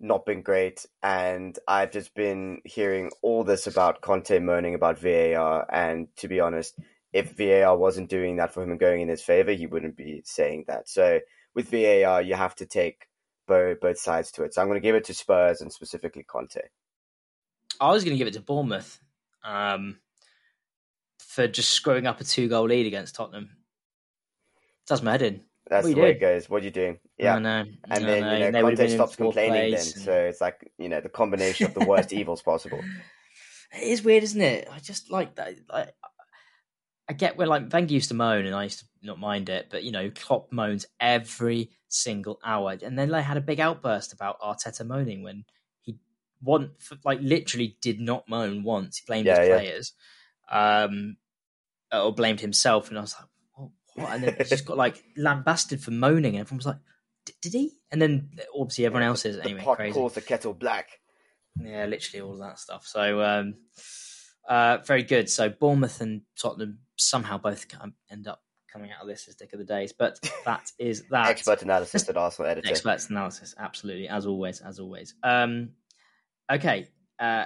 not 0.00 0.24
been 0.24 0.42
great, 0.42 0.86
and 1.02 1.58
I've 1.66 1.90
just 1.90 2.14
been 2.14 2.60
hearing 2.64 3.10
all 3.22 3.42
this 3.44 3.66
about 3.66 4.00
Conte 4.00 4.38
moaning 4.38 4.74
about 4.74 4.98
VAR, 4.98 5.66
and 5.72 6.08
to 6.16 6.28
be 6.28 6.40
honest, 6.40 6.78
if 7.12 7.36
VAR 7.36 7.76
wasn't 7.76 8.10
doing 8.10 8.36
that 8.36 8.52
for 8.52 8.62
him 8.62 8.70
and 8.70 8.78
going 8.78 9.00
in 9.00 9.08
his 9.08 9.22
favor, 9.22 9.52
he 9.52 9.66
wouldn't 9.66 9.96
be 9.96 10.22
saying 10.24 10.64
that. 10.68 10.88
So 10.88 11.20
with 11.54 11.70
VAR, 11.70 12.22
you 12.22 12.34
have 12.34 12.54
to 12.56 12.66
take 12.66 13.06
both 13.46 13.80
both 13.80 13.98
sides 13.98 14.30
to 14.32 14.44
it. 14.44 14.54
So 14.54 14.60
I'm 14.60 14.68
going 14.68 14.80
to 14.80 14.86
give 14.86 14.94
it 14.94 15.04
to 15.04 15.14
Spurs 15.14 15.60
and 15.60 15.72
specifically 15.72 16.22
Conte. 16.22 16.60
I 17.80 17.90
was 17.90 18.04
going 18.04 18.14
to 18.14 18.18
give 18.18 18.28
it 18.28 18.34
to 18.34 18.40
Bournemouth 18.40 19.00
um, 19.42 19.98
for 21.18 21.48
just 21.48 21.70
screwing 21.70 22.06
up 22.06 22.20
a 22.20 22.24
two 22.24 22.48
goal 22.48 22.66
lead 22.66 22.86
against 22.86 23.14
Tottenham. 23.14 23.44
It 23.44 24.88
Does 24.88 25.02
my 25.02 25.12
head 25.12 25.22
in. 25.22 25.40
That's 25.68 25.86
the 25.86 25.94
way 25.94 26.10
it 26.12 26.20
goes. 26.20 26.48
What 26.48 26.62
are 26.62 26.64
you 26.64 26.70
doing? 26.70 26.98
Yeah. 27.18 27.36
And 27.36 27.44
then, 27.44 27.76
you 28.42 28.50
know, 28.50 28.62
Conte 28.62 28.88
stops 28.88 29.16
complaining 29.16 29.72
then. 29.72 29.80
And... 29.80 29.82
So 29.82 30.12
it's 30.12 30.40
like, 30.40 30.70
you 30.78 30.88
know, 30.88 31.00
the 31.00 31.08
combination 31.08 31.66
of 31.66 31.74
the 31.74 31.84
worst 31.84 32.12
evils 32.14 32.42
possible. 32.42 32.80
It 33.74 33.82
is 33.82 34.02
weird, 34.02 34.22
isn't 34.22 34.40
it? 34.40 34.68
I 34.72 34.78
just 34.78 35.10
like 35.10 35.34
that. 35.34 35.54
Like, 35.70 35.94
I 37.08 37.12
get 37.14 37.36
where 37.36 37.46
like 37.46 37.72
Wenger 37.72 37.94
used 37.94 38.08
to 38.08 38.14
moan, 38.14 38.46
and 38.46 38.54
I 38.54 38.64
used 38.64 38.80
to 38.80 38.86
not 39.02 39.18
mind 39.18 39.48
it, 39.48 39.68
but 39.70 39.82
you 39.82 39.92
know, 39.92 40.10
Klopp 40.10 40.52
moans 40.52 40.86
every 41.00 41.70
single 41.88 42.38
hour, 42.44 42.76
and 42.82 42.98
then 42.98 43.10
they 43.10 43.22
had 43.22 43.36
a 43.36 43.42
big 43.42 43.60
outburst 43.60 44.12
about 44.12 44.40
Arteta 44.40 44.86
moaning 44.86 45.22
when 45.22 45.44
he 45.82 45.98
one 46.42 46.72
like 47.04 47.20
literally 47.22 47.76
did 47.80 48.00
not 48.00 48.28
moan 48.28 48.62
once. 48.62 48.98
He 48.98 49.04
blamed 49.06 49.26
yeah, 49.26 49.40
his 49.40 49.48
players, 49.48 49.92
yeah. 50.50 50.84
um, 50.84 51.16
or 51.92 52.14
blamed 52.14 52.40
himself, 52.40 52.90
and 52.90 52.98
I 52.98 53.00
was 53.00 53.14
like, 53.18 53.28
what? 53.98 54.12
And 54.12 54.24
then 54.24 54.36
he 54.38 54.44
just 54.44 54.64
got 54.64 54.76
like 54.76 55.02
lambasted 55.16 55.82
for 55.82 55.90
moaning, 55.90 56.34
and 56.34 56.40
everyone 56.40 56.58
was 56.58 56.66
like, 56.66 56.78
did 57.42 57.52
he? 57.52 57.72
And 57.90 58.00
then 58.00 58.30
obviously 58.54 58.86
everyone 58.86 59.04
else 59.04 59.24
is 59.24 59.38
anyway. 59.38 59.60
The 59.60 59.64
pot 59.64 59.76
crazy. 59.76 59.94
calls 59.94 60.14
the 60.14 60.20
kettle 60.20 60.54
black. 60.54 60.88
Yeah, 61.60 61.86
literally 61.86 62.22
all 62.22 62.32
of 62.32 62.38
that 62.38 62.58
stuff. 62.58 62.86
So. 62.86 63.22
um 63.22 63.54
uh, 64.48 64.78
very 64.78 65.02
good. 65.02 65.28
So 65.28 65.50
Bournemouth 65.50 66.00
and 66.00 66.22
Tottenham 66.40 66.78
somehow 66.96 67.38
both 67.38 67.66
end 68.10 68.26
up 68.26 68.42
coming 68.72 68.90
out 68.90 69.02
of 69.02 69.08
this 69.08 69.28
as 69.28 69.34
dick 69.34 69.52
of 69.52 69.58
the 69.58 69.64
days. 69.64 69.92
But 69.92 70.18
that 70.46 70.72
is 70.78 71.04
that. 71.10 71.28
Expert 71.28 71.62
analysis 71.62 72.08
at 72.08 72.16
Arsenal 72.16 72.50
editor. 72.50 72.68
Expert 72.68 73.08
analysis, 73.10 73.54
absolutely, 73.58 74.08
as 74.08 74.26
always, 74.26 74.60
as 74.60 74.80
always. 74.80 75.14
Um, 75.22 75.70
okay, 76.50 76.88
uh, 77.18 77.44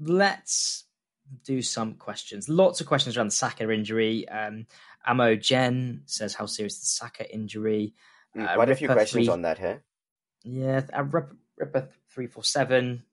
let's 0.00 0.84
do 1.44 1.62
some 1.62 1.94
questions. 1.94 2.48
Lots 2.48 2.80
of 2.80 2.86
questions 2.88 3.16
around 3.16 3.28
the 3.28 3.32
Saka 3.32 3.70
injury. 3.70 4.28
Um, 4.28 4.66
Amo 5.06 5.36
Jen 5.36 6.02
says, 6.06 6.34
"How 6.34 6.46
serious 6.46 6.74
is 6.74 6.80
the 6.80 6.86
Saka 6.86 7.32
injury?" 7.32 7.94
Mm, 8.36 8.48
uh, 8.48 8.54
quite 8.54 8.70
a 8.70 8.76
few 8.76 8.88
questions 8.88 9.26
three, 9.26 9.32
on 9.32 9.42
that 9.42 9.58
here. 9.58 9.82
Yeah, 10.42 10.82
uh, 10.92 11.04
Ripper 11.04 11.88
three 12.10 12.26
four 12.26 12.44
seven. 12.44 13.04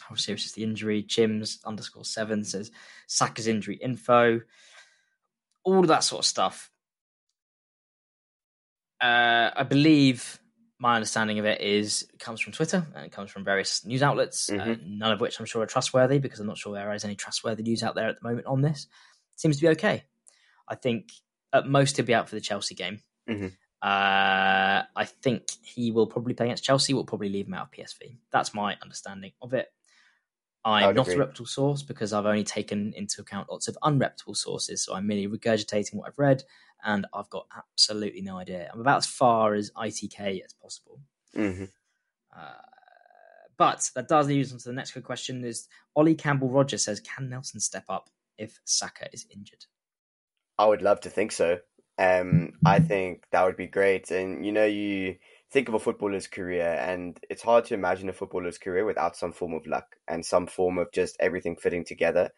How 0.00 0.14
serious 0.14 0.46
is 0.46 0.52
the 0.52 0.64
injury? 0.64 1.02
Jims 1.02 1.60
underscore 1.64 2.04
seven 2.04 2.44
says 2.44 2.70
Saka's 3.06 3.46
injury 3.46 3.76
info. 3.76 4.40
All 5.64 5.80
of 5.80 5.88
that 5.88 6.04
sort 6.04 6.20
of 6.20 6.26
stuff. 6.26 6.70
Uh, 9.00 9.50
I 9.54 9.64
believe 9.64 10.40
my 10.82 10.96
understanding 10.96 11.38
of 11.38 11.44
it 11.44 11.60
is 11.60 12.02
it 12.12 12.18
comes 12.18 12.40
from 12.40 12.52
Twitter 12.52 12.84
and 12.96 13.06
it 13.06 13.12
comes 13.12 13.30
from 13.30 13.44
various 13.44 13.84
news 13.86 14.02
outlets, 14.02 14.50
uh, 14.50 14.54
mm-hmm. 14.54 14.70
uh, 14.70 14.74
none 14.84 15.12
of 15.12 15.20
which 15.20 15.38
I'm 15.38 15.46
sure 15.46 15.62
are 15.62 15.66
trustworthy 15.66 16.18
because 16.18 16.40
I'm 16.40 16.46
not 16.48 16.58
sure 16.58 16.74
there 16.74 16.92
is 16.92 17.04
any 17.04 17.14
trustworthy 17.14 17.62
news 17.62 17.84
out 17.84 17.94
there 17.94 18.08
at 18.08 18.20
the 18.20 18.28
moment 18.28 18.46
on 18.46 18.62
this. 18.62 18.88
It 19.34 19.40
seems 19.40 19.56
to 19.58 19.62
be 19.62 19.68
okay. 19.70 20.04
I 20.68 20.74
think 20.74 21.12
at 21.52 21.66
most 21.66 21.96
he'll 21.96 22.06
be 22.06 22.14
out 22.14 22.28
for 22.28 22.34
the 22.34 22.40
Chelsea 22.40 22.74
game. 22.74 23.00
Mm-hmm. 23.28 23.46
Uh, 23.82 24.82
I 24.94 25.04
think 25.22 25.48
he 25.62 25.90
will 25.90 26.06
probably 26.06 26.34
play 26.34 26.46
against 26.46 26.64
Chelsea. 26.64 26.94
We'll 26.94 27.04
probably 27.04 27.28
leave 27.28 27.46
him 27.46 27.54
out 27.54 27.66
of 27.66 27.72
PSV. 27.72 28.16
That's 28.30 28.54
my 28.54 28.76
understanding 28.80 29.32
of 29.42 29.54
it. 29.54 29.72
I'm 30.64 30.94
not 30.94 31.08
agree. 31.08 31.14
a 31.14 31.18
reputable 31.18 31.46
source 31.46 31.82
because 31.82 32.12
I've 32.12 32.26
only 32.26 32.44
taken 32.44 32.92
into 32.96 33.20
account 33.20 33.50
lots 33.50 33.66
of 33.66 33.76
unreputable 33.82 34.36
sources. 34.36 34.84
So 34.84 34.94
I'm 34.94 35.08
merely 35.08 35.26
regurgitating 35.26 35.94
what 35.94 36.06
I've 36.06 36.18
read, 36.18 36.44
and 36.84 37.06
I've 37.12 37.28
got 37.30 37.46
absolutely 37.56 38.22
no 38.22 38.38
idea. 38.38 38.70
I'm 38.72 38.80
about 38.80 38.98
as 38.98 39.06
far 39.06 39.54
as 39.54 39.72
ITK 39.72 40.44
as 40.44 40.52
possible. 40.52 41.00
Mm-hmm. 41.36 41.64
Uh, 42.36 42.52
but 43.56 43.90
that 43.96 44.06
does 44.06 44.28
lead 44.28 44.46
us 44.46 44.52
on 44.52 44.58
to 44.58 44.68
the 44.68 44.74
next 44.74 44.92
good 44.92 45.04
question: 45.04 45.44
Is 45.44 45.66
Ollie 45.96 46.14
Campbell 46.14 46.50
Rogers 46.50 46.84
says, 46.84 47.00
"Can 47.00 47.28
Nelson 47.28 47.58
step 47.58 47.84
up 47.88 48.10
if 48.38 48.60
Saka 48.64 49.08
is 49.12 49.26
injured?" 49.34 49.66
I 50.58 50.66
would 50.66 50.82
love 50.82 51.00
to 51.00 51.10
think 51.10 51.32
so. 51.32 51.58
Um, 51.98 52.52
I 52.64 52.78
think 52.78 53.24
that 53.32 53.44
would 53.44 53.56
be 53.56 53.66
great. 53.66 54.10
And 54.10 54.44
you 54.44 54.52
know, 54.52 54.64
you 54.64 55.16
think 55.50 55.68
of 55.68 55.74
a 55.74 55.78
footballer's 55.78 56.26
career, 56.26 56.76
and 56.80 57.18
it's 57.28 57.42
hard 57.42 57.64
to 57.66 57.74
imagine 57.74 58.08
a 58.08 58.12
footballer's 58.12 58.58
career 58.58 58.84
without 58.84 59.16
some 59.16 59.32
form 59.32 59.54
of 59.54 59.66
luck 59.66 59.96
and 60.08 60.24
some 60.24 60.46
form 60.46 60.78
of 60.78 60.92
just 60.92 61.16
everything 61.20 61.56
fitting 61.56 61.84
together. 61.84 62.30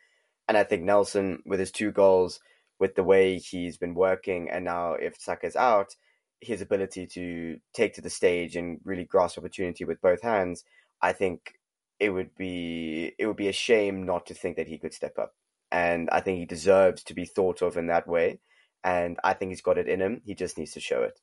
And 0.49 0.57
I 0.59 0.65
think 0.65 0.83
Nelson, 0.83 1.43
with 1.47 1.61
his 1.61 1.71
two 1.71 1.93
goals, 1.93 2.41
with 2.79 2.97
the 2.97 3.05
way 3.05 3.39
he's 3.39 3.79
been 3.79 3.95
working, 3.95 4.51
and 4.51 4.65
now 4.65 4.95
if 4.95 5.21
Saka's 5.21 5.57
out, 5.57 5.97
his 6.41 6.61
ability 6.61 7.07
to 7.07 7.59
take 7.73 7.95
to 7.95 8.01
the 8.01 8.11
stage 8.11 8.57
and 8.57 8.81
really 8.85 9.05
grasp 9.05 9.39
opportunity 9.39 9.85
with 9.85 10.01
both 10.03 10.23
hands, 10.23 10.65
I 11.01 11.13
think 11.13 11.55
it 12.01 12.11
would 12.11 12.35
be 12.35 13.15
it 13.19 13.27
would 13.27 13.37
be 13.37 13.49
a 13.49 13.53
shame 13.53 14.05
not 14.05 14.27
to 14.27 14.35
think 14.35 14.57
that 14.57 14.69
he 14.69 14.79
could 14.79 14.93
step 14.93 15.19
up. 15.19 15.35
And 15.75 16.09
I 16.13 16.21
think 16.21 16.39
he 16.39 16.45
deserves 16.45 17.03
to 17.03 17.15
be 17.15 17.25
thought 17.25 17.61
of 17.61 17.77
in 17.77 17.89
that 17.89 18.07
way. 18.07 18.39
And 18.85 19.19
I 19.25 19.33
think 19.33 19.51
he's 19.51 19.61
got 19.61 19.77
it 19.77 19.89
in 19.89 20.01
him. 20.01 20.21
He 20.25 20.37
just 20.37 20.57
needs 20.57 20.71
to 20.75 20.81
show 20.81 21.03
it. 21.03 21.19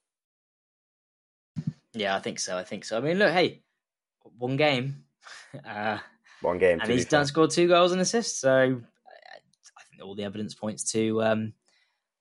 Yeah, 1.94 2.18
I 2.18 2.20
think 2.20 2.38
so. 2.38 2.58
I 2.58 2.66
think 2.66 2.84
so. 2.84 2.98
I 2.98 3.00
mean, 3.00 3.18
look, 3.18 3.32
hey, 3.32 3.62
one 4.38 4.58
game, 4.58 5.06
uh, 5.66 6.00
one 6.42 6.58
game, 6.58 6.82
and 6.82 6.92
he's 6.92 7.06
done 7.06 7.26
scored 7.26 7.52
two 7.52 7.70
goals 7.70 7.94
and 7.94 8.02
assists. 8.02 8.42
So 8.42 8.52
I 8.52 9.82
think 9.90 10.04
all 10.04 10.16
the 10.16 10.26
evidence 10.26 10.54
points 10.54 10.92
to 10.92 11.24
um, 11.24 11.54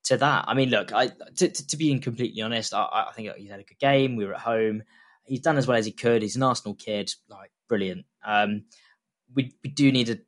to 0.04 0.16
that. 0.16 0.44
I 0.46 0.54
mean, 0.54 0.70
look, 0.70 0.92
I 0.92 1.08
to, 1.08 1.48
to, 1.48 1.66
to 1.66 1.76
be 1.76 1.98
completely 1.98 2.42
honest, 2.42 2.74
I, 2.74 3.06
I, 3.08 3.12
think 3.12 3.34
he's 3.38 3.50
had 3.50 3.60
a 3.60 3.64
good 3.64 3.78
game. 3.80 4.14
We 4.14 4.24
were 4.24 4.34
at 4.34 4.40
home. 4.40 4.84
He's 5.24 5.40
done 5.40 5.56
as 5.56 5.66
well 5.66 5.78
as 5.78 5.86
he 5.86 5.92
could. 5.92 6.22
He's 6.22 6.36
an 6.36 6.44
Arsenal 6.44 6.74
kid, 6.74 7.12
like 7.28 7.50
brilliant. 7.68 8.04
Um, 8.24 8.66
we 9.34 9.52
we 9.64 9.70
do 9.70 9.90
need 9.90 10.10
a 10.10 10.18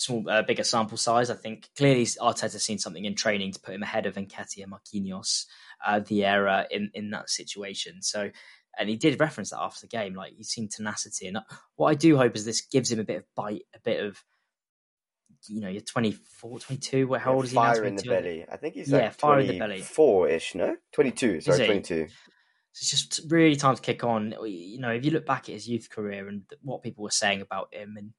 small, 0.00 0.28
uh, 0.28 0.42
bigger 0.42 0.64
sample 0.64 0.96
size. 0.96 1.30
I 1.30 1.34
think 1.34 1.68
clearly 1.76 2.04
Arteta's 2.04 2.62
seen 2.62 2.78
something 2.78 3.04
in 3.04 3.14
training 3.14 3.52
to 3.52 3.60
put 3.60 3.74
him 3.74 3.82
ahead 3.82 4.06
of 4.06 4.14
Nketiah, 4.14 4.66
Marquinhos, 4.66 5.44
uh, 5.86 6.00
Vieira 6.00 6.66
in 6.70 6.90
in 6.94 7.10
that 7.10 7.30
situation. 7.30 8.02
So 8.02 8.30
and 8.78 8.88
he 8.88 8.96
did 8.96 9.20
reference 9.20 9.50
that 9.50 9.60
after 9.60 9.82
the 9.82 9.88
game. 9.88 10.14
Like 10.14 10.32
he's 10.36 10.48
seen 10.48 10.68
tenacity, 10.68 11.26
and 11.26 11.38
what 11.76 11.88
I 11.88 11.94
do 11.94 12.16
hope 12.16 12.34
is 12.36 12.44
this 12.44 12.62
gives 12.62 12.90
him 12.90 13.00
a 13.00 13.04
bit 13.04 13.18
of 13.18 13.24
bite, 13.36 13.62
a 13.74 13.80
bit 13.80 14.04
of 14.04 14.22
you 15.48 15.60
know, 15.60 15.68
you're 15.68 15.80
24, 15.80 16.58
22. 16.60 17.06
What, 17.06 17.20
how 17.20 17.30
yeah, 17.30 17.36
old 17.36 17.44
is 17.44 17.50
he 17.50 17.54
fire 17.54 17.68
now? 17.68 17.74
Fire 17.74 17.84
in 17.84 17.96
the 17.96 18.02
belly. 18.02 18.44
I 18.50 18.56
think 18.56 18.74
he's 18.74 18.90
yeah, 18.90 18.98
like 18.98 19.14
fire 19.14 19.40
in 19.40 19.46
the 19.46 19.58
belly. 19.58 19.80
Four 19.80 20.28
ish, 20.28 20.54
no, 20.54 20.76
22. 20.92 21.40
Sorry, 21.40 21.66
22. 21.66 22.08
So 22.08 22.82
it's 22.82 22.90
just 22.90 23.20
really 23.30 23.56
time 23.56 23.74
to 23.74 23.82
kick 23.82 24.04
on. 24.04 24.34
You 24.44 24.80
know, 24.80 24.90
if 24.90 25.04
you 25.04 25.10
look 25.10 25.26
back 25.26 25.48
at 25.48 25.54
his 25.54 25.68
youth 25.68 25.88
career 25.90 26.28
and 26.28 26.42
what 26.62 26.82
people 26.82 27.04
were 27.04 27.10
saying 27.10 27.40
about 27.40 27.72
him, 27.72 27.96
and 27.96 28.12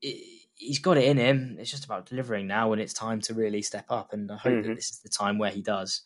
it, 0.00 0.39
he's 0.60 0.78
got 0.78 0.98
it 0.98 1.04
in 1.04 1.16
him. 1.16 1.56
It's 1.58 1.70
just 1.70 1.86
about 1.86 2.06
delivering 2.06 2.46
now, 2.46 2.72
and 2.72 2.80
it's 2.80 2.92
time 2.92 3.20
to 3.22 3.34
really 3.34 3.62
step 3.62 3.86
up. 3.88 4.12
And 4.12 4.30
I 4.30 4.36
hope 4.36 4.52
mm-hmm. 4.52 4.68
that 4.68 4.74
this 4.76 4.90
is 4.90 5.00
the 5.00 5.08
time 5.08 5.38
where 5.38 5.50
he 5.50 5.62
does. 5.62 6.02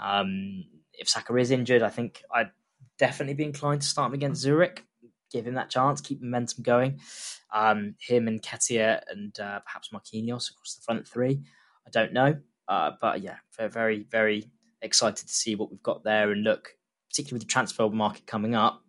Um, 0.00 0.64
if 0.92 1.08
Saka 1.08 1.34
is 1.36 1.50
injured, 1.50 1.82
I 1.82 1.90
think 1.90 2.22
I'd 2.32 2.50
definitely 2.98 3.34
be 3.34 3.44
inclined 3.44 3.82
to 3.82 3.86
start 3.86 4.08
him 4.08 4.14
against 4.14 4.42
Zurich. 4.42 4.84
Give 5.30 5.46
him 5.46 5.54
that 5.54 5.70
chance, 5.70 6.00
keep 6.00 6.20
momentum 6.20 6.62
going. 6.62 7.00
Um, 7.52 7.94
him 8.00 8.28
and 8.28 8.42
Nketiah 8.42 9.02
and 9.10 9.38
uh, 9.38 9.60
perhaps 9.60 9.90
Marquinhos 9.92 10.50
across 10.50 10.74
the 10.74 10.82
front 10.84 11.06
three. 11.06 11.40
I 11.86 11.90
don't 11.90 12.12
know, 12.12 12.36
uh, 12.68 12.92
but 13.00 13.20
yeah, 13.20 13.36
very, 13.58 14.06
very 14.10 14.50
excited 14.82 15.26
to 15.26 15.32
see 15.32 15.54
what 15.54 15.70
we've 15.70 15.82
got 15.82 16.04
there. 16.04 16.30
And 16.30 16.42
look, 16.42 16.76
particularly 17.10 17.40
with 17.40 17.48
the 17.48 17.52
transfer 17.52 17.88
market 17.88 18.26
coming 18.26 18.54
up, 18.54 18.83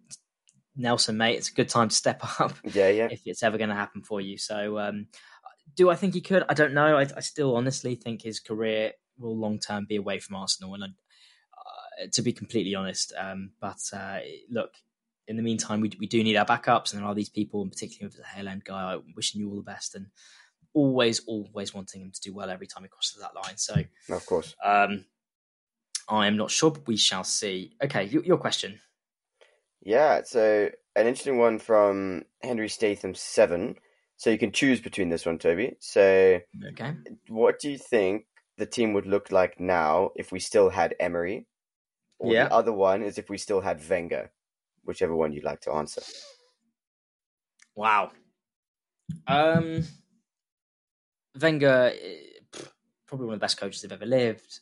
Nelson, 0.76 1.17
mate, 1.17 1.38
it's 1.38 1.49
a 1.49 1.53
good 1.53 1.69
time 1.69 1.89
to 1.89 1.95
step 1.95 2.21
up. 2.39 2.53
Yeah, 2.63 2.89
yeah. 2.89 3.07
If 3.11 3.21
it's 3.26 3.43
ever 3.43 3.57
going 3.57 3.69
to 3.69 3.76
happen 3.76 4.01
for 4.01 4.21
you, 4.21 4.38
so 4.38 4.80
um, 4.80 5.07
do 5.76 5.89
I 5.89 5.95
think 5.95 6.13
he 6.13 6.21
could? 6.21 6.43
I 6.49 6.53
don't 6.53 6.73
know. 6.73 6.97
I, 6.97 7.07
I 7.15 7.21
still 7.21 7.55
honestly 7.55 7.95
think 7.95 8.21
his 8.21 8.39
career 8.39 8.93
will 9.17 9.38
long 9.38 9.59
term 9.59 9.86
be 9.86 9.95
away 9.95 10.19
from 10.19 10.36
Arsenal, 10.36 10.73
and 10.73 10.84
I, 10.84 10.88
to 12.11 12.21
be 12.21 12.34
completely 12.34 12.76
honest. 12.76 13.13
Um, 13.17 13.51
but 13.59 13.80
uh, 13.93 14.19
look, 14.49 14.73
in 15.28 15.38
the 15.38 15.43
meantime, 15.43 15.82
we, 15.82 15.91
we 15.99 16.07
do 16.07 16.23
need 16.23 16.36
our 16.36 16.45
backups, 16.45 16.93
and 16.93 17.01
there 17.01 17.07
are 17.07 17.15
these 17.15 17.30
people, 17.30 17.61
and 17.61 17.71
particularly 17.71 18.07
with 18.07 18.17
the 18.17 18.28
Hale 18.28 18.47
End 18.47 18.63
guy, 18.63 18.93
I'm 18.93 19.13
wishing 19.15 19.41
you 19.41 19.49
all 19.49 19.55
the 19.55 19.63
best, 19.63 19.95
and 19.95 20.07
always, 20.73 21.21
always 21.26 21.73
wanting 21.73 22.01
him 22.01 22.11
to 22.11 22.21
do 22.21 22.34
well 22.34 22.49
every 22.49 22.67
time 22.67 22.84
he 22.84 22.89
crosses 22.89 23.21
that 23.21 23.36
line. 23.36 23.57
So, 23.57 23.76
of 24.09 24.26
course, 24.26 24.55
um, 24.63 25.05
I 26.07 26.28
am 26.28 26.38
not 26.38 26.51
sure, 26.51 26.71
but 26.71 26.88
we 26.88 26.97
shall 26.97 27.23
see. 27.23 27.76
Okay, 27.84 28.05
your, 28.05 28.23
your 28.23 28.38
question. 28.38 28.80
Yeah, 29.86 30.23
so 30.25 30.71
an 30.95 31.07
interesting 31.07 31.38
one 31.38 31.59
from 31.59 32.23
Henry 32.41 32.67
Statham 32.67 33.13
seven. 33.13 33.75
So 34.17 34.29
you 34.29 34.38
can 34.38 34.51
choose 34.51 34.81
between 34.81 35.09
this 35.09 35.25
one, 35.25 35.38
Toby. 35.38 35.75
So, 35.79 36.39
okay, 36.69 36.93
what 37.27 37.59
do 37.59 37.69
you 37.69 37.77
think 37.77 38.25
the 38.57 38.65
team 38.65 38.93
would 38.93 39.05
look 39.05 39.31
like 39.31 39.59
now 39.59 40.11
if 40.15 40.31
we 40.31 40.39
still 40.39 40.69
had 40.69 40.95
Emery? 40.99 41.45
Or 42.17 42.33
yeah. 42.33 42.45
the 42.45 42.53
other 42.53 42.73
one 42.73 43.03
is 43.03 43.17
if 43.17 43.29
we 43.29 43.38
still 43.38 43.61
had 43.61 43.88
Wenger, 43.88 44.31
whichever 44.86 45.15
one 45.15 45.33
you'd 45.33 45.43
like 45.43 45.61
to 45.61 45.71
answer. 45.73 46.01
Wow. 47.75 48.11
Um, 49.27 49.83
Wenger, 51.39 51.91
eh, 52.01 52.59
probably 53.05 53.27
one 53.27 53.33
of 53.36 53.39
the 53.39 53.43
best 53.43 53.59
coaches 53.59 53.81
they've 53.81 53.91
ever 53.91 54.05
lived, 54.05 54.61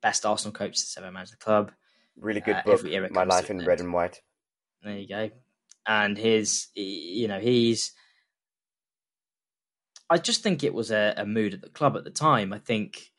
best 0.00 0.24
Arsenal 0.24 0.52
coach 0.52 0.78
that's 0.78 0.96
ever 0.96 1.12
managed 1.12 1.34
the 1.34 1.36
club. 1.36 1.72
Really 2.16 2.40
good 2.40 2.56
uh, 2.56 2.62
book, 2.64 3.12
My 3.12 3.24
Life 3.24 3.50
in 3.50 3.64
Red 3.64 3.80
and 3.80 3.92
White. 3.92 4.22
There 4.84 4.98
you 4.98 5.08
go. 5.08 5.30
And 5.86 6.16
his, 6.16 6.68
you 6.74 7.26
know, 7.26 7.40
he's. 7.40 7.92
I 10.10 10.18
just 10.18 10.42
think 10.42 10.62
it 10.62 10.74
was 10.74 10.90
a, 10.90 11.14
a 11.16 11.24
mood 11.24 11.54
at 11.54 11.62
the 11.62 11.70
club 11.70 11.96
at 11.96 12.04
the 12.04 12.10
time. 12.10 12.52
I 12.52 12.58
think 12.58 13.10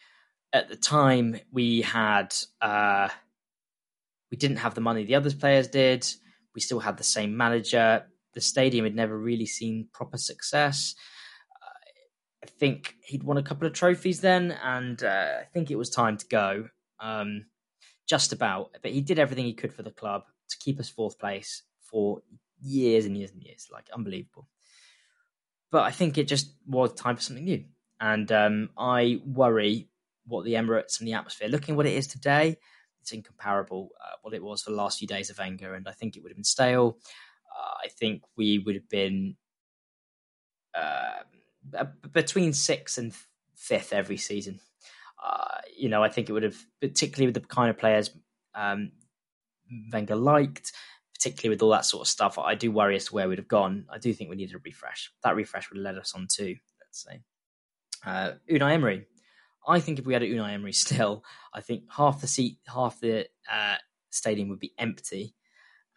at 0.53 0.70
the 0.70 0.76
time 0.76 1.38
we 1.51 1.82
had 1.82 2.36
uh, 2.61 3.09
we 4.32 4.38
didn't 4.38 4.57
have 4.57 4.76
the 4.76 4.82
money 4.82 5.03
the 5.03 5.16
other 5.16 5.32
players 5.32 5.68
did. 5.68 6.07
We 6.53 6.61
still 6.61 6.80
had 6.80 6.97
the 6.97 7.03
same 7.03 7.36
manager. 7.36 8.05
The 8.34 8.41
stadium 8.41 8.86
had 8.86 8.95
never 8.95 9.18
really 9.18 9.47
seen 9.47 9.89
proper 9.91 10.18
success. 10.18 10.93
I 12.43 12.47
think 12.47 12.95
he'd 13.03 13.24
won 13.24 13.38
a 13.38 13.43
couple 13.43 13.68
of 13.68 13.74
trophies 13.74 14.22
then, 14.22 14.51
and 14.63 15.03
uh, 15.03 15.39
I 15.41 15.45
think 15.51 15.72
it 15.72 15.78
was 15.78 15.89
time 15.89 16.16
to 16.18 16.28
go. 16.28 16.70
Um, 16.99 17.47
just 18.07 18.34
about, 18.34 18.78
but 18.84 18.91
he 18.91 19.01
did 19.01 19.18
everything 19.18 19.45
he 19.45 19.53
could 19.55 19.74
for 19.74 19.82
the 19.82 19.89
club 19.89 20.26
to 20.50 20.58
keep 20.60 20.80
us 20.80 20.89
fourth 20.89 21.20
place 21.20 21.64
for 21.80 22.22
years 22.62 23.06
and 23.06 23.18
years 23.18 23.32
and 23.32 23.43
years, 23.43 23.68
like 23.72 23.89
unbelievable. 23.93 24.48
But 25.72 25.84
I 25.84 25.91
think 25.91 26.18
it 26.18 26.28
just 26.28 26.56
was 26.66 26.93
time 26.93 27.16
for 27.16 27.22
something 27.22 27.43
new, 27.43 27.66
and 28.00 28.32
um, 28.32 28.70
I 28.78 29.22
worry 29.26 29.89
what 30.26 30.46
the 30.46 30.54
Emirates 30.54 31.00
and 31.00 31.08
the 31.08 31.14
atmosphere, 31.14 31.48
looking 31.50 31.76
what 31.76 31.86
it 31.86 31.93
is 31.93 32.08
today, 32.08 32.58
it's 33.02 33.12
incomparable 33.12 33.89
uh, 34.02 34.16
what 34.24 34.34
it 34.34 34.43
was 34.43 34.64
for 34.64 34.72
the 34.72 34.76
last 34.76 34.98
few 34.98 35.08
days 35.08 35.30
of 35.30 35.38
Wenger, 35.38 35.76
and 35.76 35.88
I 35.88 35.91
think 35.91 36.16
it 36.16 36.24
would 36.24 36.32
have 36.32 36.38
been 36.38 36.43
stale. 36.43 36.98
Uh, 37.56 37.74
I 37.86 37.88
think 37.89 38.24
we 38.36 38.60
would 38.60 38.76
have 38.76 38.89
been 38.89 39.36
uh, 40.74 41.86
between 42.12 42.54
sixth 42.54 42.98
and 42.98 43.14
fifth 43.56 43.93
every 43.93 44.18
season. 44.18 44.60
Uh, 45.24 45.60
you 45.78 45.89
know, 45.89 46.04
I 46.04 46.10
think 46.10 46.30
it 46.30 46.34
would 46.34 46.43
have, 46.43 46.58
particularly 46.82 47.28
with 47.28 47.41
the 47.41 47.48
kind 47.48 47.70
of 47.70 47.78
players 47.78 48.10
um, 48.56 48.91
Wenger 49.91 50.16
liked, 50.16 50.72
particularly 51.13 51.55
with 51.55 51.61
all 51.61 51.72
that 51.72 51.86
sort 51.86 52.01
of 52.01 52.07
stuff. 52.07 52.38
I 52.38 52.55
do 52.55 52.72
worry 52.72 52.95
as 52.95 53.05
to 53.05 53.16
where 53.16 53.28
we'd 53.28 53.39
have 53.39 53.47
gone. 53.47 53.86
I 53.91 53.97
do 53.97 54.13
think 54.13 54.30
we 54.30 54.36
needed 54.36 54.55
a 54.55 54.59
refresh. 54.63 55.11
That 55.24 55.36
refresh 55.36 55.70
would 55.70 55.78
have 55.78 55.84
led 55.84 55.97
us 55.97 56.13
on 56.13 56.28
to, 56.36 56.55
let's 56.82 57.03
say, 57.03 57.22
uh, 58.05 58.32
Unai 58.49 58.74
Emery. 58.74 59.07
I 59.68 59.80
think 59.80 59.99
if 59.99 60.05
we 60.05 60.13
had 60.13 60.24
a 60.24 60.28
Unai 60.28 60.53
Emery 60.53 60.74
still, 60.74 61.24
I 61.53 61.61
think 61.61 61.84
half 61.89 62.22
the 62.22 62.28
seat, 62.28 62.59
half 62.68 62.99
the 62.99 63.28
uh, 63.51 63.76
stadium 64.09 64.49
would 64.49 64.59
be 64.59 64.74
empty, 64.78 65.36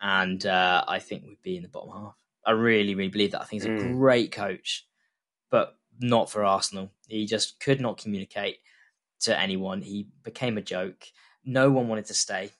and 0.00 0.44
uh, 0.46 0.84
I 0.86 0.98
think 0.98 1.24
we'd 1.24 1.42
be 1.42 1.56
in 1.56 1.62
the 1.62 1.68
bottom 1.68 1.90
half. 1.90 2.16
I 2.46 2.52
really, 2.52 2.94
really 2.94 3.10
believe 3.10 3.32
that. 3.32 3.42
I 3.42 3.44
think 3.44 3.62
he's 3.62 3.70
a 3.70 3.74
mm. 3.74 3.92
great 3.94 4.32
coach, 4.32 4.86
but 5.50 5.76
not 6.00 6.30
for 6.30 6.44
Arsenal. 6.44 6.90
He 7.08 7.26
just 7.26 7.60
could 7.60 7.80
not 7.80 7.98
communicate 7.98 8.58
to 9.20 9.38
anyone. 9.38 9.82
He 9.82 10.08
became 10.22 10.56
a 10.56 10.62
joke. 10.62 11.06
No 11.44 11.70
one 11.70 11.88
wanted 11.88 12.06
to 12.06 12.14
stay. 12.14 12.50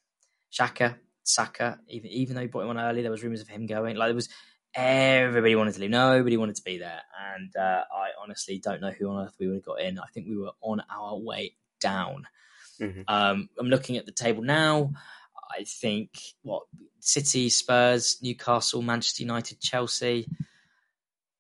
Xhaka, 0.53 0.96
Saka, 1.22 1.78
even 1.88 2.11
even 2.11 2.34
though 2.34 2.42
he 2.42 2.46
brought 2.46 2.62
him 2.62 2.70
on 2.70 2.78
early, 2.78 3.03
there 3.03 3.11
was 3.11 3.22
rumours 3.22 3.40
of 3.40 3.49
him 3.49 3.66
going. 3.66 3.96
Like 3.96 4.09
there 4.09 4.14
was 4.14 4.28
everybody 4.74 5.55
wanted 5.57 5.74
to 5.74 5.80
leave. 5.80 5.90
Nobody 5.90 6.36
wanted 6.36 6.57
to 6.57 6.62
be 6.62 6.78
there, 6.78 7.03
and 7.36 7.55
uh, 7.57 7.84
I 7.92 8.11
honestly 8.22 8.61
don't 8.62 8.80
know 8.80 8.90
who 8.90 9.11
on 9.11 9.26
earth 9.26 9.36
we 9.38 9.46
would 9.46 9.57
have 9.57 9.64
got 9.64 9.80
in. 9.80 9.99
I 9.99 10.07
think 10.12 10.26
we 10.28 10.36
were 10.36 10.53
on 10.61 10.82
our 10.90 11.18
way 11.18 11.55
down. 11.80 12.26
Mm-hmm. 12.80 13.03
Um, 13.09 13.49
I'm 13.59 13.68
looking 13.68 13.96
at 13.96 14.07
the 14.07 14.12
table 14.12 14.42
now. 14.42 14.92
I 15.51 15.64
think 15.64 16.11
what 16.42 16.64
City, 17.01 17.49
Spurs, 17.49 18.18
Newcastle, 18.22 18.82
Manchester 18.82 19.22
United, 19.22 19.61
Chelsea, 19.61 20.28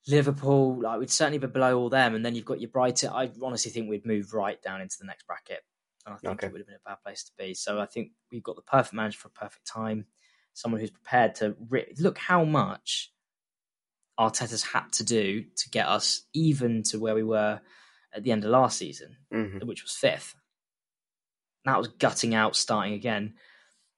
Liverpool. 0.06 0.80
Like 0.82 0.98
we'd 0.98 1.10
certainly 1.10 1.38
be 1.38 1.46
below 1.46 1.78
all 1.78 1.90
them, 1.90 2.14
and 2.14 2.24
then 2.24 2.34
you've 2.34 2.44
got 2.44 2.60
your 2.60 2.70
Brighton. 2.70 3.10
I 3.10 3.30
honestly 3.42 3.70
think 3.70 3.88
we'd 3.88 4.06
move 4.06 4.34
right 4.34 4.60
down 4.62 4.80
into 4.80 4.96
the 4.98 5.06
next 5.06 5.26
bracket, 5.26 5.60
and 6.08 6.14
I 6.14 6.18
think 6.18 6.38
okay. 6.38 6.46
it 6.46 6.52
would 6.52 6.60
have 6.60 6.66
been 6.66 6.76
a 6.76 6.88
bad 6.88 7.02
place 7.04 7.22
to 7.24 7.32
be. 7.38 7.54
So 7.54 7.78
I 7.78 7.86
think 7.86 8.12
we've 8.32 8.42
got 8.42 8.56
the 8.56 8.62
perfect 8.62 8.94
manager 8.94 9.18
for 9.18 9.28
a 9.28 9.30
perfect 9.30 9.66
time. 9.66 10.06
Someone 10.54 10.80
who's 10.80 10.90
prepared 10.90 11.34
to 11.36 11.54
re- 11.68 11.92
look 11.98 12.18
how 12.18 12.44
much 12.44 13.12
Arteta's 14.18 14.64
had 14.64 14.90
to 14.94 15.04
do 15.04 15.44
to 15.56 15.70
get 15.70 15.86
us 15.86 16.22
even 16.32 16.82
to 16.84 16.98
where 16.98 17.14
we 17.14 17.22
were 17.22 17.60
at 18.12 18.24
the 18.24 18.32
end 18.32 18.44
of 18.44 18.50
last 18.50 18.78
season, 18.78 19.16
mm-hmm. 19.32 19.66
which 19.66 19.82
was 19.82 19.92
fifth. 19.92 20.34
That 21.64 21.78
was 21.78 21.88
gutting 21.88 22.34
out, 22.34 22.56
starting 22.56 22.94
again. 22.94 23.34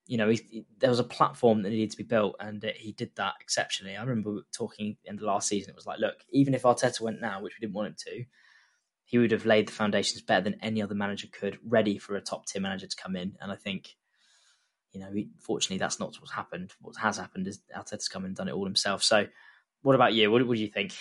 You 0.07 0.19
know, 0.19 0.29
he, 0.29 0.65
there 0.79 0.91
was 0.91 0.99
a 0.99 1.05
platform 1.05 1.63
that 1.63 1.71
needed 1.71 1.93
to 1.93 1.97
be 1.97 2.03
built, 2.03 2.35
and 2.41 2.63
it, 2.65 2.77
he 2.77 2.93
did 2.93 3.13
that 3.17 3.35
exceptionally. 3.41 3.97
I 3.97 4.03
remember 4.03 4.41
talking 4.53 4.97
in 5.05 5.17
the 5.17 5.25
last 5.25 5.49
season. 5.49 5.71
It 5.71 5.77
was 5.77 5.87
like, 5.87 6.01
look, 6.01 6.17
even 6.31 6.55
if 6.55 6.63
Arteta 6.63 7.01
went 7.01 7.21
now, 7.21 7.41
which 7.41 7.55
we 7.55 7.65
didn't 7.65 7.77
want 7.77 7.89
him 7.89 7.97
to, 8.07 8.25
he 9.11 9.19
would 9.19 9.33
have 9.33 9.45
laid 9.45 9.67
the 9.67 9.73
foundations 9.73 10.23
better 10.23 10.43
than 10.45 10.63
any 10.63 10.81
other 10.81 10.95
manager 10.95 11.27
could, 11.33 11.59
ready 11.67 11.99
for 11.99 12.15
a 12.15 12.21
top 12.21 12.47
tier 12.47 12.63
manager 12.63 12.87
to 12.87 12.97
come 12.97 13.17
in. 13.17 13.37
And 13.41 13.51
I 13.51 13.57
think, 13.57 13.97
you 14.93 15.01
know, 15.01 15.11
fortunately, 15.41 15.79
that's 15.79 15.99
not 15.99 16.15
what's 16.21 16.31
happened. 16.31 16.75
What 16.81 16.95
has 16.99 17.17
happened 17.17 17.49
is 17.49 17.59
Arteta's 17.77 18.07
come 18.07 18.25
and 18.25 18.37
done 18.37 18.47
it 18.47 18.53
all 18.53 18.65
himself. 18.65 19.03
So 19.03 19.27
what 19.83 19.97
about 19.97 20.15
you? 20.15 20.31
What, 20.31 20.47
what 20.47 20.57
do 20.57 20.63
you 20.63 20.69
think? 20.69 20.95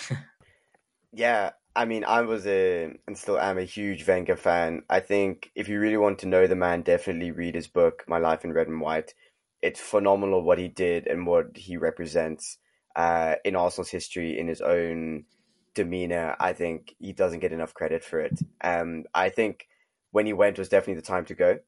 yeah, 1.13 1.51
I 1.75 1.85
mean, 1.85 2.03
I 2.03 2.21
was 2.21 2.47
a 2.47 2.91
and 3.05 3.15
still 3.15 3.37
am 3.37 3.59
a 3.59 3.63
huge 3.63 4.07
Wenger 4.07 4.37
fan. 4.37 4.81
I 4.89 5.01
think 5.01 5.51
if 5.53 5.69
you 5.69 5.79
really 5.79 5.97
want 5.97 6.17
to 6.19 6.27
know 6.27 6.47
the 6.47 6.55
man, 6.55 6.81
definitely 6.81 7.29
read 7.29 7.53
his 7.53 7.67
book, 7.67 8.05
My 8.07 8.17
Life 8.17 8.43
in 8.43 8.53
Red 8.53 8.69
and 8.69 8.81
White. 8.81 9.13
It's 9.61 9.79
phenomenal 9.79 10.41
what 10.41 10.57
he 10.57 10.67
did 10.67 11.05
and 11.05 11.27
what 11.27 11.55
he 11.55 11.77
represents 11.77 12.57
uh, 12.95 13.35
in 13.45 13.55
Arsenal's 13.55 13.91
history 13.91 14.39
in 14.39 14.47
his 14.47 14.61
own 14.61 15.25
demeanor. 15.73 16.35
I 16.39 16.53
think 16.53 16.95
he 16.99 17.13
doesn't 17.13 17.39
get 17.39 17.53
enough 17.53 17.73
credit 17.73 18.03
for 18.03 18.19
it. 18.19 18.39
Um, 18.61 19.05
I 19.13 19.29
think 19.29 19.67
when 20.11 20.25
he 20.25 20.33
went 20.33 20.57
was 20.57 20.69
definitely 20.69 21.01
the 21.01 21.07
time 21.07 21.25
to 21.25 21.35
go. 21.35 21.59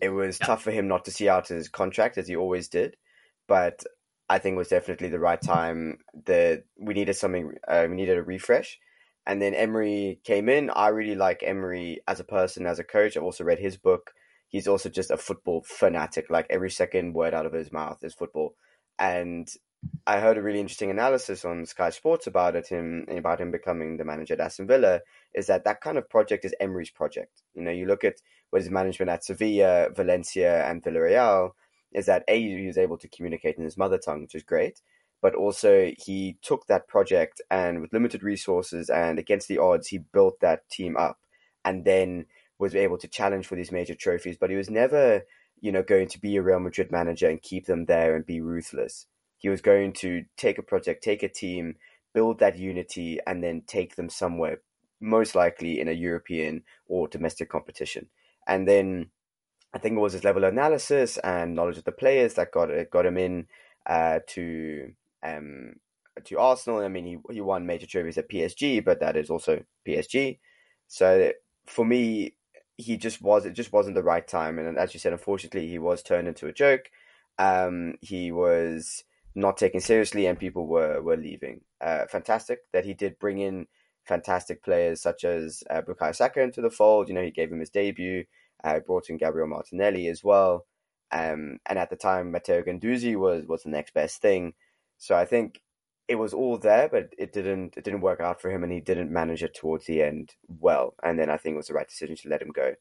It 0.00 0.10
was 0.10 0.38
yeah. 0.40 0.46
tough 0.46 0.62
for 0.62 0.70
him 0.70 0.86
not 0.86 1.04
to 1.06 1.10
see 1.10 1.28
out 1.28 1.48
his 1.48 1.68
contract 1.68 2.18
as 2.18 2.28
he 2.28 2.36
always 2.36 2.68
did, 2.68 2.96
but 3.46 3.82
I 4.28 4.38
think 4.38 4.54
it 4.54 4.58
was 4.58 4.68
definitely 4.68 5.08
the 5.08 5.18
right 5.18 5.40
time. 5.40 5.98
The 6.26 6.62
we 6.78 6.94
needed 6.94 7.14
something. 7.14 7.54
Uh, 7.66 7.86
we 7.88 7.96
needed 7.96 8.18
a 8.18 8.22
refresh, 8.22 8.78
and 9.26 9.40
then 9.40 9.54
Emery 9.54 10.20
came 10.24 10.48
in. 10.48 10.70
I 10.70 10.88
really 10.88 11.14
like 11.14 11.42
Emery 11.42 12.00
as 12.06 12.20
a 12.20 12.24
person, 12.24 12.66
as 12.66 12.78
a 12.78 12.84
coach. 12.84 13.16
I've 13.16 13.22
also 13.22 13.44
read 13.44 13.58
his 13.58 13.76
book. 13.76 14.12
He's 14.48 14.68
also 14.68 14.88
just 14.88 15.10
a 15.10 15.16
football 15.16 15.64
fanatic. 15.66 16.26
Like 16.30 16.46
every 16.50 16.70
second 16.70 17.14
word 17.14 17.34
out 17.34 17.46
of 17.46 17.52
his 17.52 17.72
mouth 17.72 17.98
is 18.02 18.14
football. 18.14 18.54
And 18.98 19.48
I 20.06 20.20
heard 20.20 20.38
a 20.38 20.42
really 20.42 20.60
interesting 20.60 20.90
analysis 20.90 21.44
on 21.44 21.66
Sky 21.66 21.90
Sports 21.90 22.26
about 22.26 22.56
it, 22.56 22.68
him 22.68 23.04
about 23.10 23.40
him 23.40 23.50
becoming 23.50 23.96
the 23.96 24.04
manager 24.04 24.34
at 24.34 24.40
Aston 24.40 24.66
Villa. 24.66 25.02
Is 25.34 25.46
that 25.48 25.64
that 25.64 25.80
kind 25.80 25.98
of 25.98 26.08
project 26.08 26.44
is 26.44 26.54
Emery's 26.58 26.90
project? 26.90 27.42
You 27.54 27.62
know, 27.62 27.70
you 27.70 27.86
look 27.86 28.04
at 28.04 28.22
what 28.50 28.62
his 28.62 28.70
management 28.70 29.10
at 29.10 29.24
Sevilla, 29.24 29.90
Valencia, 29.94 30.64
and 30.64 30.82
Villarreal 30.82 31.52
is 31.92 32.06
that 32.06 32.24
a 32.26 32.40
he 32.40 32.66
was 32.66 32.78
able 32.78 32.98
to 32.98 33.08
communicate 33.08 33.56
in 33.58 33.64
his 33.64 33.76
mother 33.76 33.98
tongue, 33.98 34.22
which 34.22 34.34
is 34.34 34.42
great, 34.42 34.80
but 35.20 35.34
also 35.34 35.92
he 35.98 36.38
took 36.42 36.66
that 36.66 36.88
project 36.88 37.40
and 37.50 37.80
with 37.80 37.92
limited 37.92 38.22
resources 38.22 38.88
and 38.90 39.18
against 39.18 39.46
the 39.46 39.58
odds, 39.58 39.88
he 39.88 39.98
built 39.98 40.40
that 40.40 40.68
team 40.70 40.96
up, 40.96 41.18
and 41.64 41.84
then 41.84 42.26
was 42.58 42.74
able 42.74 42.98
to 42.98 43.08
challenge 43.08 43.46
for 43.46 43.56
these 43.56 43.72
major 43.72 43.94
trophies. 43.94 44.36
But 44.38 44.50
he 44.50 44.56
was 44.56 44.70
never, 44.70 45.22
you 45.60 45.70
know, 45.70 45.82
going 45.82 46.08
to 46.08 46.20
be 46.20 46.36
a 46.36 46.42
Real 46.42 46.60
Madrid 46.60 46.90
manager 46.90 47.28
and 47.28 47.40
keep 47.40 47.66
them 47.66 47.84
there 47.84 48.16
and 48.16 48.26
be 48.26 48.40
ruthless. 48.40 49.06
He 49.38 49.48
was 49.48 49.60
going 49.60 49.92
to 49.94 50.24
take 50.36 50.58
a 50.58 50.62
project, 50.62 51.02
take 51.02 51.22
a 51.22 51.28
team, 51.28 51.76
build 52.12 52.40
that 52.40 52.58
unity, 52.58 53.18
and 53.26 53.42
then 53.42 53.62
take 53.66 53.96
them 53.96 54.10
somewhere, 54.10 54.60
most 55.00 55.34
likely 55.34 55.80
in 55.80 55.88
a 55.88 55.92
European 55.92 56.64
or 56.86 57.08
domestic 57.08 57.48
competition. 57.48 58.08
And 58.46 58.66
then 58.66 59.10
I 59.72 59.78
think 59.78 59.96
it 59.96 60.00
was 60.00 60.14
his 60.14 60.24
level 60.24 60.44
of 60.44 60.52
analysis 60.52 61.18
and 61.18 61.54
knowledge 61.54 61.78
of 61.78 61.84
the 61.84 61.92
players 61.92 62.34
that 62.34 62.52
got 62.52 62.68
got 62.90 63.06
him 63.06 63.18
in 63.18 63.46
uh, 63.86 64.20
to 64.28 64.92
um, 65.22 65.74
to 66.24 66.38
Arsenal. 66.38 66.80
I 66.80 66.88
mean, 66.88 67.04
he 67.04 67.34
he 67.34 67.40
won 67.40 67.66
major 67.66 67.86
trophies 67.86 68.18
at 68.18 68.30
PSG, 68.30 68.84
but 68.84 69.00
that 69.00 69.16
is 69.16 69.30
also 69.30 69.62
PSG. 69.86 70.38
So 70.88 71.32
for 71.66 71.84
me, 71.84 72.34
he 72.76 72.96
just 72.96 73.20
was 73.20 73.44
it 73.44 73.52
just 73.52 73.72
wasn't 73.72 73.94
the 73.94 74.02
right 74.02 74.26
time. 74.26 74.58
And 74.58 74.78
as 74.78 74.94
you 74.94 75.00
said, 75.00 75.12
unfortunately, 75.12 75.68
he 75.68 75.78
was 75.78 76.02
turned 76.02 76.28
into 76.28 76.46
a 76.46 76.52
joke. 76.52 76.90
Um, 77.38 77.94
he 78.00 78.32
was 78.32 79.04
not 79.34 79.56
taken 79.56 79.80
seriously, 79.80 80.26
and 80.26 80.38
people 80.38 80.66
were 80.66 81.00
were 81.02 81.16
leaving. 81.16 81.62
Uh, 81.80 82.06
fantastic 82.06 82.60
that 82.72 82.84
he 82.84 82.94
did 82.94 83.18
bring 83.18 83.38
in 83.38 83.66
fantastic 84.04 84.62
players 84.64 85.00
such 85.02 85.24
as 85.24 85.62
uh, 85.70 85.82
Bukayo 85.82 86.14
Saka 86.14 86.40
into 86.40 86.60
the 86.60 86.70
fold. 86.70 87.08
You 87.08 87.14
know, 87.14 87.22
he 87.22 87.30
gave 87.30 87.52
him 87.52 87.60
his 87.60 87.70
debut. 87.70 88.24
I 88.64 88.80
brought 88.80 89.10
in 89.10 89.18
Gabriel 89.18 89.46
Martinelli 89.46 90.08
as 90.08 90.24
well. 90.24 90.66
Um, 91.12 91.58
and 91.66 91.78
at 91.78 91.90
the 91.90 91.96
time, 91.96 92.32
Matteo 92.32 92.62
Guendouzi 92.62 93.16
was, 93.16 93.46
was 93.46 93.62
the 93.62 93.70
next 93.70 93.94
best 93.94 94.20
thing. 94.20 94.54
So 94.98 95.14
I 95.14 95.24
think 95.24 95.62
it 96.08 96.16
was 96.16 96.34
all 96.34 96.58
there, 96.58 96.88
but 96.88 97.12
it 97.18 97.32
didn't 97.32 97.76
it 97.76 97.84
didn't 97.84 98.00
work 98.00 98.20
out 98.20 98.40
for 98.40 98.50
him, 98.50 98.64
and 98.64 98.72
he 98.72 98.80
didn't 98.80 99.12
manage 99.12 99.42
it 99.42 99.54
towards 99.54 99.86
the 99.86 100.02
end 100.02 100.34
well. 100.48 100.94
And 101.02 101.18
then 101.18 101.30
I 101.30 101.36
think 101.36 101.54
it 101.54 101.58
was 101.58 101.68
the 101.68 101.74
right 101.74 101.88
decision 101.88 102.16
to 102.16 102.28
let 102.28 102.42
him 102.42 102.50
go. 102.50 102.74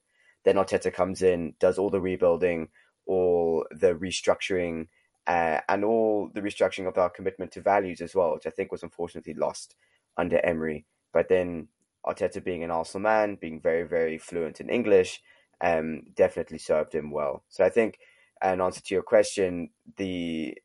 Then 0.45 0.55
Arteta 0.55 0.93
comes 0.93 1.21
in, 1.21 1.53
does 1.59 1.77
all 1.77 1.89
the 1.89 2.01
rebuilding, 2.01 2.69
all 3.05 3.65
the 3.69 3.93
restructuring, 3.93 4.87
uh, 5.27 5.59
and 5.67 5.83
all 5.83 6.31
the 6.33 6.41
restructuring 6.41 6.87
of 6.87 6.97
our 6.97 7.09
commitment 7.09 7.51
to 7.51 7.61
values 7.61 8.01
as 8.01 8.15
well, 8.15 8.33
which 8.33 8.47
I 8.47 8.49
think 8.49 8.71
was 8.71 8.83
unfortunately 8.83 9.33
lost 9.33 9.75
under 10.17 10.39
Emery. 10.39 10.85
But 11.13 11.27
then 11.29 11.67
Arteta 12.05 12.43
being 12.43 12.63
an 12.63 12.71
Arsenal 12.71 13.03
man, 13.03 13.35
being 13.35 13.59
very 13.59 13.83
very 13.83 14.17
fluent 14.17 14.61
in 14.61 14.69
English, 14.69 15.21
um, 15.61 16.03
definitely 16.15 16.59
served 16.59 16.95
him 16.95 17.11
well. 17.11 17.43
So 17.49 17.63
I 17.63 17.69
think, 17.69 17.99
an 18.41 18.61
answer 18.61 18.81
to 18.81 18.93
your 18.95 19.03
question, 19.03 19.69
the 19.97 20.57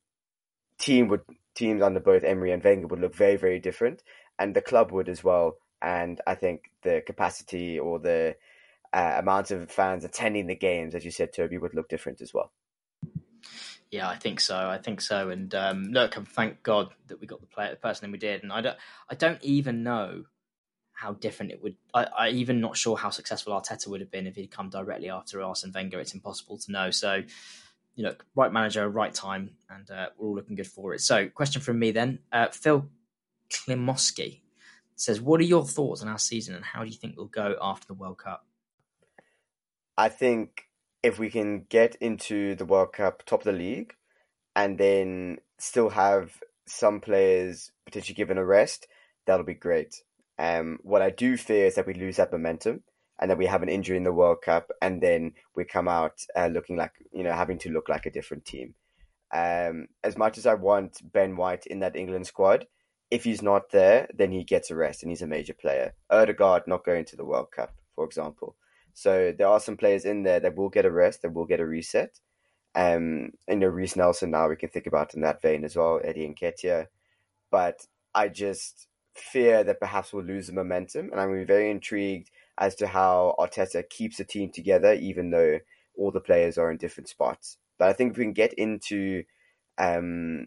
team 0.79 1.09
would 1.09 1.23
teams 1.55 1.83
under 1.83 2.01
both 2.01 2.25
Emery 2.25 2.53
and 2.53 2.65
Wenger 2.65 2.87
would 2.87 3.01
look 3.01 3.15
very 3.15 3.37
very 3.37 3.59
different, 3.59 4.03
and 4.39 4.55
the 4.55 4.63
club 4.63 4.93
would 4.93 5.09
as 5.09 5.25
well. 5.25 5.57
And 5.81 6.21
I 6.29 6.37
think 6.37 6.71
the 6.83 7.03
capacity 7.05 7.79
or 7.79 7.99
the 7.99 8.37
uh, 8.93 9.15
amount 9.19 9.51
of 9.51 9.69
fans 9.69 10.05
attending 10.05 10.47
the 10.47 10.55
games, 10.55 10.95
as 10.95 11.05
you 11.05 11.11
said, 11.11 11.33
Toby, 11.33 11.59
would 11.59 11.75
look 11.75 11.89
different 11.89 12.21
as 12.21 12.33
well. 12.33 12.53
Yeah, 13.93 14.09
I 14.09 14.17
think 14.17 14.41
so. 14.41 14.57
I 14.57 14.79
think 14.79 15.03
so. 15.03 15.29
And 15.29 15.55
um, 15.55 15.85
look, 15.93 16.15
thank 16.29 16.63
God 16.63 16.89
that 17.09 17.21
we 17.21 17.27
got 17.27 17.43
the 17.43 17.47
player, 17.47 17.71
the 17.71 17.77
person 17.77 18.11
we 18.11 18.17
did. 18.17 18.43
And 18.43 18.51
I 18.51 18.63
don't, 18.63 18.77
I 19.11 19.15
don't 19.15 19.39
even 19.45 19.83
know 19.83 20.25
how 20.93 21.13
different 21.13 21.53
it 21.53 21.63
would. 21.63 21.77
I, 21.93 22.05
I 22.05 22.29
even 22.31 22.63
not 22.63 22.75
sure 22.75 22.97
how 22.97 23.11
successful 23.11 23.53
Arteta 23.53 23.89
would 23.89 24.01
have 24.01 24.11
been 24.11 24.27
if 24.27 24.35
he'd 24.35 24.51
come 24.51 24.71
directly 24.71 25.11
after 25.11 25.43
Arsene 25.43 25.73
Wenger. 25.75 26.01
It's 26.01 26.15
impossible 26.15 26.57
to 26.57 26.73
know. 26.73 26.91
So, 26.91 27.23
you 27.95 28.05
know, 28.05 28.15
right 28.35 28.51
manager, 28.51 28.89
right 28.89 29.13
time, 29.13 29.51
and 29.69 29.91
uh, 29.91 30.07
we're 30.17 30.29
all 30.29 30.35
looking 30.37 30.57
good 30.57 30.67
for 30.67 30.95
it. 30.95 31.03
So, 31.03 31.29
question 31.29 31.61
from 31.61 31.79
me 31.79 31.91
then, 31.91 32.21
uh, 32.33 32.49
Phil 32.49 32.89
Klimoski 33.51 34.41
says, 34.97 35.21
"What 35.21 35.39
are 35.41 35.45
your 35.45 35.67
thoughts 35.67 36.01
on 36.01 36.09
our 36.09 36.19
season, 36.19 36.55
and 36.55 36.65
how 36.65 36.83
do 36.83 36.89
you 36.89 36.97
think 36.97 37.19
we'll 37.19 37.27
go 37.27 37.57
after 37.61 37.87
the 37.87 37.95
World 37.95 38.17
Cup?" 38.17 38.47
I 39.99 40.09
think 40.09 40.65
if 41.03 41.19
we 41.19 41.31
can 41.31 41.67
get 41.69 41.97
into 41.97 42.55
the 42.55 42.65
World 42.65 42.93
Cup 42.93 43.25
top 43.25 43.41
of 43.41 43.45
the 43.45 43.53
league, 43.53 43.95
and 44.55 44.79
then 44.79 45.39
still 45.59 45.91
have 45.91 46.41
some 46.67 47.01
players 47.01 47.73
potentially 47.85 48.15
given 48.15 48.39
a 48.39 48.45
rest, 48.45 48.87
that'll 49.27 49.45
be 49.45 49.55
great. 49.55 50.03
Um, 50.39 50.79
what 50.83 51.03
I 51.03 51.11
do 51.11 51.37
fear 51.37 51.67
is 51.67 51.75
that 51.75 51.87
we 51.87 51.95
lose 51.95 52.17
that 52.17 52.33
momentum 52.33 52.83
and 53.21 53.31
that 53.31 53.39
we 53.39 53.47
have 53.47 53.63
an 53.63 53.69
injury 53.69 53.97
in 53.97 54.05
the 54.05 54.13
World 54.13 54.39
Cup 54.43 54.71
and 54.81 55.01
then 55.01 55.33
we 55.55 55.65
come 55.65 55.89
out 55.89 56.25
uh, 56.37 56.49
looking 56.49 56.77
like, 56.77 56.93
you 57.13 57.23
know, 57.23 57.33
having 57.33 57.59
to 57.59 57.71
look 57.71 57.89
like 57.89 58.07
a 58.07 58.11
different 58.11 58.45
team. 58.45 58.75
Um, 59.33 59.89
as 60.03 60.19
much 60.19 60.39
as 60.39 60.47
I 60.47 60.55
want 60.55 61.01
Ben 61.13 61.37
White 61.37 61.67
in 61.67 61.81
that 61.81 61.97
England 61.97 62.27
squad, 62.27 62.67
if 63.11 63.25
he's 63.25 63.43
not 63.43 63.71
there, 63.71 64.09
then 64.15 64.33
he 64.33 64.43
gets 64.43 64.71
a 64.71 64.75
rest 64.75 65.03
and 65.03 65.11
he's 65.11 65.23
a 65.23 65.27
major 65.27 65.55
player. 65.55 65.95
Odegaard 66.11 66.67
not 66.67 66.85
going 66.85 67.05
to 67.07 67.17
the 67.17 67.25
World 67.25 67.51
Cup. 67.55 67.75
for 67.95 68.05
example. 68.05 68.57
So 68.95 69.33
there 69.37 69.49
are 69.49 69.61
some 69.61 69.77
players 69.77 70.05
in 70.05 70.23
there 70.23 70.41
that 70.41 70.57
will 70.57 70.69
get 70.69 70.85
a 70.85 70.91
rest, 70.91 71.23
that 71.23 71.33
will 71.33 71.47
get 71.47 71.61
a 71.61 71.67
reset. 71.67 72.21
Um, 72.75 73.33
and 73.47 73.61
you 73.61 73.69
know, 73.69 73.69
Reiss 73.69 73.97
Nelson 73.97 74.31
now 74.31 74.49
we 74.49 74.57
can 74.57 74.69
think 74.69 74.87
about 74.87 75.15
in 75.15 75.21
that 75.23 75.43
vein 75.43 75.65
as 75.65 75.77
well, 75.77 76.01
Eddie 76.03 76.29
Nketiah. 76.29 76.87
But 77.51 77.87
I 78.15 78.29
just 78.29 78.89
fear 79.15 79.63
that 79.65 79.81
perhaps 79.81 80.13
we'll 80.13 80.25
lose 80.25 80.47
the 80.47 80.53
momentum, 80.55 81.11
and 81.11 81.21
I'm 81.21 81.47
very 81.47 81.71
intrigued 81.71 82.31
as 82.59 82.75
to 82.77 82.87
how 82.87 83.35
Arteta 83.39 83.89
keeps 83.89 84.19
the 84.19 84.25
team 84.25 84.51
together, 84.51 84.95
even 84.95 85.31
though 85.31 85.61
all 85.97 86.11
the 86.11 86.21
players 86.21 86.59
are 86.59 86.71
in 86.71 86.79
different 86.79 87.09
spots. 87.09 87.59
But 87.79 87.89
I 87.89 87.93
think 87.93 88.13
if 88.13 88.19
we 88.19 88.25
can 88.25 88.33
get 88.33 88.55
into 88.55 89.25
um, 89.79 90.47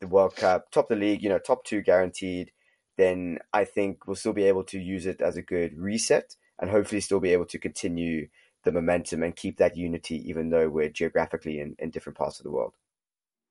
the 0.00 0.06
World 0.06 0.36
Cup, 0.36 0.70
top 0.70 0.88
the 0.88 0.96
league, 0.96 1.22
you 1.22 1.28
know, 1.28 1.38
top 1.38 1.64
two 1.64 1.82
guaranteed, 1.82 2.52
then 2.96 3.38
I 3.52 3.64
think 3.64 4.06
we'll 4.06 4.16
still 4.16 4.32
be 4.32 4.44
able 4.44 4.64
to 4.64 4.78
use 4.78 5.06
it 5.06 5.20
as 5.20 5.36
a 5.36 5.42
good 5.42 5.78
reset 5.78 6.36
and 6.60 6.70
hopefully 6.70 7.00
still 7.00 7.20
be 7.20 7.32
able 7.32 7.46
to 7.46 7.58
continue 7.58 8.28
the 8.64 8.72
momentum 8.72 9.22
and 9.22 9.34
keep 9.34 9.56
that 9.56 9.76
unity, 9.76 10.28
even 10.28 10.50
though 10.50 10.68
we're 10.68 10.90
geographically 10.90 11.60
in, 11.60 11.74
in 11.78 11.90
different 11.90 12.18
parts 12.18 12.38
of 12.38 12.44
the 12.44 12.50
world. 12.50 12.74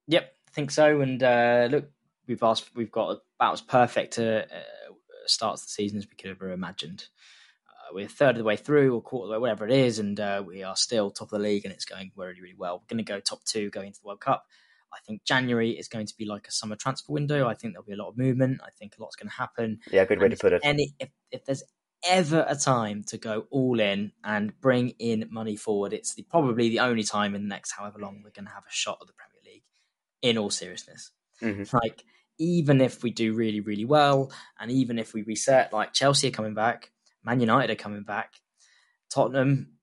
Yep, 0.08 0.32
I 0.48 0.52
think 0.52 0.72
so. 0.72 1.02
And 1.02 1.22
uh, 1.22 1.68
look, 1.72 1.90
we've 2.28 2.44
asked, 2.44 2.76
we've 2.76 2.92
got 2.92 3.20
about 3.40 3.54
as 3.54 3.62
perfect 3.62 4.18
a 4.20 4.44
uh, 4.44 4.94
start 5.26 5.58
to 5.58 5.64
the 5.64 5.70
season 5.70 5.98
as 5.98 6.08
we 6.08 6.16
could 6.16 6.30
ever 6.30 6.52
imagined. 6.52 7.06
Uh, 7.68 7.94
we're 7.94 8.06
a 8.06 8.10
third 8.10 8.32
of 8.32 8.38
the 8.38 8.44
way 8.44 8.56
through, 8.56 8.94
or 8.94 9.02
quarter 9.02 9.26
of 9.26 9.30
the 9.30 9.34
way, 9.34 9.42
whatever 9.42 9.66
it 9.66 9.74
is, 9.74 10.00
and 10.00 10.20
uh, 10.20 10.44
we 10.46 10.64
are 10.64 10.76
still 10.76 11.10
top 11.10 11.32
of 11.32 11.40
the 11.40 11.44
league, 11.44 11.66
and 11.66 11.74
it's 11.74 11.86
going 11.86 12.12
really, 12.16 12.42
really 12.42 12.56
well. 12.58 12.78
We're 12.78 12.96
going 12.96 13.04
to 13.04 13.12
go 13.12 13.20
top 13.20 13.44
two 13.46 13.70
going 13.72 13.88
into 13.88 14.00
the 14.02 14.08
World 14.08 14.22
Cup. 14.22 14.46
I 14.92 14.98
think 15.06 15.24
January 15.24 15.72
is 15.72 15.88
going 15.88 16.08
to 16.08 16.14
be 16.18 16.26
like 16.26 16.48
a 16.48 16.52
summer 16.52 16.76
transfer 16.76 17.14
window. 17.14 17.48
I 17.48 17.54
think 17.54 17.74
there'll 17.74 17.86
be 17.86 17.94
a 17.94 17.98
lot 17.98 18.10
of 18.10 18.18
movement. 18.18 18.62
I 18.64 18.70
think 18.78 18.96
a 18.98 19.02
lot's 19.02 19.16
going 19.16 19.30
to 19.30 19.36
happen. 19.36 19.80
Yeah, 19.92 20.06
good 20.06 20.20
way 20.20 20.26
and 20.26 20.36
to 20.36 20.40
put 20.40 20.54
it. 20.54 20.62
Any, 20.64 20.96
if, 21.00 21.10
if 21.32 21.46
there's 21.46 21.64
ever 22.06 22.46
a 22.48 22.56
time 22.56 23.04
to 23.08 23.18
go 23.18 23.46
all 23.52 23.80
in 23.80 24.12
and 24.24 24.60
bring 24.62 24.90
in 25.00 25.28
money 25.32 25.56
forward, 25.56 25.94
it's 25.94 26.16
the, 26.16 26.24
probably 26.24 26.70
the 26.70 26.80
only 26.80 27.04
time 27.04 27.36
in 27.36 27.44
the 27.44 27.48
next 27.48 27.72
however 27.72 28.00
long 28.00 28.22
we're 28.24 28.32
going 28.32 28.46
to 28.46 28.54
have 28.54 28.64
a 28.64 28.72
shot 28.72 28.98
at 29.02 29.08
the 29.08 29.14
Premier 29.14 29.42
League. 29.46 29.64
In 30.22 30.38
all 30.38 30.50
seriousness, 30.50 31.12
mm-hmm. 31.42 31.76
like 31.78 32.04
even 32.40 32.82
if 32.82 33.04
we 33.04 33.10
do 33.10 33.34
really 33.34 33.62
really 33.62 33.86
well, 33.86 34.32
and 34.60 34.70
even 34.70 35.00
if 35.00 35.14
we 35.14 35.22
reset, 35.24 35.72
like 35.72 35.94
Chelsea 35.94 36.28
are 36.28 36.32
coming 36.32 36.54
back, 36.54 36.92
Man 37.24 37.40
United 37.40 37.72
are 37.72 37.82
coming 37.82 38.04
back, 38.04 38.34
Tottenham. 39.10 39.78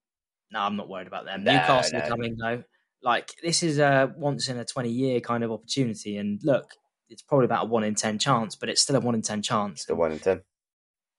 No, 0.52 0.60
I'm 0.60 0.76
not 0.76 0.90
worried 0.90 1.06
about 1.06 1.24
them. 1.24 1.44
No, 1.44 1.52
Newcastle 1.52 1.98
no. 1.98 2.04
are 2.04 2.08
coming 2.08 2.36
though. 2.38 2.64
Like 3.02 3.30
this 3.42 3.62
is 3.62 3.78
a 3.78 4.12
once 4.14 4.48
in 4.48 4.58
a 4.58 4.64
20 4.64 4.90
year 4.90 5.20
kind 5.20 5.42
of 5.42 5.50
opportunity, 5.50 6.18
and 6.18 6.38
look, 6.42 6.72
it's 7.08 7.22
probably 7.22 7.46
about 7.46 7.64
a 7.64 7.68
one 7.68 7.84
in 7.84 7.94
ten 7.94 8.18
chance, 8.18 8.56
but 8.56 8.68
it's 8.68 8.82
still 8.82 8.96
a 8.96 9.00
one 9.00 9.14
in 9.14 9.22
ten 9.22 9.42
chance. 9.42 9.84
The 9.84 9.94
one 9.94 10.12
in 10.12 10.18
ten. 10.18 10.42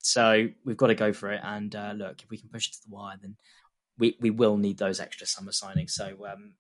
So 0.08 0.48
we've 0.64 0.78
got 0.78 0.88
to 0.88 0.96
go 0.96 1.12
for 1.12 1.32
it. 1.34 1.42
And 1.44 1.76
uh, 1.76 1.94
look, 1.96 2.24
if 2.24 2.30
we 2.30 2.38
can 2.38 2.50
push 2.50 2.68
it 2.68 2.74
to 2.76 2.80
the 2.88 2.96
wire, 2.96 3.18
then 3.22 3.36
we, 3.98 4.16
we 4.22 4.30
will 4.30 4.56
need 4.56 4.78
those 4.78 5.02
extra 5.02 5.28
summer 5.28 5.52
signings. 5.52 5.92
So, 5.92 6.26
um, 6.32 6.54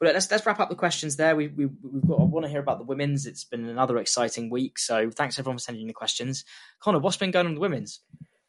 but 0.00 0.14
let's 0.14 0.30
let's 0.30 0.44
wrap 0.46 0.60
up 0.60 0.68
the 0.68 0.76
questions 0.76 1.16
there. 1.16 1.36
We, 1.36 1.48
we 1.48 1.66
we've 1.66 2.06
got. 2.06 2.20
I 2.20 2.24
want 2.24 2.44
to 2.44 2.50
hear 2.50 2.60
about 2.60 2.78
the 2.78 2.84
women's. 2.84 3.26
It's 3.26 3.44
been 3.44 3.66
another 3.66 3.98
exciting 3.98 4.50
week. 4.50 4.78
So 4.78 5.10
thanks 5.10 5.38
everyone 5.38 5.56
for 5.56 5.62
sending 5.62 5.86
the 5.86 5.92
questions. 5.92 6.44
Connor, 6.80 6.98
what's 6.98 7.16
been 7.16 7.30
going 7.30 7.46
on 7.46 7.52
with 7.52 7.56
the 7.56 7.60
women's? 7.62 8.00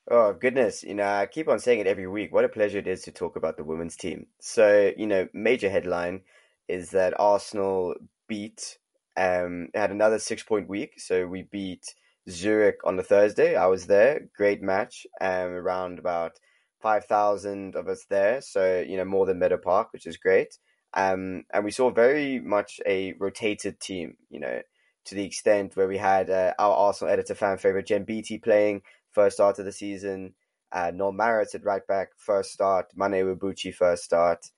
Oh 0.09 0.33
goodness, 0.33 0.83
you 0.83 0.93
know 0.93 1.05
I 1.05 1.25
keep 1.25 1.47
on 1.49 1.59
saying 1.59 1.79
it 1.79 1.87
every 1.87 2.07
week. 2.07 2.33
What 2.33 2.45
a 2.45 2.49
pleasure 2.49 2.77
it 2.79 2.87
is 2.87 3.01
to 3.03 3.11
talk 3.11 3.35
about 3.35 3.57
the 3.57 3.63
women's 3.63 3.95
team. 3.95 4.27
So 4.39 4.91
you 4.97 5.07
know, 5.07 5.27
major 5.33 5.69
headline 5.69 6.21
is 6.67 6.91
that 6.91 7.19
Arsenal 7.19 7.95
beat 8.27 8.77
um 9.15 9.69
had 9.73 9.91
another 9.91 10.19
six 10.19 10.43
point 10.43 10.69
week. 10.69 10.99
So 10.99 11.27
we 11.27 11.43
beat 11.43 11.93
Zurich 12.29 12.79
on 12.83 12.97
the 12.97 13.03
Thursday. 13.03 13.55
I 13.55 13.67
was 13.67 13.87
there. 13.87 14.27
Great 14.35 14.61
match. 14.61 15.07
Um, 15.21 15.49
around 15.51 15.99
about 15.99 16.33
five 16.81 17.05
thousand 17.05 17.75
of 17.75 17.87
us 17.87 18.05
there. 18.09 18.41
So 18.41 18.83
you 18.87 18.97
know 18.97 19.05
more 19.05 19.25
than 19.25 19.39
Meadow 19.39 19.57
Park, 19.57 19.93
which 19.93 20.05
is 20.05 20.17
great. 20.17 20.57
Um, 20.93 21.43
and 21.53 21.63
we 21.63 21.71
saw 21.71 21.89
very 21.89 22.39
much 22.39 22.79
a 22.85 23.13
rotated 23.19 23.79
team. 23.79 24.17
You 24.29 24.39
know, 24.39 24.61
to 25.05 25.15
the 25.15 25.25
extent 25.25 25.75
where 25.75 25.87
we 25.87 25.97
had 25.97 26.29
uh, 26.29 26.53
our 26.59 26.73
Arsenal 26.73 27.13
editor 27.13 27.35
fan 27.35 27.57
favorite 27.57 27.87
Jen 27.87 28.03
Beattie 28.03 28.39
playing 28.39 28.81
first 29.11 29.37
start 29.37 29.59
of 29.59 29.65
the 29.65 29.71
season. 29.71 30.33
Uh, 30.71 30.91
Noelle 30.93 31.13
Maritz 31.13 31.55
at 31.55 31.63
right 31.63 31.85
back 31.87 32.09
first 32.17 32.51
start. 32.51 32.87
Mana 32.95 33.17
Iwabuchi 33.17 33.73
first 33.73 34.03
start. 34.03 34.51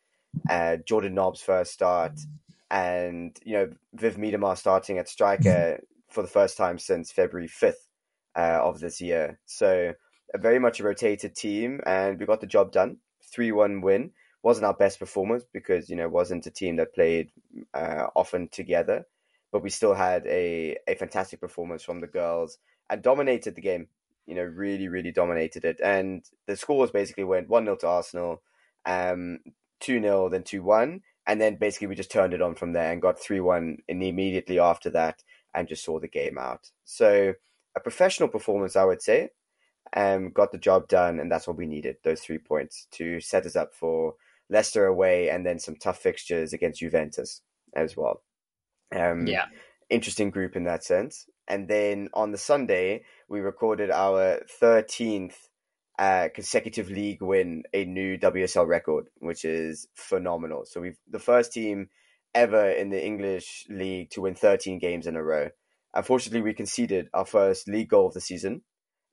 Uh, 0.49 0.77
Jordan 0.77 1.13
Nobbs 1.13 1.41
first 1.41 1.71
start. 1.71 2.19
And 2.71 3.37
you 3.43 3.53
know 3.53 3.69
Viv 3.93 4.17
Miedema 4.17 4.57
starting 4.57 4.97
at 4.97 5.09
striker 5.09 5.79
for 6.09 6.21
the 6.21 6.27
first 6.27 6.57
time 6.57 6.77
since 6.77 7.11
February 7.11 7.47
5th 7.47 7.87
uh, 8.35 8.59
of 8.61 8.79
this 8.79 9.01
year. 9.01 9.39
So, 9.45 9.93
very 10.37 10.59
much 10.59 10.79
a 10.79 10.83
rotated 10.83 11.35
team, 11.35 11.81
and 11.85 12.19
we 12.19 12.25
got 12.25 12.41
the 12.41 12.47
job 12.47 12.71
done. 12.71 12.97
3 13.31 13.51
1 13.51 13.81
win. 13.81 14.11
Wasn't 14.41 14.65
our 14.65 14.73
best 14.73 14.99
performance 14.99 15.43
because, 15.51 15.89
you 15.89 15.95
know, 15.95 16.07
wasn't 16.07 16.45
a 16.45 16.51
team 16.51 16.77
that 16.77 16.93
played 16.93 17.31
uh, 17.73 18.07
often 18.15 18.47
together, 18.49 19.05
but 19.51 19.63
we 19.63 19.69
still 19.69 19.93
had 19.93 20.25
a, 20.27 20.77
a 20.87 20.95
fantastic 20.95 21.41
performance 21.41 21.83
from 21.83 21.99
the 21.99 22.07
girls 22.07 22.57
and 22.89 23.01
dominated 23.01 23.55
the 23.55 23.61
game. 23.61 23.87
You 24.25 24.35
know, 24.35 24.43
really, 24.43 24.87
really 24.87 25.11
dominated 25.11 25.65
it. 25.65 25.79
And 25.83 26.23
the 26.45 26.55
scores 26.55 26.91
basically 26.91 27.23
went 27.23 27.49
1 27.49 27.65
0 27.65 27.75
to 27.77 27.87
Arsenal, 27.87 28.43
um, 28.85 29.39
2 29.81 29.99
0, 30.01 30.29
then 30.29 30.43
2 30.43 30.63
1. 30.63 31.01
And 31.27 31.41
then 31.41 31.55
basically 31.55 31.87
we 31.87 31.95
just 31.95 32.11
turned 32.11 32.33
it 32.33 32.41
on 32.41 32.55
from 32.55 32.73
there 32.73 32.91
and 32.91 33.01
got 33.01 33.19
3 33.19 33.39
1 33.39 33.77
immediately 33.87 34.59
after 34.59 34.89
that 34.91 35.21
and 35.53 35.67
just 35.67 35.83
saw 35.83 35.99
the 35.99 36.07
game 36.07 36.37
out. 36.37 36.71
So 36.85 37.33
a 37.75 37.79
professional 37.79 38.29
performance, 38.29 38.75
I 38.75 38.85
would 38.85 39.01
say, 39.01 39.29
um, 39.95 40.31
got 40.31 40.51
the 40.51 40.57
job 40.57 40.87
done, 40.87 41.19
and 41.19 41.31
that's 41.31 41.47
what 41.47 41.57
we 41.57 41.65
needed. 41.65 41.97
Those 42.03 42.21
three 42.21 42.37
points 42.37 42.87
to 42.91 43.19
set 43.19 43.45
us 43.45 43.55
up 43.55 43.73
for 43.73 44.15
Leicester 44.49 44.85
away, 44.85 45.29
and 45.29 45.45
then 45.45 45.59
some 45.59 45.75
tough 45.75 45.99
fixtures 45.99 46.53
against 46.53 46.79
Juventus 46.79 47.41
as 47.75 47.95
well. 47.97 48.23
Um, 48.95 49.27
yeah, 49.27 49.45
interesting 49.89 50.29
group 50.29 50.55
in 50.55 50.65
that 50.65 50.83
sense. 50.83 51.25
And 51.47 51.67
then 51.67 52.09
on 52.13 52.31
the 52.31 52.37
Sunday, 52.37 53.03
we 53.27 53.39
recorded 53.39 53.89
our 53.89 54.41
thirteenth 54.59 55.49
uh, 55.97 56.29
consecutive 56.33 56.89
league 56.89 57.21
win, 57.21 57.63
a 57.73 57.85
new 57.85 58.17
WSL 58.17 58.67
record, 58.67 59.07
which 59.17 59.43
is 59.43 59.87
phenomenal. 59.95 60.65
So 60.65 60.81
we've 60.81 60.97
the 61.09 61.19
first 61.19 61.51
team 61.51 61.89
ever 62.33 62.69
in 62.69 62.89
the 62.89 63.03
English 63.03 63.65
league 63.69 64.09
to 64.11 64.21
win 64.21 64.35
13 64.35 64.79
games 64.79 65.07
in 65.07 65.15
a 65.15 65.23
row. 65.23 65.49
Unfortunately, 65.93 66.41
we 66.41 66.53
conceded 66.53 67.09
our 67.13 67.25
first 67.25 67.67
league 67.67 67.89
goal 67.89 68.07
of 68.07 68.13
the 68.13 68.21
season, 68.21 68.61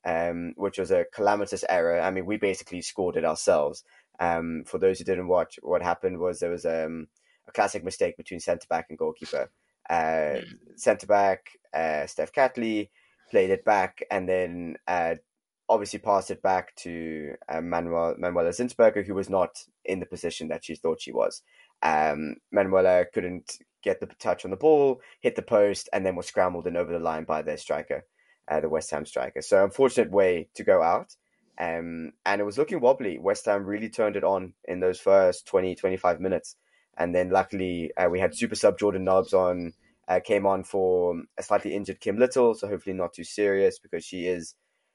um, 0.05 0.53
which 0.57 0.79
was 0.79 0.91
a 0.91 1.07
calamitous 1.13 1.65
error. 1.69 2.01
I 2.01 2.11
mean, 2.11 2.27
we 2.27 2.37
basically 2.37 2.83
scored 2.83 3.17
it 3.17 3.25
ourselves. 3.25 3.83
Um, 4.21 4.65
for 4.67 4.79
those 4.79 4.99
who 4.99 5.05
didn't 5.05 5.29
watch, 5.29 5.59
what 5.63 5.83
happened 5.83 6.19
was 6.19 6.41
there 6.41 6.51
was 6.51 6.67
um, 6.67 7.09
a 7.49 7.53
classic 7.53 7.85
mistake 7.85 8.17
between 8.17 8.41
centre 8.41 8.67
back 8.69 8.87
and 8.89 8.99
goalkeeper. 8.99 9.51
Uh, 9.89 10.41
hmm. 10.41 10.75
centre 10.77 11.07
back, 11.07 11.51
uh, 11.73 12.07
Steph 12.07 12.33
Catley, 12.33 12.91
played 13.31 13.51
it 13.51 13.65
back 13.65 14.03
and 14.11 14.29
then 14.29 14.77
uh, 14.87 15.15
obviously 15.69 15.99
passed 15.99 16.31
it 16.31 16.43
back 16.43 16.75
to 16.77 17.35
uh, 17.49 17.61
Manuel 17.61 18.15
Manuela 18.19 18.51
Zinsberger, 18.51 19.05
who 19.05 19.15
was 19.15 19.29
not 19.29 19.65
in 19.85 20.01
the 20.01 20.07
position 20.07 20.49
that 20.49 20.65
she 20.65 20.75
thought 20.77 21.01
she 21.01 21.13
was. 21.13 21.43
Um, 21.83 22.37
Manuela 22.51 23.05
couldn't 23.13 23.59
get 23.83 24.01
the 24.01 24.07
touch 24.19 24.45
on 24.45 24.51
the 24.51 24.57
ball, 24.57 25.01
hit 25.21 25.37
the 25.37 25.43
post, 25.43 25.89
and 25.93 26.05
then 26.05 26.17
was 26.17 26.27
scrambled 26.27 26.67
and 26.67 26.77
over 26.77 26.93
the 26.93 26.99
line 26.99 27.25
by 27.25 27.43
their 27.43 27.57
striker, 27.57 28.05
uh, 28.49 28.61
the 28.61 28.69
West 28.69 28.91
Ham 28.91 29.07
striker. 29.07 29.43
So 29.43 29.63
unfortunate 29.63 30.11
way 30.11 30.49
to 30.55 30.65
go 30.65 30.83
out. 30.83 31.15
Um, 31.59 32.13
and 32.27 32.41
it 32.41 32.45
was 32.45 32.59
looking 32.59 32.81
wobbly. 32.81 33.19
West 33.19 33.47
Ham 33.47 33.65
really 33.65 33.89
turned 33.89 34.17
it 34.17 34.25
on 34.25 34.55
in 34.65 34.81
those 34.81 35.01
first 35.01 35.47
20, 35.47 35.75
25 35.75 36.21
minutes. 36.21 36.57
And 36.99 37.15
then 37.15 37.31
luckily 37.31 37.93
uh, 37.97 38.09
we 38.11 38.21
had 38.21 38.35
super 38.35 38.55
sub 38.55 38.79
Jordan 38.79 39.05
Nobbs 39.05 39.33
on, 39.33 39.73
uh, 40.09 40.21
came 40.23 40.47
on 40.47 40.65
for 40.65 41.23
a 41.39 41.43
slightly 41.43 41.75
injured 41.75 42.01
Kim 42.01 42.19
Little. 42.19 42.55
So 42.55 42.69
hopefully 42.69 42.97
not 42.97 43.15
too 43.15 43.25
serious 43.25 43.79
because 43.79 44.05
she 44.05 44.27
is 44.27 44.55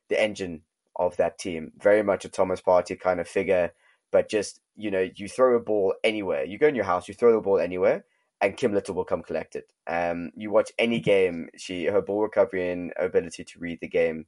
the 0.10 0.22
engine 0.22 0.64
of 0.96 1.16
that 1.18 1.40
team. 1.40 1.72
Very 1.80 2.04
much 2.04 2.26
a 2.26 2.30
Thomas 2.30 2.62
Partey 2.62 3.00
kind 3.00 3.20
of 3.20 3.28
figure 3.28 3.72
but 4.12 4.30
just 4.30 4.61
you 4.76 4.92
know 4.92 5.08
you 5.16 5.28
throw 5.28 5.56
a 5.56 5.60
ball 5.60 5.94
anywhere 6.04 6.44
you 6.44 6.58
go 6.58 6.68
in 6.68 6.76
your 6.76 6.86
house 6.86 7.08
you 7.08 7.14
throw 7.14 7.34
the 7.34 7.42
ball 7.42 7.60
anywhere 7.60 8.04
and 8.42 8.58
Kim 8.58 8.74
Little 8.74 8.96
will 8.96 9.06
come 9.06 9.22
collect 9.22 9.56
it. 9.56 9.72
Um, 9.88 10.32
you 10.36 10.50
watch 10.50 10.72
any 10.80 11.00
game, 11.00 11.50
she 11.56 11.86
her 11.86 12.02
ball 12.02 12.24
recovery 12.24 12.72
and 12.72 12.92
ability 12.98 13.44
to 13.44 13.60
read 13.60 13.80
the 13.82 13.88
game 13.88 14.26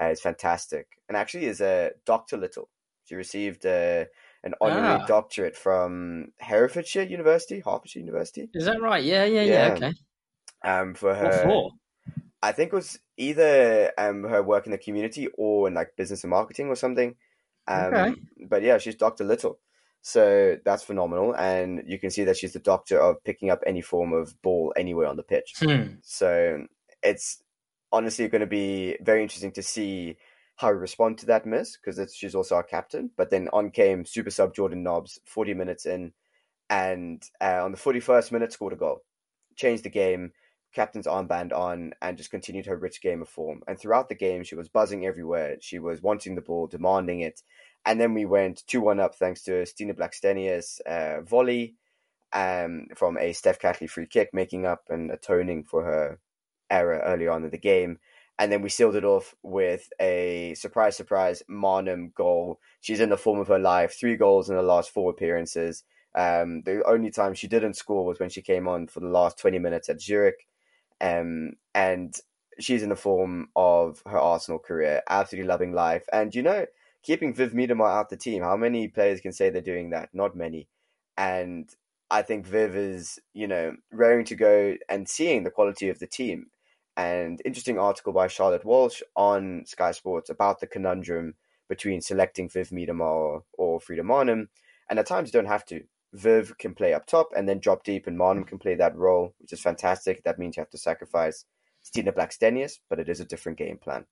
uh, 0.00 0.06
is 0.06 0.20
fantastic. 0.20 0.86
And 1.08 1.16
actually, 1.16 1.46
is 1.46 1.60
a 1.60 1.92
Doctor 2.04 2.36
Little. 2.36 2.68
She 3.04 3.14
received 3.14 3.66
uh, 3.66 4.04
an 4.42 4.54
honorary 4.60 5.00
ah. 5.02 5.06
doctorate 5.06 5.56
from 5.56 6.32
Herefordshire 6.38 7.04
University, 7.04 7.60
Hertfordshire 7.60 8.00
University. 8.00 8.48
Is 8.54 8.66
that 8.66 8.80
right? 8.80 9.02
Yeah, 9.02 9.24
yeah, 9.24 9.42
yeah. 9.42 9.52
yeah. 9.52 9.72
Okay. 9.74 9.92
Um, 10.62 10.94
for 10.94 11.14
her, 11.14 11.68
I 12.42 12.52
think 12.52 12.72
it 12.72 12.76
was 12.76 12.98
either 13.16 13.92
um 13.98 14.24
her 14.24 14.42
work 14.42 14.66
in 14.66 14.72
the 14.72 14.78
community 14.78 15.28
or 15.38 15.68
in 15.68 15.74
like 15.74 15.96
business 15.96 16.24
and 16.24 16.30
marketing 16.30 16.68
or 16.68 16.76
something. 16.76 17.14
Um, 17.66 17.94
okay. 17.94 18.14
But 18.46 18.62
yeah, 18.62 18.78
she's 18.78 18.96
Dr. 18.96 19.24
Little. 19.24 19.58
So 20.06 20.58
that's 20.66 20.82
phenomenal. 20.82 21.34
And 21.34 21.82
you 21.86 21.98
can 21.98 22.10
see 22.10 22.24
that 22.24 22.36
she's 22.36 22.52
the 22.52 22.58
doctor 22.58 23.00
of 23.00 23.24
picking 23.24 23.48
up 23.48 23.62
any 23.66 23.80
form 23.80 24.12
of 24.12 24.40
ball 24.42 24.74
anywhere 24.76 25.06
on 25.06 25.16
the 25.16 25.22
pitch. 25.22 25.54
Hmm. 25.58 25.94
So 26.02 26.66
it's 27.02 27.42
honestly 27.90 28.28
going 28.28 28.40
to 28.40 28.46
be 28.46 28.98
very 29.00 29.22
interesting 29.22 29.52
to 29.52 29.62
see 29.62 30.18
how 30.56 30.70
we 30.70 30.76
respond 30.76 31.16
to 31.18 31.26
that 31.26 31.46
miss 31.46 31.78
because 31.78 32.14
she's 32.14 32.34
also 32.34 32.54
our 32.54 32.62
captain. 32.62 33.12
But 33.16 33.30
then 33.30 33.48
on 33.54 33.70
came 33.70 34.04
super 34.04 34.28
sub 34.28 34.54
Jordan 34.54 34.82
Nobbs, 34.82 35.20
40 35.24 35.54
minutes 35.54 35.86
in, 35.86 36.12
and 36.68 37.22
uh, 37.40 37.64
on 37.64 37.72
the 37.72 37.78
41st 37.78 38.30
minute 38.30 38.52
scored 38.52 38.74
a 38.74 38.76
goal, 38.76 39.00
changed 39.56 39.84
the 39.84 39.90
game, 39.90 40.32
captain's 40.74 41.06
armband 41.06 41.54
on, 41.54 41.94
and 42.02 42.18
just 42.18 42.30
continued 42.30 42.66
her 42.66 42.76
rich 42.76 43.00
game 43.00 43.22
of 43.22 43.28
form. 43.30 43.62
And 43.66 43.78
throughout 43.78 44.10
the 44.10 44.14
game, 44.14 44.44
she 44.44 44.54
was 44.54 44.68
buzzing 44.68 45.06
everywhere. 45.06 45.56
She 45.60 45.78
was 45.78 46.02
wanting 46.02 46.34
the 46.34 46.42
ball, 46.42 46.66
demanding 46.66 47.20
it. 47.20 47.40
And 47.86 48.00
then 48.00 48.14
we 48.14 48.24
went 48.24 48.66
2 48.66 48.80
1 48.80 49.00
up 49.00 49.14
thanks 49.14 49.42
to 49.42 49.66
Stina 49.66 49.94
Blackstenius 49.94 50.80
uh, 50.86 51.20
volley 51.22 51.74
um, 52.32 52.86
from 52.94 53.18
a 53.18 53.32
Steph 53.32 53.60
Catley 53.60 53.88
free 53.88 54.06
kick, 54.06 54.30
making 54.32 54.66
up 54.66 54.84
and 54.88 55.10
atoning 55.10 55.64
for 55.64 55.84
her 55.84 56.18
error 56.70 57.00
early 57.04 57.28
on 57.28 57.44
in 57.44 57.50
the 57.50 57.58
game. 57.58 57.98
And 58.38 58.50
then 58.50 58.62
we 58.62 58.68
sealed 58.68 58.96
it 58.96 59.04
off 59.04 59.34
with 59.42 59.88
a 60.00 60.54
surprise, 60.54 60.96
surprise 60.96 61.42
Maanum 61.48 62.12
goal. 62.14 62.58
She's 62.80 63.00
in 63.00 63.10
the 63.10 63.16
form 63.16 63.38
of 63.38 63.48
her 63.48 63.60
life, 63.60 63.94
three 63.98 64.16
goals 64.16 64.50
in 64.50 64.56
the 64.56 64.62
last 64.62 64.90
four 64.90 65.10
appearances. 65.10 65.84
Um, 66.16 66.62
the 66.62 66.82
only 66.84 67.10
time 67.10 67.34
she 67.34 67.46
didn't 67.46 67.74
score 67.74 68.04
was 68.04 68.18
when 68.18 68.30
she 68.30 68.42
came 68.42 68.66
on 68.66 68.88
for 68.88 69.00
the 69.00 69.08
last 69.08 69.38
20 69.38 69.60
minutes 69.60 69.88
at 69.88 70.00
Zurich. 70.00 70.48
Um, 71.00 71.52
and 71.74 72.14
she's 72.58 72.82
in 72.82 72.88
the 72.88 72.96
form 72.96 73.50
of 73.54 74.02
her 74.06 74.18
Arsenal 74.18 74.58
career, 74.58 75.02
absolutely 75.08 75.48
loving 75.48 75.72
life. 75.72 76.04
And, 76.12 76.34
you 76.34 76.42
know, 76.42 76.66
keeping 77.04 77.34
Viv 77.34 77.52
Miedema 77.52 77.88
out 77.88 78.10
the 78.10 78.16
team, 78.16 78.42
how 78.42 78.56
many 78.56 78.88
players 78.88 79.20
can 79.20 79.32
say 79.32 79.50
they're 79.50 79.60
doing 79.60 79.90
that? 79.90 80.08
Not 80.12 80.36
many. 80.36 80.68
And 81.16 81.68
I 82.10 82.22
think 82.22 82.46
Viv 82.46 82.74
is, 82.74 83.20
you 83.32 83.46
know, 83.46 83.76
raring 83.92 84.24
to 84.26 84.34
go 84.34 84.74
and 84.88 85.08
seeing 85.08 85.44
the 85.44 85.50
quality 85.50 85.88
of 85.88 85.98
the 85.98 86.06
team 86.06 86.46
and 86.96 87.40
interesting 87.44 87.78
article 87.78 88.12
by 88.12 88.28
Charlotte 88.28 88.64
Walsh 88.64 89.02
on 89.16 89.64
Sky 89.66 89.92
Sports 89.92 90.30
about 90.30 90.60
the 90.60 90.66
conundrum 90.66 91.34
between 91.68 92.00
selecting 92.00 92.48
Viv 92.48 92.70
Miedema 92.70 93.00
or, 93.00 93.44
or 93.54 93.80
Frida 93.80 94.02
Maanum. 94.02 94.48
And 94.88 94.98
at 94.98 95.06
times 95.06 95.28
you 95.28 95.32
don't 95.32 95.48
have 95.48 95.64
to. 95.66 95.82
Viv 96.12 96.56
can 96.58 96.74
play 96.74 96.94
up 96.94 97.06
top 97.06 97.30
and 97.36 97.48
then 97.48 97.58
drop 97.58 97.82
deep, 97.82 98.06
and 98.06 98.18
Maanum 98.18 98.46
can 98.46 98.58
play 98.58 98.76
that 98.76 98.96
role, 98.96 99.34
which 99.38 99.52
is 99.52 99.60
fantastic. 99.60 100.22
That 100.22 100.38
means 100.38 100.56
you 100.56 100.60
have 100.60 100.70
to 100.70 100.78
sacrifice 100.78 101.44
Stina 101.82 102.12
Blackstenius, 102.12 102.78
but 102.88 103.00
it 103.00 103.08
is 103.08 103.18
a 103.18 103.24
different 103.24 103.58
game 103.58 103.78
plan. 103.78 104.06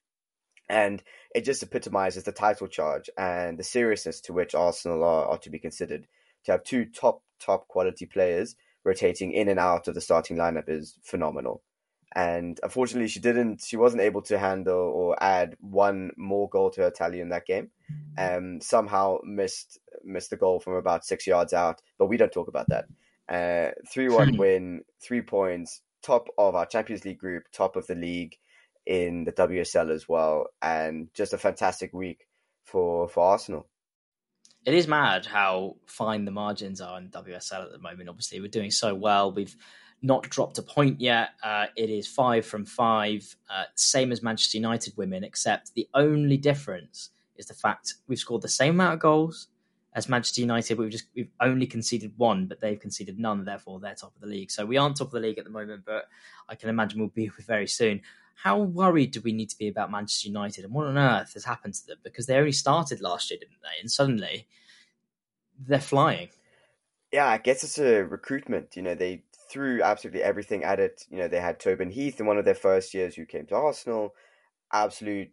And 0.73 1.03
it 1.35 1.45
just 1.45 1.63
epitomizes 1.63 2.25
the 2.25 2.33
title 2.33 2.67
charge 2.67 3.11
and 3.19 3.59
the 3.59 3.63
seriousness 3.63 4.23
to 4.23 4.33
which 4.33 4.55
Arsenal 4.55 5.05
are, 5.05 5.27
are 5.27 5.39
to 5.39 5.51
be 5.51 5.59
considered. 5.59 6.07
To 6.45 6.53
have 6.53 6.65
two 6.65 6.87
top, 6.87 7.23
top 7.39 7.69
quality 7.69 8.07
players 8.07 8.57
rotating 8.83 9.33
in 9.33 9.49
and 9.49 9.61
out 9.61 9.87
of 9.87 9.95
the 9.95 10.01
starting 10.01 10.39
lineup 10.39 10.71
is 10.71 10.97
phenomenal. 11.03 11.63
And 12.15 12.59
unfortunately 12.63 13.09
she 13.09 13.21
didn't 13.21 13.63
she 13.63 13.77
wasn't 13.77 14.03
able 14.03 14.23
to 14.23 14.39
handle 14.39 14.79
or 14.79 15.23
add 15.23 15.57
one 15.61 16.11
more 16.17 16.49
goal 16.49 16.71
to 16.71 16.83
her 16.83 16.91
tally 16.91 17.21
in 17.21 17.29
that 17.29 17.47
game. 17.47 17.71
Um 18.17 18.61
somehow 18.63 19.19
missed 19.25 19.79
missed 20.03 20.31
the 20.31 20.37
goal 20.39 20.59
from 20.59 20.75
about 20.75 21.05
six 21.05 21.27
yards 21.27 21.53
out 21.53 21.83
but 21.99 22.07
we 22.07 22.17
don't 22.17 22.33
talk 22.33 22.49
about 22.49 22.69
that. 22.69 22.87
Uh 23.29 23.73
3-1 23.95 24.39
win 24.39 24.83
three 25.03 25.23
points 25.23 25.83
top 26.03 26.29
of 26.39 26.55
our 26.55 26.67
champions 26.67 27.05
league 27.05 27.19
group 27.19 27.45
top 27.53 27.77
of 27.77 27.87
the 27.87 27.95
league 27.95 28.37
in 28.87 29.25
the 29.25 29.33
wsl 29.33 29.91
as 29.91 30.09
well 30.09 30.47
and 30.61 31.09
just 31.15 31.33
a 31.33 31.39
fantastic 31.39 31.93
week 31.93 32.27
for 32.65 33.09
for 33.09 33.25
arsenal 33.25 33.67
it 34.65 34.75
is 34.75 34.87
mad 34.87 35.27
how 35.27 35.77
fine 35.87 36.25
the 36.25 36.31
margins 36.31 36.81
are 36.81 36.99
in 36.99 37.09
WSL 37.09 37.65
at 37.65 37.73
the 37.73 37.79
moment. 37.79 38.09
Obviously, 38.09 38.41
we're 38.41 38.47
doing 38.47 38.71
so 38.71 38.95
well. 38.95 39.33
We've 39.33 39.57
not 40.03 40.29
dropped 40.29 40.59
a 40.59 40.63
point 40.63 41.01
yet. 41.01 41.31
Uh, 41.43 41.67
it 41.77 41.91
is 41.91 42.07
five 42.07 42.47
from 42.47 42.65
five, 42.65 43.37
uh, 43.51 43.65
same 43.75 44.13
as 44.13 44.23
Manchester 44.23 44.59
United 44.59 44.97
women, 44.97 45.25
except 45.25 45.75
the 45.75 45.89
only 45.95 46.37
difference 46.37 47.11
is 47.37 47.47
the 47.47 47.55
fact 47.55 47.95
we've 48.07 48.19
scored 48.19 48.43
the 48.43 48.49
same 48.49 48.75
amount 48.75 48.95
of 48.95 49.01
goals 49.01 49.49
as 49.95 50.09
Manchester 50.09 50.41
United. 50.41 50.79
We've 50.79 50.91
just 50.91 51.07
we've 51.15 51.31
only 51.41 51.67
conceded 51.67 52.13
one, 52.17 52.47
but 52.47 52.61
they've 52.61 52.79
conceded 52.79 53.19
none. 53.19 53.45
Therefore, 53.45 53.81
they're 53.81 53.95
top 53.95 54.15
of 54.15 54.21
the 54.21 54.29
league. 54.29 54.51
So 54.51 54.65
we 54.65 54.77
aren't 54.77 54.97
top 54.97 55.09
of 55.09 55.13
the 55.13 55.21
league 55.21 55.39
at 55.39 55.45
the 55.45 55.51
moment, 55.51 55.83
but 55.85 56.05
I 56.49 56.55
can 56.55 56.69
imagine 56.69 57.01
we'll 57.01 57.09
be 57.09 57.31
very 57.47 57.67
soon. 57.67 58.03
How 58.43 58.59
worried 58.59 59.13
do 59.13 59.21
we 59.21 59.33
need 59.33 59.51
to 59.51 59.59
be 59.59 59.69
about 59.69 59.93
Manchester 59.93 60.27
United, 60.27 60.65
and 60.65 60.75
what 60.75 60.89
on 60.89 60.99
earth 60.99 61.35
has 61.35 61.45
happened 61.45 61.75
to 61.75 61.87
them? 61.87 61.99
Because 62.03 62.27
they 62.27 62.37
only 62.37 62.51
started 62.51 63.01
last 63.01 63.31
year, 63.31 63.39
didn't 63.39 63.63
they? 63.63 63.81
And 63.81 63.89
suddenly 63.89 64.49
they're 65.65 65.81
flying. 65.81 66.29
Yeah, 67.13 67.29
I 67.29 67.39
guess 67.39 67.63
it's 67.63 67.79
a 67.79 68.03
recruitment. 68.03 68.75
You 68.75 68.83
know, 68.83 68.97
they 68.97 69.23
threw 69.49 69.81
absolutely 69.81 70.25
everything 70.25 70.65
at 70.65 70.81
it. 70.81 71.07
You 71.09 71.19
know, 71.19 71.29
they 71.29 71.41
had 71.41 71.61
Tobin 71.61 71.93
Heath 71.93 72.19
in 72.19 72.27
one 72.27 72.37
of 72.37 72.45
their 72.45 72.57
first 72.57 72.95
years 72.95 73.15
who 73.15 73.27
came 73.27 73.47
to 73.47 73.55
Arsenal, 73.55 74.13
absolute 74.73 75.29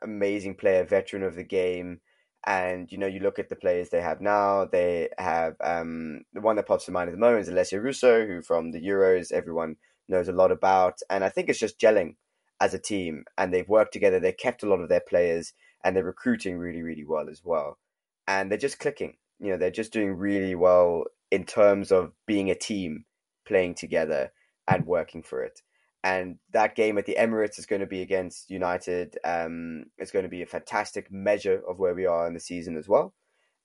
amazing 0.00 0.54
player, 0.54 0.82
veteran 0.82 1.24
of 1.24 1.34
the 1.34 1.44
game. 1.44 2.00
And 2.46 2.90
you 2.90 2.96
know, 2.96 3.06
you 3.06 3.20
look 3.20 3.38
at 3.38 3.50
the 3.50 3.56
players 3.56 3.90
they 3.90 4.00
have 4.00 4.22
now. 4.22 4.64
They 4.64 5.10
have 5.18 5.56
um, 5.62 6.22
the 6.32 6.40
one 6.40 6.56
that 6.56 6.66
pops 6.66 6.86
to 6.86 6.90
mind 6.90 7.10
at 7.10 7.12
the 7.12 7.18
moment 7.18 7.46
is 7.46 7.52
Alessia 7.52 7.82
Russo, 7.82 8.26
who 8.26 8.40
from 8.40 8.70
the 8.70 8.80
Euros 8.80 9.30
everyone 9.30 9.76
knows 10.08 10.28
a 10.28 10.32
lot 10.32 10.52
about. 10.52 11.00
And 11.10 11.22
I 11.22 11.28
think 11.28 11.50
it's 11.50 11.58
just 11.58 11.78
gelling 11.78 12.14
as 12.60 12.74
a 12.74 12.78
team, 12.78 13.24
and 13.36 13.52
they've 13.52 13.68
worked 13.68 13.92
together. 13.92 14.18
They 14.18 14.32
kept 14.32 14.62
a 14.62 14.68
lot 14.68 14.80
of 14.80 14.88
their 14.88 15.00
players, 15.00 15.52
and 15.84 15.94
they're 15.94 16.04
recruiting 16.04 16.58
really, 16.58 16.82
really 16.82 17.04
well 17.04 17.28
as 17.28 17.42
well. 17.44 17.78
And 18.26 18.50
they're 18.50 18.58
just 18.58 18.78
clicking. 18.78 19.16
You 19.38 19.52
know, 19.52 19.56
they're 19.56 19.70
just 19.70 19.92
doing 19.92 20.16
really 20.16 20.54
well 20.54 21.04
in 21.30 21.44
terms 21.44 21.92
of 21.92 22.12
being 22.26 22.50
a 22.50 22.54
team 22.54 23.04
playing 23.46 23.74
together 23.74 24.32
and 24.66 24.86
working 24.86 25.22
for 25.22 25.42
it. 25.42 25.60
And 26.02 26.38
that 26.52 26.76
game 26.76 26.98
at 26.98 27.06
the 27.06 27.16
Emirates 27.18 27.58
is 27.58 27.66
going 27.66 27.80
to 27.80 27.86
be 27.86 28.00
against 28.00 28.50
United. 28.50 29.18
Um, 29.24 29.86
it's 29.98 30.12
going 30.12 30.24
to 30.24 30.28
be 30.28 30.42
a 30.42 30.46
fantastic 30.46 31.10
measure 31.10 31.60
of 31.68 31.78
where 31.78 31.94
we 31.94 32.06
are 32.06 32.26
in 32.26 32.34
the 32.34 32.40
season 32.40 32.76
as 32.76 32.88
well. 32.88 33.12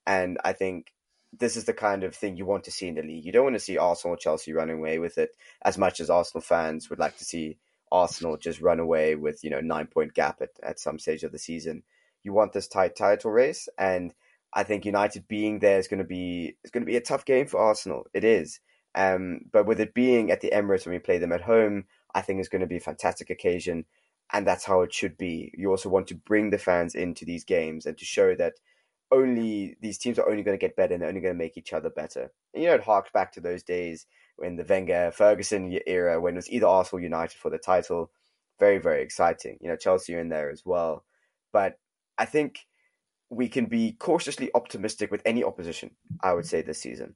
And 0.07 0.39
I 0.43 0.53
think 0.53 0.93
this 1.37 1.55
is 1.55 1.65
the 1.65 1.73
kind 1.73 2.03
of 2.03 2.15
thing 2.15 2.35
you 2.35 2.45
want 2.45 2.63
to 2.63 2.71
see 2.71 2.87
in 2.87 2.95
the 2.95 3.03
league. 3.03 3.25
You 3.25 3.31
don't 3.31 3.43
want 3.43 3.55
to 3.55 3.59
see 3.59 3.77
Arsenal 3.77 4.15
or 4.15 4.17
Chelsea 4.17 4.53
running 4.53 4.79
away 4.79 4.99
with 4.99 5.17
it 5.17 5.31
as 5.63 5.77
much 5.77 5.99
as 5.99 6.09
Arsenal 6.09 6.41
fans 6.41 6.89
would 6.89 6.99
like 6.99 7.17
to 7.17 7.25
see 7.25 7.57
Arsenal 7.91 8.37
just 8.37 8.61
run 8.61 8.79
away 8.79 9.15
with, 9.15 9.43
you 9.43 9.49
know, 9.49 9.61
nine 9.61 9.87
point 9.87 10.13
gap 10.13 10.41
at, 10.41 10.49
at 10.63 10.79
some 10.79 10.99
stage 10.99 11.23
of 11.23 11.31
the 11.31 11.39
season. 11.39 11.83
You 12.23 12.33
want 12.33 12.53
this 12.53 12.67
tight 12.67 12.95
title 12.95 13.31
race. 13.31 13.67
And 13.77 14.13
I 14.53 14.63
think 14.63 14.85
United 14.85 15.27
being 15.27 15.59
there 15.59 15.79
is 15.79 15.87
going 15.87 15.99
to 15.99 16.05
be, 16.05 16.55
it's 16.63 16.71
going 16.71 16.83
to 16.83 16.91
be 16.91 16.97
a 16.97 17.01
tough 17.01 17.25
game 17.25 17.47
for 17.47 17.59
Arsenal. 17.59 18.05
It 18.13 18.23
is. 18.23 18.59
Um, 18.93 19.41
but 19.51 19.65
with 19.65 19.79
it 19.79 19.93
being 19.93 20.31
at 20.31 20.41
the 20.41 20.51
Emirates 20.51 20.85
when 20.85 20.93
we 20.93 20.99
play 20.99 21.17
them 21.17 21.31
at 21.31 21.41
home, 21.41 21.85
I 22.13 22.21
think 22.21 22.39
it's 22.39 22.49
going 22.49 22.61
to 22.61 22.67
be 22.67 22.77
a 22.77 22.81
fantastic 22.81 23.29
occasion, 23.29 23.85
and 24.33 24.45
that's 24.45 24.65
how 24.65 24.81
it 24.81 24.93
should 24.93 25.17
be. 25.17 25.53
You 25.55 25.69
also 25.69 25.89
want 25.89 26.07
to 26.07 26.15
bring 26.15 26.49
the 26.49 26.57
fans 26.57 26.95
into 26.95 27.25
these 27.25 27.45
games 27.45 27.85
and 27.85 27.97
to 27.97 28.05
show 28.05 28.35
that 28.35 28.55
only 29.11 29.77
these 29.81 29.97
teams 29.97 30.17
are 30.19 30.29
only 30.29 30.43
going 30.43 30.57
to 30.57 30.61
get 30.61 30.75
better 30.75 30.93
and 30.93 31.01
they're 31.01 31.09
only 31.09 31.21
going 31.21 31.33
to 31.33 31.37
make 31.37 31.57
each 31.57 31.73
other 31.73 31.89
better. 31.89 32.31
And, 32.53 32.63
you 32.63 32.69
know, 32.69 32.75
it 32.75 32.83
harks 32.83 33.11
back 33.11 33.33
to 33.33 33.41
those 33.41 33.63
days 33.63 34.05
when 34.41 34.55
the 34.55 34.65
Wenger 34.67 35.11
Ferguson 35.13 35.79
era, 35.85 36.19
when 36.19 36.33
it 36.33 36.37
was 36.37 36.49
either 36.49 36.65
Arsenal 36.65 37.03
United 37.03 37.37
for 37.37 37.51
the 37.51 37.59
title. 37.59 38.09
Very, 38.59 38.79
very 38.79 39.03
exciting. 39.03 39.57
You 39.61 39.69
know, 39.69 39.75
Chelsea 39.75 40.15
are 40.15 40.19
in 40.19 40.29
there 40.29 40.49
as 40.49 40.63
well. 40.65 41.05
But 41.53 41.77
I 42.17 42.25
think 42.25 42.65
we 43.29 43.47
can 43.47 43.65
be 43.65 43.93
cautiously 43.93 44.49
optimistic 44.55 45.11
with 45.11 45.21
any 45.25 45.43
opposition, 45.43 45.91
I 46.21 46.33
would 46.33 46.47
say, 46.47 46.63
this 46.63 46.81
season. 46.81 47.15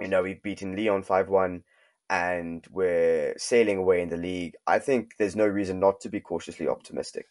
You 0.00 0.08
know, 0.08 0.22
we've 0.22 0.42
beaten 0.42 0.76
Lyon 0.76 1.02
5 1.02 1.28
1 1.28 1.62
and 2.10 2.66
we're 2.70 3.34
sailing 3.36 3.78
away 3.78 4.00
in 4.00 4.08
the 4.08 4.16
league. 4.16 4.54
I 4.66 4.78
think 4.78 5.14
there's 5.18 5.36
no 5.36 5.46
reason 5.46 5.80
not 5.80 6.00
to 6.02 6.08
be 6.08 6.20
cautiously 6.20 6.68
optimistic. 6.68 7.26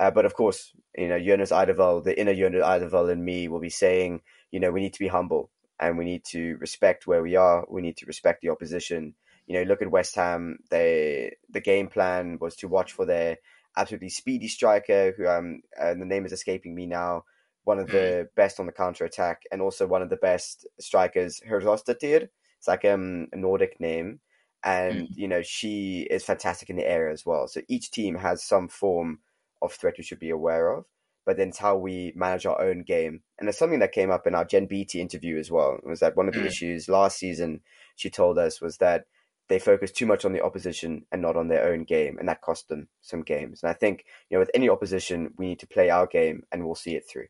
Uh, 0.00 0.10
but 0.10 0.24
of 0.24 0.34
course, 0.34 0.72
you 0.98 1.08
know, 1.08 1.20
Jonas 1.20 1.52
Eidevall, 1.52 2.02
the 2.02 2.18
inner 2.18 2.34
Jonas 2.34 2.64
Eidevall 2.64 3.12
and 3.12 3.24
me 3.24 3.46
will 3.46 3.60
be 3.60 3.70
saying, 3.70 4.22
you 4.50 4.58
know, 4.58 4.72
we 4.72 4.80
need 4.80 4.94
to 4.94 4.98
be 4.98 5.08
humble 5.08 5.50
and 5.80 5.98
we 5.98 6.04
need 6.04 6.24
to 6.24 6.56
respect 6.56 7.06
where 7.06 7.22
we 7.22 7.36
are. 7.36 7.64
We 7.68 7.82
need 7.82 7.96
to 7.98 8.06
respect 8.06 8.42
the 8.42 8.50
opposition. 8.50 9.14
You 9.46 9.58
know, 9.58 9.62
look 9.64 9.82
at 9.82 9.90
West 9.90 10.14
Ham. 10.14 10.58
They 10.70 11.36
the 11.50 11.60
game 11.60 11.88
plan 11.88 12.38
was 12.40 12.56
to 12.56 12.68
watch 12.68 12.92
for 12.92 13.04
their 13.04 13.38
absolutely 13.76 14.08
speedy 14.08 14.48
striker, 14.48 15.12
who 15.16 15.26
um, 15.26 15.60
and 15.78 16.00
the 16.00 16.06
name 16.06 16.24
is 16.24 16.32
escaping 16.32 16.74
me 16.74 16.86
now, 16.86 17.24
one 17.64 17.78
of 17.78 17.88
the 17.88 18.26
mm. 18.26 18.26
best 18.36 18.60
on 18.60 18.66
the 18.66 18.72
counter 18.72 19.04
attack, 19.04 19.42
and 19.50 19.60
also 19.60 19.86
one 19.86 20.02
of 20.02 20.10
the 20.10 20.16
best 20.16 20.66
strikers, 20.80 21.40
Hrosdatir. 21.46 22.28
It's 22.58 22.68
like 22.68 22.84
um, 22.84 23.28
a 23.32 23.36
Nordic 23.36 23.80
name, 23.80 24.20
and 24.62 25.02
mm. 25.02 25.08
you 25.14 25.28
know 25.28 25.42
she 25.42 26.06
is 26.10 26.24
fantastic 26.24 26.70
in 26.70 26.76
the 26.76 26.88
area 26.88 27.12
as 27.12 27.26
well. 27.26 27.48
So 27.48 27.60
each 27.68 27.90
team 27.90 28.16
has 28.16 28.42
some 28.42 28.68
form 28.68 29.18
of 29.60 29.72
threat 29.72 29.94
we 29.98 30.04
should 30.04 30.20
be 30.20 30.30
aware 30.30 30.70
of. 30.70 30.84
But 31.26 31.36
then 31.36 31.48
it's 31.48 31.58
how 31.58 31.76
we 31.76 32.12
manage 32.14 32.46
our 32.46 32.60
own 32.60 32.82
game, 32.82 33.22
and 33.38 33.48
it's 33.48 33.58
something 33.58 33.78
that 33.78 33.92
came 33.92 34.10
up 34.10 34.26
in 34.26 34.34
our 34.34 34.44
Jen 34.44 34.66
Beattie 34.66 35.00
interview 35.00 35.38
as 35.38 35.50
well. 35.50 35.78
Was 35.82 36.00
that 36.00 36.16
one 36.16 36.28
of 36.28 36.34
the 36.34 36.40
mm. 36.40 36.46
issues 36.46 36.88
last 36.88 37.18
season? 37.18 37.60
She 37.96 38.10
told 38.10 38.38
us 38.38 38.60
was 38.60 38.76
that 38.78 39.04
they 39.48 39.58
focused 39.58 39.96
too 39.96 40.06
much 40.06 40.24
on 40.24 40.32
the 40.32 40.42
opposition 40.42 41.06
and 41.12 41.22
not 41.22 41.36
on 41.36 41.48
their 41.48 41.66
own 41.66 41.84
game, 41.84 42.18
and 42.18 42.28
that 42.28 42.42
cost 42.42 42.68
them 42.68 42.88
some 43.00 43.22
games. 43.22 43.62
And 43.62 43.70
I 43.70 43.74
think 43.74 44.04
you 44.28 44.36
know 44.36 44.40
with 44.40 44.50
any 44.54 44.68
opposition, 44.68 45.32
we 45.38 45.46
need 45.46 45.60
to 45.60 45.66
play 45.66 45.90
our 45.90 46.06
game, 46.06 46.42
and 46.52 46.64
we'll 46.64 46.74
see 46.74 46.94
it 46.94 47.04
through. 47.08 47.26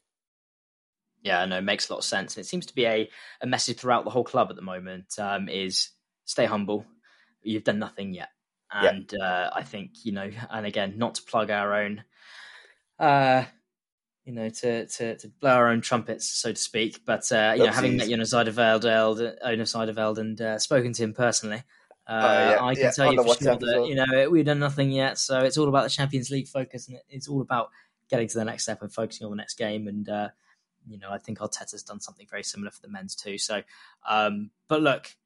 Yeah, 1.24 1.44
no, 1.46 1.56
it 1.56 1.62
makes 1.62 1.88
a 1.88 1.92
lot 1.92 2.00
of 2.00 2.04
sense. 2.04 2.36
And 2.36 2.44
it 2.44 2.46
seems 2.46 2.66
to 2.66 2.74
be 2.74 2.84
a, 2.84 3.08
a 3.40 3.46
message 3.46 3.78
throughout 3.78 4.04
the 4.04 4.10
whole 4.10 4.24
club 4.24 4.48
at 4.50 4.56
the 4.56 4.62
moment 4.62 5.14
um, 5.18 5.48
is 5.48 5.90
stay 6.26 6.44
humble. 6.44 6.84
You've 7.42 7.64
done 7.64 7.78
nothing 7.78 8.12
yet. 8.12 8.28
And 8.70 9.10
yeah. 9.10 9.24
uh, 9.24 9.50
I 9.54 9.62
think, 9.62 10.04
you 10.04 10.12
know, 10.12 10.30
and 10.50 10.66
again, 10.66 10.94
not 10.98 11.14
to 11.14 11.22
plug 11.22 11.50
our 11.50 11.74
own 11.74 12.04
uh, 12.98 13.44
you 14.24 14.32
know, 14.32 14.48
to, 14.48 14.86
to, 14.86 15.16
to 15.16 15.28
blow 15.28 15.50
our 15.50 15.68
own 15.68 15.80
trumpets, 15.80 16.28
so 16.28 16.50
to 16.52 16.60
speak. 16.60 17.00
But 17.04 17.30
uh, 17.30 17.54
you 17.56 17.64
know, 17.64 17.72
having 17.72 17.96
met 17.96 18.08
Jonas 18.08 18.32
Eidevall, 18.32 18.80
Jonas 18.80 19.74
Eidevall, 19.74 20.18
and 20.18 20.40
uh, 20.40 20.58
spoken 20.58 20.92
to 20.94 21.02
him 21.02 21.12
personally, 21.12 21.62
uh, 22.06 22.56
yeah, 22.56 22.64
I 22.64 22.74
can 22.74 22.84
yeah, 22.84 22.90
tell 22.90 23.12
you 23.12 23.22
for 23.22 23.34
sure 23.36 23.56
that 23.56 23.62
well. 23.62 23.88
you 23.88 23.94
know 23.94 24.28
we've 24.28 24.44
done 24.44 24.58
nothing 24.58 24.90
yet. 24.90 25.18
So 25.18 25.40
it's 25.40 25.56
all 25.56 25.68
about 25.68 25.84
the 25.84 25.90
Champions 25.90 26.30
League 26.30 26.48
focus, 26.48 26.88
and 26.88 26.98
it's 27.08 27.28
all 27.28 27.40
about 27.40 27.70
getting 28.10 28.28
to 28.28 28.38
the 28.38 28.44
next 28.44 28.64
step 28.64 28.82
and 28.82 28.92
focusing 28.92 29.24
on 29.24 29.30
the 29.30 29.36
next 29.36 29.54
game. 29.54 29.88
And 29.88 30.08
uh, 30.08 30.28
you 30.86 30.98
know, 30.98 31.10
I 31.10 31.18
think 31.18 31.38
Arteta's 31.38 31.82
done 31.82 32.00
something 32.00 32.26
very 32.28 32.42
similar 32.42 32.70
for 32.70 32.82
the 32.82 32.88
men's 32.88 33.14
too. 33.14 33.38
So, 33.38 33.62
um, 34.06 34.50
but 34.68 34.82
look, 34.82 35.16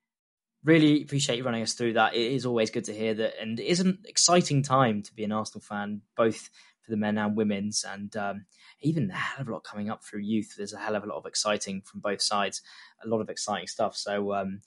really 0.64 1.03
appreciate 1.03 1.38
you 1.38 1.44
running 1.44 1.62
us 1.62 1.74
through 1.74 1.94
that. 1.94 2.14
It 2.14 2.32
is 2.32 2.46
always 2.46 2.70
good 2.70 2.84
to 2.84 2.94
hear 2.94 3.14
that, 3.14 3.40
and 3.40 3.59
it 3.59 3.66
is 3.66 3.80
an 3.80 3.99
exciting 4.05 4.62
time 4.62 5.03
to 5.03 5.14
be 5.14 5.24
an 5.24 5.32
Arsenal 5.32 5.62
fan, 5.62 6.03
both 6.16 6.49
for 6.82 6.92
the 6.92 6.96
men 6.96 7.18
and 7.18 7.36
women's, 7.36 7.84
and 7.84 8.16
um, 8.16 8.44
even 8.81 9.11
a 9.11 9.14
hell 9.14 9.43
of 9.43 9.49
a 9.49 9.53
lot 9.53 9.64
coming 9.64 9.91
up 9.91 10.05
through 10.05 10.20
youth. 10.20 10.55
There's 10.57 10.72
a 10.72 10.79
hell 10.79 10.97
of 10.97 11.05
a 11.05 11.07
lot 11.07 11.18
of 11.18 11.26
exciting 11.26 11.83
from 11.83 12.01
both 12.01 12.22
sides, 12.22 12.62
a 13.05 13.09
lot 13.09 13.20
of 13.20 13.31
exciting 13.31 13.66
stuff. 13.66 13.97
So, 13.97 14.35
um, 14.35 14.61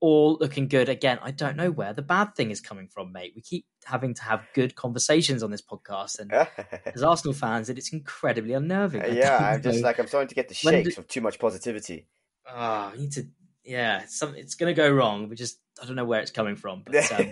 all 0.00 0.38
looking 0.40 0.66
good. 0.66 0.88
Again, 0.88 1.18
I 1.22 1.30
don't 1.30 1.56
know 1.56 1.70
where 1.70 1.92
the 1.92 2.02
bad 2.02 2.34
thing 2.34 2.50
is 2.50 2.60
coming 2.60 2.88
from, 2.88 3.12
mate. 3.12 3.32
We 3.36 3.42
keep 3.42 3.66
having 3.84 4.14
to 4.14 4.22
have 4.22 4.46
good 4.54 4.74
conversations 4.74 5.42
on 5.42 5.50
this 5.50 5.62
podcast, 5.62 6.18
and 6.18 6.32
as 6.94 7.02
Arsenal 7.02 7.34
fans, 7.34 7.68
it's 7.68 7.92
incredibly 7.92 8.54
unnerving. 8.54 9.02
I 9.02 9.08
yeah, 9.08 9.36
I'm 9.36 9.62
just 9.62 9.82
like 9.82 9.98
I'm 9.98 10.06
starting 10.06 10.28
to 10.28 10.34
get 10.34 10.48
the 10.48 10.54
shakes 10.54 10.94
do- 10.94 11.00
of 11.00 11.08
too 11.08 11.20
much 11.20 11.38
positivity. 11.38 12.06
Ah, 12.48 12.92
need 12.96 13.12
to. 13.12 13.26
Yeah, 13.64 14.02
it's 14.02 14.22
it's 14.22 14.54
going 14.54 14.74
to 14.74 14.76
go 14.76 14.90
wrong. 14.90 15.28
We 15.28 15.36
just 15.36 15.60
I 15.80 15.86
don't 15.86 15.96
know 15.96 16.06
where 16.06 16.20
it's 16.20 16.30
coming 16.30 16.56
from. 16.56 16.82
But 16.84 17.12
um, 17.12 17.30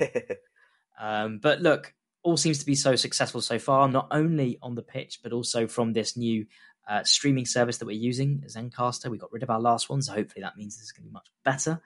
um, 1.00 1.38
but 1.38 1.62
look, 1.62 1.94
all 2.22 2.36
seems 2.36 2.58
to 2.58 2.66
be 2.66 2.74
so 2.74 2.96
successful 2.96 3.40
so 3.40 3.58
far, 3.58 3.88
not 3.88 4.08
only 4.10 4.58
on 4.62 4.74
the 4.74 4.82
pitch 4.82 5.20
but 5.22 5.32
also 5.32 5.66
from 5.66 5.92
this 5.92 6.16
new 6.16 6.46
uh, 6.88 7.04
streaming 7.04 7.46
service 7.46 7.78
that 7.78 7.86
we're 7.86 7.92
using, 7.92 8.42
Zencastr. 8.46 9.10
We 9.10 9.18
got 9.18 9.32
rid 9.32 9.42
of 9.42 9.50
our 9.50 9.60
last 9.60 9.90
one, 9.90 10.00
so 10.00 10.14
hopefully 10.14 10.42
that 10.42 10.56
means 10.56 10.76
this 10.76 10.84
is 10.84 10.92
going 10.92 11.04
to 11.04 11.08
be 11.08 11.12
much 11.12 11.28
better. 11.44 11.80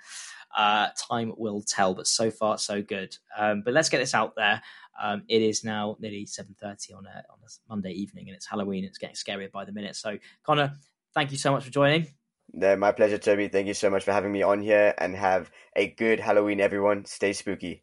Uh, 0.57 0.89
time 1.09 1.33
will 1.37 1.63
tell, 1.63 1.95
but 1.95 2.07
so 2.07 2.31
far 2.31 2.59
so 2.59 2.83
good. 2.83 3.17
Um, 3.37 3.63
but 3.65 3.75
let's 3.75 3.89
get 3.89 3.99
this 3.99 4.15
out 4.15 4.37
there. 4.37 4.63
Um, 5.03 5.25
it 5.29 5.43
is 5.43 5.65
now 5.65 5.97
nearly 5.99 6.27
seven 6.27 6.55
thirty 6.61 6.93
on 6.93 7.07
a 7.07 7.25
on 7.31 7.39
a 7.43 7.49
Monday 7.69 7.93
evening, 7.93 8.29
and 8.29 8.37
it's 8.37 8.47
Halloween. 8.47 8.85
It's 8.85 8.99
getting 8.99 9.17
scarier 9.17 9.51
by 9.51 9.65
the 9.65 9.73
minute. 9.73 9.97
So, 9.97 10.19
Connor, 10.45 10.75
thank 11.15 11.33
you 11.33 11.39
so 11.39 11.51
much 11.51 11.65
for 11.65 11.71
joining. 11.71 12.07
no, 12.53 12.77
my 12.77 12.93
pleasure, 12.93 13.19
Toby. 13.19 13.49
Thank 13.49 13.67
you 13.67 13.75
so 13.75 13.91
much 13.91 14.05
for 14.05 14.13
having 14.13 14.31
me 14.31 14.43
on 14.43 14.61
here, 14.61 14.95
and 14.99 15.17
have 15.17 15.51
a 15.75 15.89
good 15.89 16.21
Halloween, 16.21 16.61
everyone. 16.61 17.07
Stay 17.07 17.33
spooky. 17.33 17.83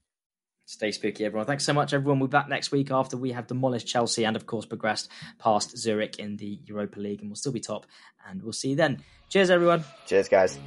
Stay 0.70 0.92
spooky, 0.92 1.26
everyone. 1.26 1.48
Thanks 1.48 1.66
so 1.66 1.74
much, 1.74 1.96
everyone. 1.96 2.20
We'll 2.20 2.28
be 2.28 2.34
back 2.34 2.48
next 2.48 2.72
week 2.72 2.92
after 2.92 3.18
we 3.18 3.32
have 3.32 3.48
demolished 3.48 3.88
Chelsea 3.88 4.24
and, 4.24 4.36
of 4.36 4.46
course, 4.46 4.68
progressed 4.68 5.10
past 5.40 5.76
Zurich 5.76 6.20
in 6.20 6.38
the 6.38 6.60
Europa 6.68 7.00
League, 7.00 7.22
and 7.22 7.30
we'll 7.32 7.38
still 7.38 7.52
be 7.52 7.60
top. 7.60 7.88
And 8.30 8.44
we'll 8.44 8.54
see 8.54 8.70
you 8.70 8.76
then. 8.76 9.04
Cheers, 9.30 9.50
everyone. 9.50 9.84
Cheers, 10.06 10.30
guys. 10.30 10.60